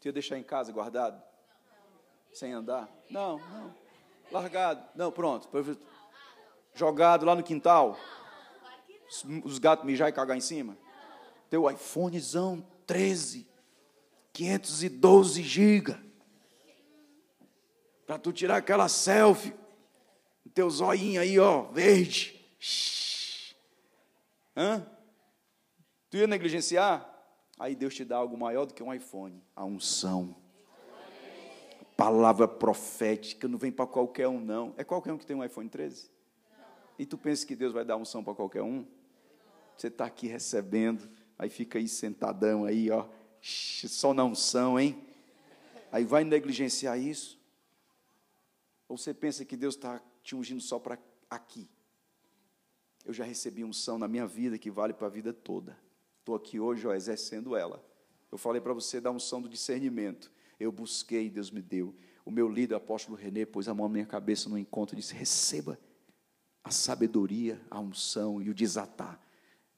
Tu 0.00 0.06
ia 0.06 0.12
deixar 0.12 0.38
em 0.38 0.42
casa 0.42 0.72
guardado? 0.72 1.22
Sem 2.32 2.54
andar? 2.54 2.88
Não, 3.10 3.38
não. 3.38 3.74
Largado? 4.32 4.88
Não, 4.94 5.12
pronto. 5.12 5.46
Jogado 6.72 7.26
lá 7.26 7.34
no 7.34 7.42
quintal? 7.42 7.98
Os 9.44 9.58
gatos 9.58 9.84
mijar 9.84 10.08
e 10.08 10.12
cagar 10.12 10.36
em 10.36 10.40
cima? 10.40 10.78
Teu 11.48 11.68
iPhonezão 11.68 12.64
13, 12.86 13.46
512 14.32 15.42
GB. 15.42 15.96
Para 18.06 18.18
tu 18.18 18.32
tirar 18.32 18.56
aquela 18.56 18.88
selfie. 18.88 19.52
Teu 20.54 20.70
zoinho 20.70 21.20
aí, 21.20 21.38
ó, 21.38 21.62
verde. 21.64 22.40
Hã? 24.56 24.86
Tu 26.08 26.16
ia 26.16 26.26
negligenciar? 26.26 27.08
Aí 27.58 27.74
Deus 27.74 27.94
te 27.94 28.04
dá 28.04 28.16
algo 28.16 28.36
maior 28.36 28.64
do 28.64 28.74
que 28.74 28.82
um 28.82 28.92
iPhone, 28.92 29.42
a 29.54 29.64
unção. 29.64 30.34
Palavra 31.96 32.48
profética, 32.48 33.46
não 33.46 33.58
vem 33.58 33.70
para 33.70 33.86
qualquer 33.86 34.26
um, 34.26 34.40
não. 34.40 34.72
É 34.76 34.84
qualquer 34.84 35.12
um 35.12 35.18
que 35.18 35.26
tem 35.26 35.36
um 35.36 35.44
iPhone 35.44 35.68
13? 35.68 36.10
Não. 36.50 36.64
E 36.98 37.06
tu 37.06 37.18
pensa 37.18 37.46
que 37.46 37.54
Deus 37.54 37.72
vai 37.72 37.84
dar 37.84 37.96
unção 37.96 38.24
para 38.24 38.34
qualquer 38.34 38.62
um? 38.62 38.86
Você 39.80 39.86
está 39.86 40.04
aqui 40.04 40.26
recebendo, 40.26 41.08
aí 41.38 41.48
fica 41.48 41.78
aí 41.78 41.88
sentadão 41.88 42.66
aí, 42.66 42.90
ó, 42.90 43.08
só 43.40 44.12
na 44.12 44.22
unção, 44.22 44.78
hein? 44.78 45.02
Aí 45.90 46.04
vai 46.04 46.22
negligenciar 46.22 47.00
isso? 47.00 47.40
Ou 48.86 48.98
você 48.98 49.14
pensa 49.14 49.42
que 49.42 49.56
Deus 49.56 49.76
está 49.76 50.02
te 50.22 50.36
ungindo 50.36 50.60
só 50.60 50.78
para 50.78 50.98
aqui? 51.30 51.66
Eu 53.06 53.14
já 53.14 53.24
recebi 53.24 53.64
unção 53.64 53.98
na 53.98 54.06
minha 54.06 54.26
vida 54.26 54.58
que 54.58 54.70
vale 54.70 54.92
para 54.92 55.06
a 55.06 55.10
vida 55.10 55.32
toda. 55.32 55.78
Estou 56.18 56.34
aqui 56.34 56.60
hoje 56.60 56.86
ó, 56.86 56.92
exercendo 56.92 57.56
ela. 57.56 57.82
Eu 58.30 58.36
falei 58.36 58.60
para 58.60 58.74
você 58.74 59.00
da 59.00 59.10
unção 59.10 59.40
do 59.40 59.48
discernimento. 59.48 60.30
Eu 60.58 60.70
busquei, 60.70 61.30
Deus 61.30 61.50
me 61.50 61.62
deu. 61.62 61.94
O 62.22 62.30
meu 62.30 62.50
líder, 62.50 62.74
apóstolo 62.74 63.16
René, 63.16 63.46
pôs 63.46 63.66
a 63.66 63.72
mão 63.72 63.88
na 63.88 63.94
minha 63.94 64.06
cabeça 64.06 64.46
no 64.50 64.58
encontro 64.58 64.94
e 64.94 65.00
disse: 65.00 65.14
receba 65.14 65.80
a 66.62 66.70
sabedoria, 66.70 67.58
a 67.70 67.80
unção 67.80 68.42
e 68.42 68.50
o 68.50 68.54
desatar. 68.54 69.18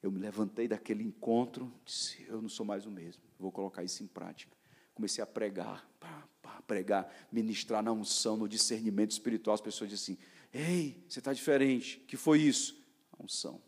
Eu 0.02 0.10
me 0.10 0.18
levantei 0.18 0.66
daquele 0.66 1.04
encontro, 1.04 1.72
disse: 1.84 2.24
eu 2.28 2.42
não 2.42 2.48
sou 2.48 2.66
mais 2.66 2.86
o 2.86 2.90
mesmo, 2.90 3.22
vou 3.38 3.52
colocar 3.52 3.84
isso 3.84 4.02
em 4.02 4.06
prática. 4.06 4.56
Comecei 4.94 5.22
a 5.22 5.26
pregar, 5.26 5.88
pá, 6.00 6.28
pá, 6.42 6.62
pregar, 6.66 7.10
ministrar 7.30 7.82
na 7.82 7.92
unção, 7.92 8.36
no 8.36 8.48
discernimento 8.48 9.12
espiritual. 9.12 9.54
As 9.54 9.60
pessoas 9.60 9.90
dizem 9.90 10.14
assim: 10.14 10.24
ei, 10.52 11.04
você 11.08 11.20
está 11.20 11.32
diferente. 11.32 11.98
que 12.00 12.16
foi 12.16 12.40
isso? 12.40 12.82
A 13.12 13.22
unção. 13.22 13.62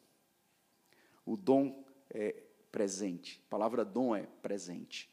O 1.24 1.36
dom 1.36 1.84
é, 2.10 2.42
presente. 2.70 3.40
A 3.46 3.50
palavra 3.50 3.84
dom 3.84 4.14
é 4.14 4.26
presente. 4.42 5.08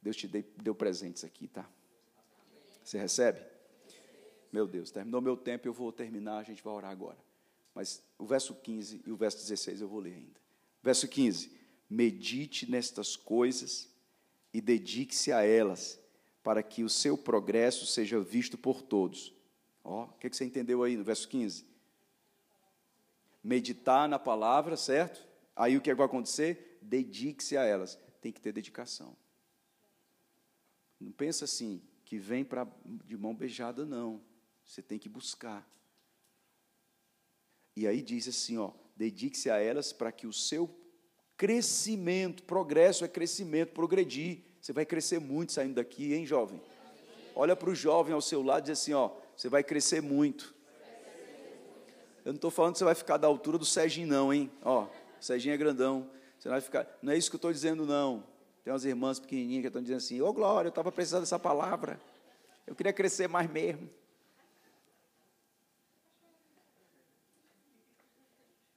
Deus 0.00 0.16
te 0.16 0.26
deu 0.26 0.74
presentes 0.74 1.22
aqui, 1.22 1.46
tá? 1.46 1.68
Você 2.82 2.98
recebe? 2.98 3.40
Meu 4.50 4.66
Deus, 4.66 4.90
terminou 4.90 5.20
meu 5.20 5.36
tempo, 5.36 5.68
eu 5.68 5.72
vou 5.72 5.92
terminar, 5.92 6.38
a 6.38 6.42
gente 6.42 6.62
vai 6.62 6.74
orar 6.74 6.90
agora. 6.90 7.18
Mas 7.74 8.02
o 8.18 8.26
verso 8.26 8.54
15 8.54 9.02
e 9.06 9.10
o 9.12 9.16
verso 9.16 9.38
16 9.38 9.80
eu 9.80 9.88
vou 9.88 10.00
ler 10.00 10.14
ainda. 10.14 10.41
Verso 10.82 11.06
15: 11.08 11.50
Medite 11.88 12.70
nestas 12.70 13.16
coisas 13.16 13.88
e 14.52 14.60
dedique-se 14.60 15.32
a 15.32 15.42
elas, 15.42 16.00
para 16.42 16.62
que 16.62 16.82
o 16.82 16.88
seu 16.88 17.16
progresso 17.16 17.86
seja 17.86 18.20
visto 18.20 18.58
por 18.58 18.82
todos. 18.82 19.32
Ó, 19.84 20.04
o 20.04 20.12
que, 20.18 20.28
que 20.28 20.36
você 20.36 20.44
entendeu 20.44 20.82
aí 20.82 20.96
no 20.96 21.04
verso 21.04 21.28
15? 21.28 21.64
Meditar 23.42 24.08
na 24.08 24.18
palavra, 24.18 24.76
certo? 24.76 25.26
Aí 25.54 25.76
o 25.76 25.80
que 25.80 25.94
vai 25.94 26.06
acontecer? 26.06 26.72
dedique-se 26.82 27.56
a 27.56 27.62
elas. 27.62 27.98
Tem 28.20 28.32
que 28.32 28.40
ter 28.40 28.52
dedicação. 28.52 29.16
Não 31.00 31.12
pensa 31.12 31.44
assim, 31.44 31.82
que 32.04 32.18
vem 32.18 32.44
pra, 32.44 32.66
de 33.04 33.16
mão 33.16 33.34
beijada, 33.34 33.84
não. 33.84 34.22
Você 34.64 34.82
tem 34.82 34.98
que 34.98 35.08
buscar. 35.08 35.66
E 37.74 37.86
aí 37.86 38.02
diz 38.02 38.28
assim, 38.28 38.58
ó, 38.58 38.72
dedique-se 39.02 39.50
a 39.50 39.58
elas 39.58 39.92
para 39.92 40.12
que 40.12 40.28
o 40.28 40.32
seu 40.32 40.70
crescimento. 41.36 42.44
Progresso 42.44 43.04
é 43.04 43.08
crescimento, 43.08 43.72
progredir. 43.72 44.44
Você 44.60 44.72
vai 44.72 44.86
crescer 44.86 45.18
muito 45.18 45.52
saindo 45.52 45.74
daqui, 45.74 46.14
hein, 46.14 46.24
jovem? 46.24 46.62
Olha 47.34 47.56
para 47.56 47.68
o 47.68 47.74
jovem 47.74 48.14
ao 48.14 48.20
seu 48.20 48.42
lado 48.42 48.60
e 48.60 48.70
diz 48.70 48.78
assim: 48.78 48.92
ó, 48.92 49.10
você 49.36 49.48
vai 49.48 49.64
crescer 49.64 50.00
muito. 50.00 50.54
Eu 52.24 52.32
não 52.32 52.36
estou 52.36 52.50
falando 52.52 52.74
que 52.74 52.78
você 52.78 52.84
vai 52.84 52.94
ficar 52.94 53.16
da 53.16 53.26
altura 53.26 53.58
do 53.58 53.64
Serginho, 53.64 54.06
não, 54.06 54.32
hein? 54.32 54.48
Ó, 54.62 54.84
o 54.84 54.88
Serginho 55.18 55.54
é 55.54 55.56
grandão. 55.56 56.08
Você 56.38 56.48
vai 56.48 56.60
ficar. 56.60 56.86
Não 57.02 57.12
é 57.12 57.16
isso 57.16 57.28
que 57.28 57.34
eu 57.34 57.38
estou 57.38 57.52
dizendo, 57.52 57.84
não. 57.84 58.22
Tem 58.62 58.72
umas 58.72 58.84
irmãs 58.84 59.18
pequenininhas 59.18 59.62
que 59.62 59.66
estão 59.66 59.82
dizendo 59.82 59.96
assim: 59.96 60.20
Ô 60.20 60.28
oh, 60.28 60.32
Glória, 60.32 60.68
eu 60.68 60.70
estava 60.70 60.92
precisando 60.92 61.22
dessa 61.22 61.40
palavra. 61.40 62.00
Eu 62.64 62.76
queria 62.76 62.92
crescer 62.92 63.28
mais 63.28 63.50
mesmo. 63.50 63.90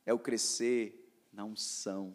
É 0.05 0.13
o 0.13 0.19
crescer 0.19 1.09
na 1.33 1.43
unção. 1.43 2.13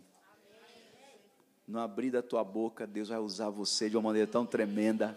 No 1.67 1.79
abrir 1.79 2.11
da 2.11 2.23
tua 2.23 2.43
boca, 2.45 2.87
Deus 2.87 3.09
vai 3.09 3.19
usar 3.19 3.51
você 3.51 3.89
de 3.89 3.97
uma 3.97 4.03
maneira 4.03 4.27
tão 4.27 4.45
tremenda 4.45 5.17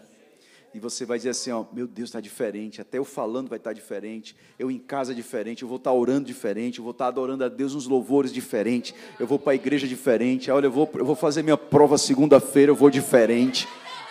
e 0.74 0.80
você 0.80 1.06
vai 1.06 1.16
dizer 1.18 1.30
assim: 1.30 1.52
ó, 1.52 1.64
meu 1.72 1.86
Deus, 1.86 2.08
está 2.08 2.20
diferente. 2.20 2.80
Até 2.80 2.98
eu 2.98 3.04
falando 3.04 3.48
vai 3.48 3.58
estar 3.58 3.70
tá 3.70 3.74
diferente. 3.74 4.34
Eu 4.58 4.72
em 4.72 4.78
casa 4.78 5.14
diferente. 5.14 5.62
Eu 5.62 5.68
vou 5.68 5.76
estar 5.76 5.90
tá 5.90 5.96
orando 5.96 6.26
diferente. 6.26 6.78
Eu 6.78 6.84
vou 6.84 6.90
estar 6.90 7.04
tá 7.04 7.08
adorando 7.08 7.44
a 7.44 7.48
Deus 7.48 7.76
uns 7.76 7.86
louvores 7.86 8.32
diferentes. 8.32 8.92
Eu 9.20 9.26
vou 9.26 9.38
para 9.38 9.52
a 9.52 9.54
igreja 9.54 9.86
diferente. 9.86 10.50
Olha, 10.50 10.66
eu 10.66 10.72
vou, 10.72 10.90
eu 10.94 11.04
vou 11.04 11.14
fazer 11.14 11.44
minha 11.44 11.56
prova 11.56 11.96
segunda-feira. 11.96 12.72
Eu 12.72 12.76
vou 12.76 12.90
diferente. 12.90 13.68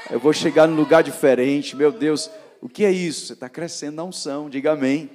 Eu 0.09 0.21
vou 0.21 0.31
chegar 0.31 0.65
num 0.65 0.75
lugar 0.75 1.03
diferente. 1.03 1.75
Meu 1.75 1.91
Deus, 1.91 2.29
o 2.61 2.69
que 2.69 2.85
é 2.85 2.91
isso? 2.91 3.27
Você 3.27 3.33
está 3.33 3.49
crescendo 3.49 3.97
na 3.97 4.05
unção. 4.05 4.49
Diga 4.49 4.71
amém. 4.71 5.09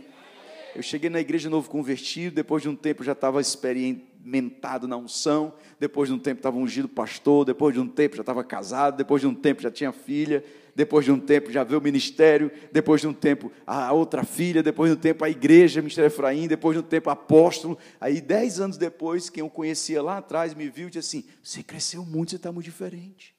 Eu 0.79 0.83
cheguei 0.85 1.11
na 1.11 1.18
igreja 1.18 1.51
novo 1.51 1.68
convertido. 1.68 2.37
Depois 2.37 2.62
de 2.62 2.68
um 2.68 2.76
tempo 2.76 3.03
já 3.03 3.11
estava 3.11 3.41
experimentado 3.41 4.87
na 4.87 4.97
unção. 4.97 5.53
Depois 5.81 6.09
de 6.09 6.14
um 6.14 6.18
tempo 6.20 6.39
estava 6.39 6.57
ungido 6.57 6.89
pastor. 6.89 7.45
Depois 7.45 7.74
de 7.74 7.81
um 7.81 7.89
tempo 7.89 8.14
já 8.14 8.22
estava 8.22 8.45
casado. 8.45 8.97
Depois 8.97 9.20
de 9.20 9.26
um 9.26 9.35
tempo 9.35 9.61
já 9.61 9.72
tinha 9.72 9.91
filha 9.91 10.45
depois 10.79 11.05
de 11.05 11.11
um 11.11 11.18
tempo 11.18 11.51
já 11.51 11.64
veio 11.64 11.81
o 11.81 11.83
ministério, 11.83 12.53
depois 12.70 13.01
de 13.01 13.09
um 13.09 13.12
tempo 13.12 13.51
a 13.66 13.93
outra 13.93 14.22
filha, 14.22 14.62
depois 14.62 14.89
de 14.89 14.97
um 14.97 15.01
tempo 15.01 15.24
a 15.24 15.29
igreja, 15.29 15.83
Ministério 15.83 16.07
Efraim, 16.07 16.47
depois 16.47 16.76
de 16.76 16.79
um 16.79 16.87
tempo 16.87 17.11
apóstolo. 17.11 17.76
Aí, 18.01 18.20
dez 18.20 18.61
anos 18.61 18.76
depois, 18.76 19.29
quem 19.29 19.41
eu 19.41 19.51
conhecia 19.51 20.01
lá 20.01 20.18
atrás 20.18 20.55
me 20.55 20.68
viu 20.68 20.87
e 20.87 20.91
disse 20.93 21.18
assim: 21.18 21.29
Você 21.43 21.64
cresceu 21.64 22.05
muito, 22.05 22.31
você 22.31 22.37
está 22.37 22.53
muito 22.53 22.66
diferente. 22.66 23.35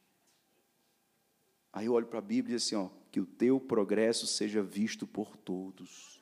Aí 1.71 1.85
eu 1.85 1.93
olho 1.93 2.07
para 2.07 2.19
a 2.19 2.21
Bíblia 2.21 2.55
e 2.55 2.57
digo 2.57 2.57
assim: 2.57 2.75
ó, 2.75 2.89
Que 3.09 3.21
o 3.21 3.25
teu 3.25 3.57
progresso 3.57 4.27
seja 4.27 4.61
visto 4.61 5.07
por 5.07 5.37
todos. 5.37 6.18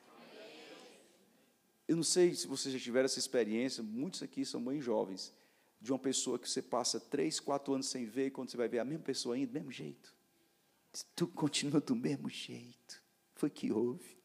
Eu 1.88 1.96
não 1.96 2.02
sei 2.02 2.34
se 2.34 2.46
vocês 2.46 2.74
já 2.74 2.78
tiveram 2.78 3.06
essa 3.06 3.18
experiência, 3.18 3.82
muitos 3.82 4.22
aqui 4.22 4.44
são 4.44 4.62
bem 4.62 4.78
jovens, 4.78 5.32
de 5.80 5.90
uma 5.90 5.98
pessoa 5.98 6.38
que 6.38 6.48
você 6.48 6.60
passa 6.60 7.00
três, 7.00 7.40
quatro 7.40 7.72
anos 7.72 7.88
sem 7.88 8.04
ver, 8.04 8.26
e 8.26 8.30
quando 8.30 8.50
você 8.50 8.58
vai 8.58 8.68
ver 8.68 8.78
a 8.78 8.84
mesma 8.84 9.02
pessoa 9.02 9.34
ainda, 9.34 9.52
do 9.52 9.54
mesmo 9.54 9.72
jeito. 9.72 10.14
Tu 11.16 11.26
continua 11.28 11.80
do 11.80 11.96
mesmo 11.96 12.28
jeito. 12.28 13.02
Foi 13.34 13.48
que 13.48 13.72
houve. 13.72 14.18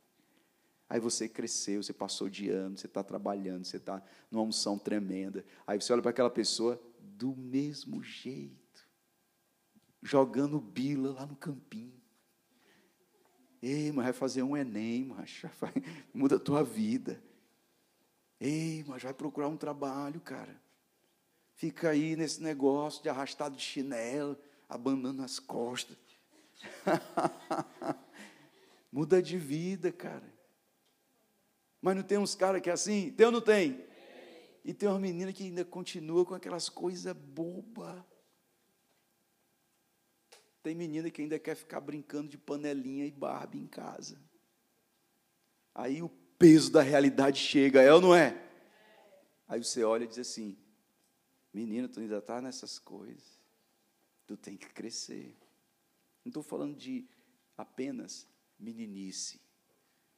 Aí 0.89 0.99
você 0.99 1.29
cresceu, 1.29 1.81
você 1.81 1.93
passou 1.93 2.29
de 2.29 2.49
ano, 2.49 2.77
você 2.77 2.87
está 2.87 3.01
trabalhando, 3.01 3.63
você 3.63 3.77
está 3.77 4.03
numa 4.29 4.43
unção 4.43 4.77
tremenda. 4.77 5.45
Aí 5.65 5.79
você 5.79 5.93
olha 5.93 6.01
para 6.01 6.11
aquela 6.11 6.29
pessoa 6.29 6.81
do 6.99 7.35
mesmo 7.35 8.03
jeito, 8.03 8.87
jogando 10.01 10.59
bila 10.59 11.13
lá 11.13 11.25
no 11.25 11.35
campinho. 11.35 12.01
Ei, 13.61 13.91
mas 13.93 14.03
vai 14.05 14.13
fazer 14.13 14.43
um 14.43 14.57
Enem, 14.57 15.05
mas 15.05 15.41
vai, 15.59 15.71
muda 16.13 16.35
a 16.35 16.39
tua 16.39 16.63
vida. 16.63 17.23
Ei, 18.45 18.83
mas 18.85 19.01
vai 19.01 19.13
procurar 19.13 19.47
um 19.47 19.55
trabalho, 19.55 20.19
cara. 20.19 20.61
Fica 21.53 21.91
aí 21.91 22.13
nesse 22.13 22.43
negócio 22.43 23.01
de 23.01 23.07
arrastado 23.07 23.55
de 23.55 23.61
chinelo, 23.61 24.37
abandonando 24.67 25.23
as 25.23 25.39
costas. 25.39 25.97
Muda 28.91 29.21
de 29.21 29.37
vida, 29.37 29.93
cara. 29.93 30.29
Mas 31.81 31.95
não 31.95 32.03
tem 32.03 32.17
uns 32.17 32.35
caras 32.35 32.61
que 32.61 32.69
é 32.69 32.73
assim? 32.73 33.13
Tem 33.13 33.25
ou 33.25 33.31
não 33.31 33.39
tem? 33.39 33.87
E 34.65 34.73
tem 34.73 34.89
uma 34.89 34.99
menina 34.99 35.31
que 35.31 35.43
ainda 35.43 35.63
continua 35.63 36.25
com 36.25 36.35
aquelas 36.35 36.67
coisas 36.67 37.15
bobas. 37.15 38.03
Tem 40.61 40.75
menina 40.75 41.09
que 41.09 41.21
ainda 41.21 41.39
quer 41.39 41.55
ficar 41.55 41.79
brincando 41.79 42.27
de 42.27 42.37
panelinha 42.37 43.05
e 43.05 43.11
Barbie 43.11 43.59
em 43.59 43.67
casa. 43.67 44.21
Aí 45.73 46.03
o 46.03 46.09
peso 46.43 46.69
da 46.69 46.81
realidade 46.81 47.39
chega, 47.39 47.81
é 47.81 47.93
ou 47.93 48.01
não 48.01 48.13
é? 48.13 48.37
Aí 49.47 49.63
você 49.63 49.81
olha 49.81 50.03
e 50.03 50.07
diz 50.07 50.19
assim: 50.19 50.57
Menina, 51.53 51.87
tu 51.87 52.01
ainda 52.01 52.17
está 52.17 52.41
nessas 52.41 52.77
coisas. 52.77 53.39
Tu 54.27 54.35
tem 54.35 54.57
que 54.57 54.67
crescer. 54.67 55.37
Não 56.25 56.31
estou 56.31 56.43
falando 56.43 56.75
de 56.75 57.07
apenas 57.57 58.27
meninice. 58.59 59.39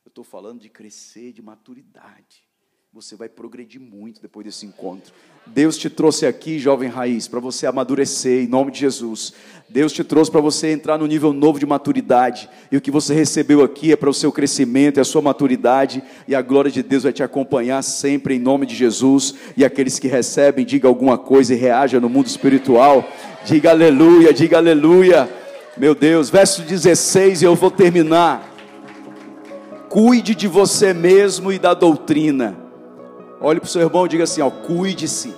Eu 0.04 0.10
estou 0.10 0.24
falando 0.24 0.62
de 0.62 0.68
crescer, 0.68 1.32
de 1.32 1.44
maturidade. 1.44 2.45
Você 2.96 3.14
vai 3.14 3.28
progredir 3.28 3.82
muito 3.82 4.22
depois 4.22 4.46
desse 4.46 4.66
encontro. 4.66 5.12
Deus 5.46 5.78
te 5.78 5.90
trouxe 5.90 6.26
aqui, 6.26 6.58
jovem 6.58 6.88
raiz, 6.88 7.28
para 7.28 7.42
você 7.42 7.68
amadurecer 7.68 8.46
em 8.46 8.48
nome 8.48 8.72
de 8.72 8.80
Jesus. 8.80 9.34
Deus 9.68 9.92
te 9.92 10.02
trouxe 10.02 10.32
para 10.32 10.40
você 10.40 10.72
entrar 10.72 10.98
no 10.98 11.06
nível 11.06 11.34
novo 11.34 11.60
de 11.60 11.66
maturidade. 11.66 12.50
E 12.72 12.78
o 12.78 12.80
que 12.80 12.90
você 12.90 13.14
recebeu 13.14 13.62
aqui 13.62 13.92
é 13.92 13.98
para 13.98 14.10
o 14.10 14.14
seu 14.14 14.32
crescimento, 14.32 14.98
é 14.98 15.02
a 15.02 15.04
sua 15.04 15.22
maturidade. 15.22 16.02
E 16.26 16.34
a 16.34 16.42
glória 16.42 16.72
de 16.72 16.82
Deus 16.82 17.04
vai 17.04 17.12
te 17.12 17.22
acompanhar 17.22 17.82
sempre 17.82 18.36
em 18.36 18.40
nome 18.40 18.66
de 18.66 18.74
Jesus. 18.74 19.36
E 19.58 19.66
aqueles 19.66 20.00
que 20.00 20.08
recebem, 20.08 20.66
diga 20.66 20.88
alguma 20.88 21.18
coisa 21.18 21.54
e 21.54 21.58
reaja 21.58 22.00
no 22.00 22.08
mundo 22.08 22.28
espiritual. 22.28 23.06
Diga 23.44 23.72
aleluia, 23.72 24.34
diga 24.34 24.56
aleluia. 24.56 25.30
Meu 25.76 25.94
Deus, 25.94 26.30
verso 26.30 26.62
16, 26.62 27.42
e 27.42 27.46
eu 27.46 27.56
vou 27.56 27.70
terminar. 27.70 28.56
Cuide 29.90 30.34
de 30.34 30.48
você 30.48 30.94
mesmo 30.94 31.52
e 31.52 31.60
da 31.60 31.74
doutrina. 31.74 32.64
Olhe 33.46 33.60
para 33.60 33.68
o 33.68 33.70
seu 33.70 33.82
irmão 33.82 34.08
e 34.08 34.10
diga 34.10 34.24
assim: 34.24 34.42
cuide-se. 34.66 35.32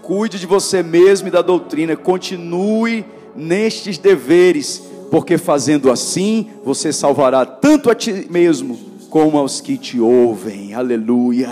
Cuide 0.00 0.38
de 0.38 0.46
você 0.46 0.82
mesmo 0.82 1.28
e 1.28 1.30
da 1.30 1.42
doutrina. 1.42 1.94
Continue 1.94 3.04
nestes 3.36 3.98
deveres, 3.98 4.82
porque 5.10 5.36
fazendo 5.36 5.90
assim, 5.90 6.48
você 6.64 6.90
salvará 6.90 7.44
tanto 7.44 7.90
a 7.90 7.94
ti 7.94 8.26
mesmo 8.30 8.78
como 9.10 9.36
aos 9.36 9.60
que 9.60 9.76
te 9.76 10.00
ouvem. 10.00 10.72
Aleluia. 10.72 11.50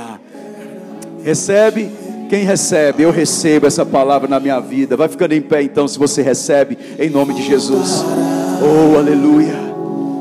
Recebe 1.23 1.91
quem 2.31 2.43
recebe, 2.45 3.03
eu 3.03 3.11
recebo 3.11 3.67
essa 3.67 3.85
palavra 3.85 4.27
na 4.27 4.41
minha 4.41 4.61
vida. 4.61 4.97
Vai 4.97 5.09
ficando 5.09 5.35
em 5.35 5.43
pé 5.43 5.63
então, 5.63 5.87
se 5.87 5.99
você 5.99 6.23
recebe, 6.23 6.79
em 6.99 7.11
nome 7.11 7.35
de 7.35 7.43
Jesus. 7.43 8.03
Oh, 8.63 8.97
aleluia. 8.97 9.70